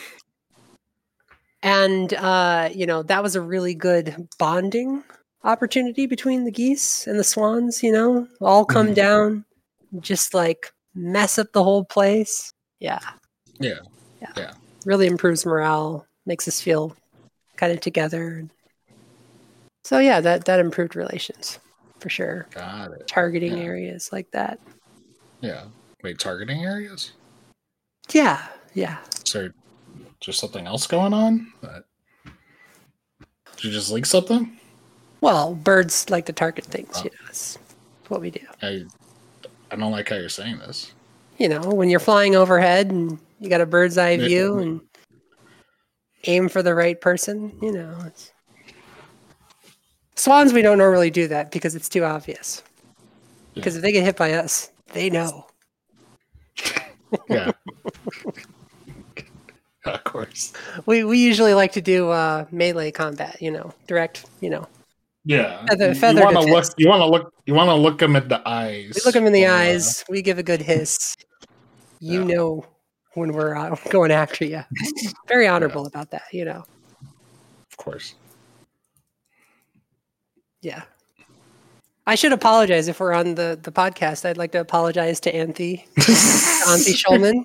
and 1.64 2.14
uh, 2.14 2.69
you 2.73 2.85
know 2.85 3.03
that 3.03 3.22
was 3.23 3.35
a 3.35 3.41
really 3.41 3.73
good 3.73 4.27
bonding 4.38 5.03
opportunity 5.43 6.05
between 6.05 6.43
the 6.45 6.51
geese 6.51 7.07
and 7.07 7.19
the 7.19 7.23
swans. 7.23 7.84
You 7.84 7.91
know, 7.91 8.27
all 8.41 8.65
come 8.65 8.89
Mhm. 8.89 8.95
down, 8.95 9.45
just 9.99 10.34
like 10.34 10.72
mess 10.95 11.38
up 11.38 11.51
the 11.53 11.64
whole 11.64 11.84
place. 11.84 12.53
Yeah, 12.80 12.99
Yeah. 13.59 13.80
yeah, 14.22 14.31
Yeah. 14.38 14.51
Really 14.88 15.07
improves 15.07 15.45
morale, 15.45 16.07
makes 16.26 16.47
us 16.47 16.61
feel 16.61 16.95
kind 17.57 17.73
of 17.73 17.81
together. 17.81 18.47
So 19.84 19.99
yeah, 19.99 20.22
that 20.22 20.45
that 20.45 20.61
improved 20.61 20.95
relations 20.95 21.59
for 21.99 22.07
sure. 22.07 22.47
Got 22.51 22.93
it. 22.93 23.05
Targeting 23.05 23.57
Yeah. 23.57 23.64
areas 23.65 24.14
like 24.14 24.31
that. 24.31 24.61
Yeah. 25.41 25.65
Wait, 26.03 26.19
targeting 26.19 26.64
areas? 26.64 27.11
Yeah, 28.11 28.47
yeah. 28.76 28.99
So 29.26 29.49
just 30.22 30.39
something 30.39 30.65
else 30.65 30.88
going 30.88 31.14
on? 31.14 31.51
Did 33.57 33.64
you 33.65 33.72
just 33.72 33.91
leak 33.91 34.05
something? 34.05 34.57
Well, 35.19 35.53
birds 35.53 36.09
like 36.09 36.27
to 36.27 36.34
target 36.34 36.64
things. 36.64 36.91
Oh. 36.95 37.03
You 37.03 37.09
know, 37.09 37.26
it's 37.27 37.57
what 38.07 38.22
we 38.22 38.31
do. 38.31 38.39
I 38.61 38.85
I 39.69 39.76
don't 39.76 39.91
like 39.91 40.07
how 40.07 40.15
you're 40.15 40.30
saying 40.30 40.59
this. 40.59 40.93
You 41.39 41.49
know, 41.49 41.59
when 41.59 41.89
you're 41.89 41.99
flying 41.99 42.38
overhead 42.38 42.89
and 42.89 43.19
you 43.39 43.49
got 43.49 43.61
a 43.61 43.65
bird's 43.65 43.97
eye 43.97 44.18
view 44.18 44.57
and 44.59 44.81
aim 46.26 46.49
for 46.49 46.61
the 46.64 46.76
right 46.76 46.99
person. 46.99 47.57
You 47.61 47.72
know, 47.72 47.97
it's... 48.05 48.31
swans. 50.15 50.53
We 50.53 50.61
don't 50.61 50.77
normally 50.77 51.09
do 51.09 51.27
that 51.27 51.51
because 51.51 51.76
it's 51.76 51.89
too 51.89 52.03
obvious. 52.03 52.64
Because 53.53 53.76
if 53.76 53.81
they 53.81 53.91
get 53.91 54.03
hit 54.03 54.18
by 54.18 54.34
us, 54.34 54.72
they 54.93 55.09
know. 55.09 55.47
Yeah. 57.30 57.51
of 59.85 60.03
course. 60.03 60.53
We 60.85 61.03
we 61.03 61.18
usually 61.18 61.53
like 61.53 61.72
to 61.73 61.81
do 61.81 62.09
uh, 62.09 62.45
melee 62.51 62.91
combat. 62.91 63.41
You 63.41 63.51
know, 63.51 63.73
direct. 63.88 64.26
You 64.41 64.49
know, 64.49 64.68
Yeah. 65.26 65.65
Feather- 65.68 65.89
You- 65.89 65.95
feather 65.95 66.19
you 66.19 66.26
want 66.26 66.38
to 66.38 66.53
look 66.53 66.65
you 66.77 66.88
want 66.89 67.01
to 67.01 67.05
look 67.05 67.34
you 67.45 67.53
want 67.53 67.69
to 67.69 67.76
look 67.76 67.99
them 67.99 68.15
in 68.15 68.27
the 68.27 68.47
eyes. 68.47 68.93
we 68.95 69.01
look 69.05 69.14
them 69.14 69.26
in 69.26 69.34
the 69.34 69.45
Uh, 69.45 69.55
eyes. 69.55 70.03
We 70.09 70.22
give 70.22 70.38
a 70.38 70.43
good 70.43 70.61
hiss. 70.61 71.15
You 71.99 72.22
Yeah. 72.22 72.35
know 72.35 72.65
when 73.18 73.34
we're 73.34 73.56
uh, 73.56 73.76
going 73.89 74.11
after 74.11 74.45
you. 74.45 74.64
Very 75.27 75.48
honorable 75.48 75.85
about 75.85 76.11
that. 76.11 76.23
You 76.31 76.45
know. 76.45 76.64
Of 77.72 77.77
course. 77.77 78.15
Yeah. 80.61 80.84
I 82.06 82.15
should 82.15 82.31
apologize 82.31 82.88
if 82.88 83.02
we're 83.02 83.14
on 83.14 83.35
the, 83.35 83.60
the 83.61 83.72
podcast. 83.72 84.23
I'd 84.23 84.38
like 84.38 84.53
to 84.53 84.61
apologize 84.61 85.19
to 85.22 85.34
Anthe, 85.34 85.85
Anthe 85.95 86.95
Schulman. 86.95 87.44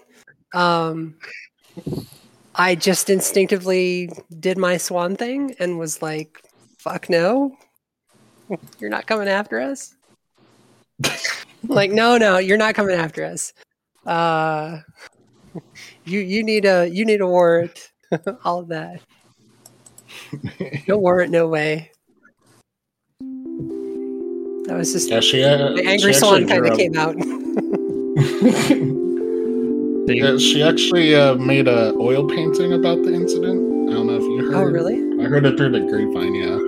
Um, 0.57 1.17
I 2.55 2.77
just 2.77 3.11
instinctively 3.11 4.13
did 4.39 4.59
my 4.59 4.77
swan 4.77 5.17
thing 5.17 5.57
and 5.59 5.81
was 5.81 6.01
like, 6.01 6.41
fuck 6.79 7.11
no. 7.11 7.57
You're 8.79 8.91
not 8.91 9.07
coming 9.07 9.29
after 9.29 9.61
us. 9.61 9.95
like, 11.65 11.91
no, 11.91 12.17
no, 12.17 12.39
you're 12.39 12.57
not 12.57 12.77
coming 12.77 12.97
after 12.97 13.25
us. 13.25 13.53
Uh, 14.07 14.79
you 16.05 16.21
you 16.21 16.43
need 16.43 16.65
a 16.65 16.87
you 16.89 17.05
need 17.05 17.21
a 17.21 17.27
warrant. 17.27 17.91
All 18.45 18.61
of 18.61 18.69
that. 18.69 19.01
No 20.89 20.99
warrant, 20.99 21.31
no 21.33 21.47
way. 21.49 21.91
That 24.67 24.77
was 24.77 24.93
just 24.93 25.11
Yeah, 25.11 25.21
she, 25.21 25.43
uh, 25.43 25.73
the 25.73 25.85
angry 25.87 26.13
she 26.13 26.19
swan 26.19 26.47
kind 26.47 26.67
of 26.67 26.77
came 26.77 26.97
out. 26.97 27.17
yeah, 30.09 30.37
she 30.39 30.63
actually 30.63 31.15
uh, 31.15 31.35
made 31.35 31.69
a 31.69 31.95
oil 31.95 32.27
painting 32.29 32.73
about 32.75 33.03
the 33.03 33.13
incident. 33.15 33.91
I 33.91 33.95
don't 33.95 34.07
know 34.07 34.17
if 34.17 34.23
you 34.23 34.45
heard. 34.47 34.55
oh, 34.55 34.63
really? 34.65 34.97
I 35.25 35.29
heard 35.29 35.45
it 35.47 35.57
through 35.57 35.71
the 35.73 35.81
grapevine. 35.81 36.35
Yeah. 36.35 36.59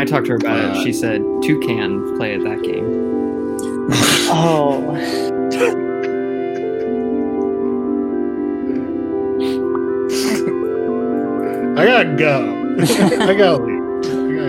I 0.00 0.04
talked 0.04 0.26
to 0.26 0.32
her 0.32 0.36
about 0.38 0.58
Uh, 0.64 0.78
it. 0.78 0.82
She 0.84 0.92
said 0.92 1.20
Toucan 1.42 2.16
play 2.16 2.34
at 2.34 2.42
that 2.42 2.62
game. 2.62 3.02
Oh. 4.30 5.80
I 11.76 11.84
gotta 11.86 12.14
go. 12.16 12.76
I 12.80 13.34
gotta 13.34 13.62
leave. 13.62 13.82
I 14.38 14.40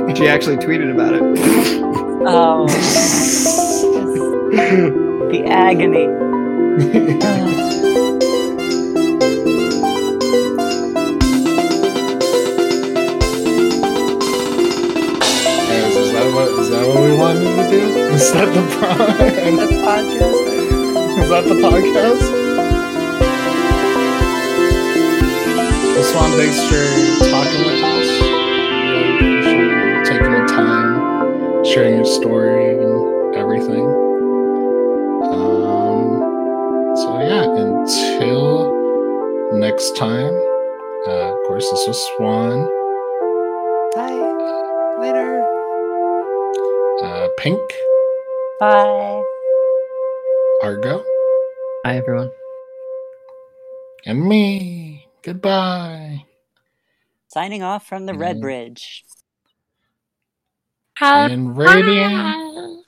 gotta 0.00 0.16
She 0.16 0.28
actually 0.28 0.56
tweeted 0.56 0.90
about 0.94 1.14
it. 1.14 1.22
Oh. 2.24 2.66
the 5.30 5.44
agony. 5.46 6.06
Guys, 14.62 15.96
is 15.96 16.12
that 16.12 16.32
what 16.34 16.48
is 16.60 16.68
that 16.70 16.86
what 16.86 17.02
we 17.02 17.16
wanted 17.16 17.44
to 17.44 17.70
do? 17.70 17.80
Is 18.14 18.32
that 18.32 18.46
the 18.54 18.62
pro- 18.76 18.96
That's 18.96 19.72
podcast. 19.82 20.40
is 21.22 21.28
that 21.30 21.44
the 21.44 21.54
podcast? 21.54 22.41
Swan, 26.12 26.30
thanks 26.32 26.60
for 26.70 27.30
talking 27.30 27.66
with 27.66 27.84
us. 27.84 28.08
Really 28.72 29.16
appreciate 29.16 30.06
taking 30.06 30.32
the 30.32 30.46
time, 30.48 31.64
sharing 31.64 31.96
your 31.96 32.06
story 32.06 32.70
and 32.78 33.36
everything. 33.36 33.86
Um, 35.22 36.38
so 36.96 37.20
yeah, 37.20 37.44
until 37.44 38.92
next 39.58 39.96
time. 39.96 40.34
Uh, 41.06 41.32
of 41.34 41.38
course, 41.48 41.70
this 41.70 41.86
was 41.88 41.98
Swan. 42.16 42.66
Bye. 43.94 44.98
Later. 45.00 45.42
Uh, 47.02 47.28
Pink, 47.38 47.60
Bye. 48.60 49.22
Argo, 50.62 51.04
Hi, 51.84 51.96
everyone. 51.98 52.30
and 54.06 54.24
me. 54.28 55.08
Goodbye. 55.22 56.01
Signing 57.32 57.62
off 57.62 57.86
from 57.86 58.04
the 58.04 58.12
Red 58.12 58.36
Mm. 58.36 58.40
Bridge. 58.42 59.04
And 61.00 61.56
Radiant. 61.56 62.84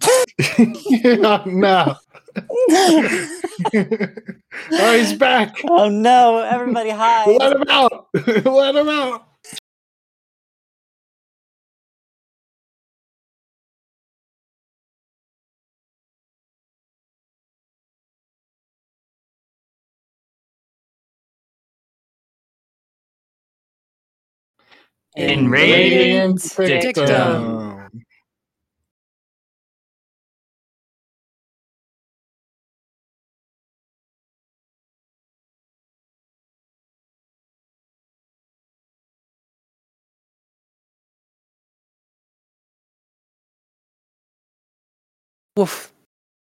Yeah, 0.87 1.43
no. 1.47 1.95
oh, 3.73 4.99
he's 4.99 5.15
back. 5.15 5.57
Oh 5.67 5.89
no, 5.89 6.41
everybody 6.41 6.91
hide. 6.91 7.27
Let 7.27 7.57
him 7.57 7.65
out. 7.71 8.09
Let 8.45 8.77
him 8.77 8.89
out. 8.91 9.29
in 25.17 25.51
radiant 25.51 26.43
dictum. 26.57 27.91
Woof. 45.57 45.94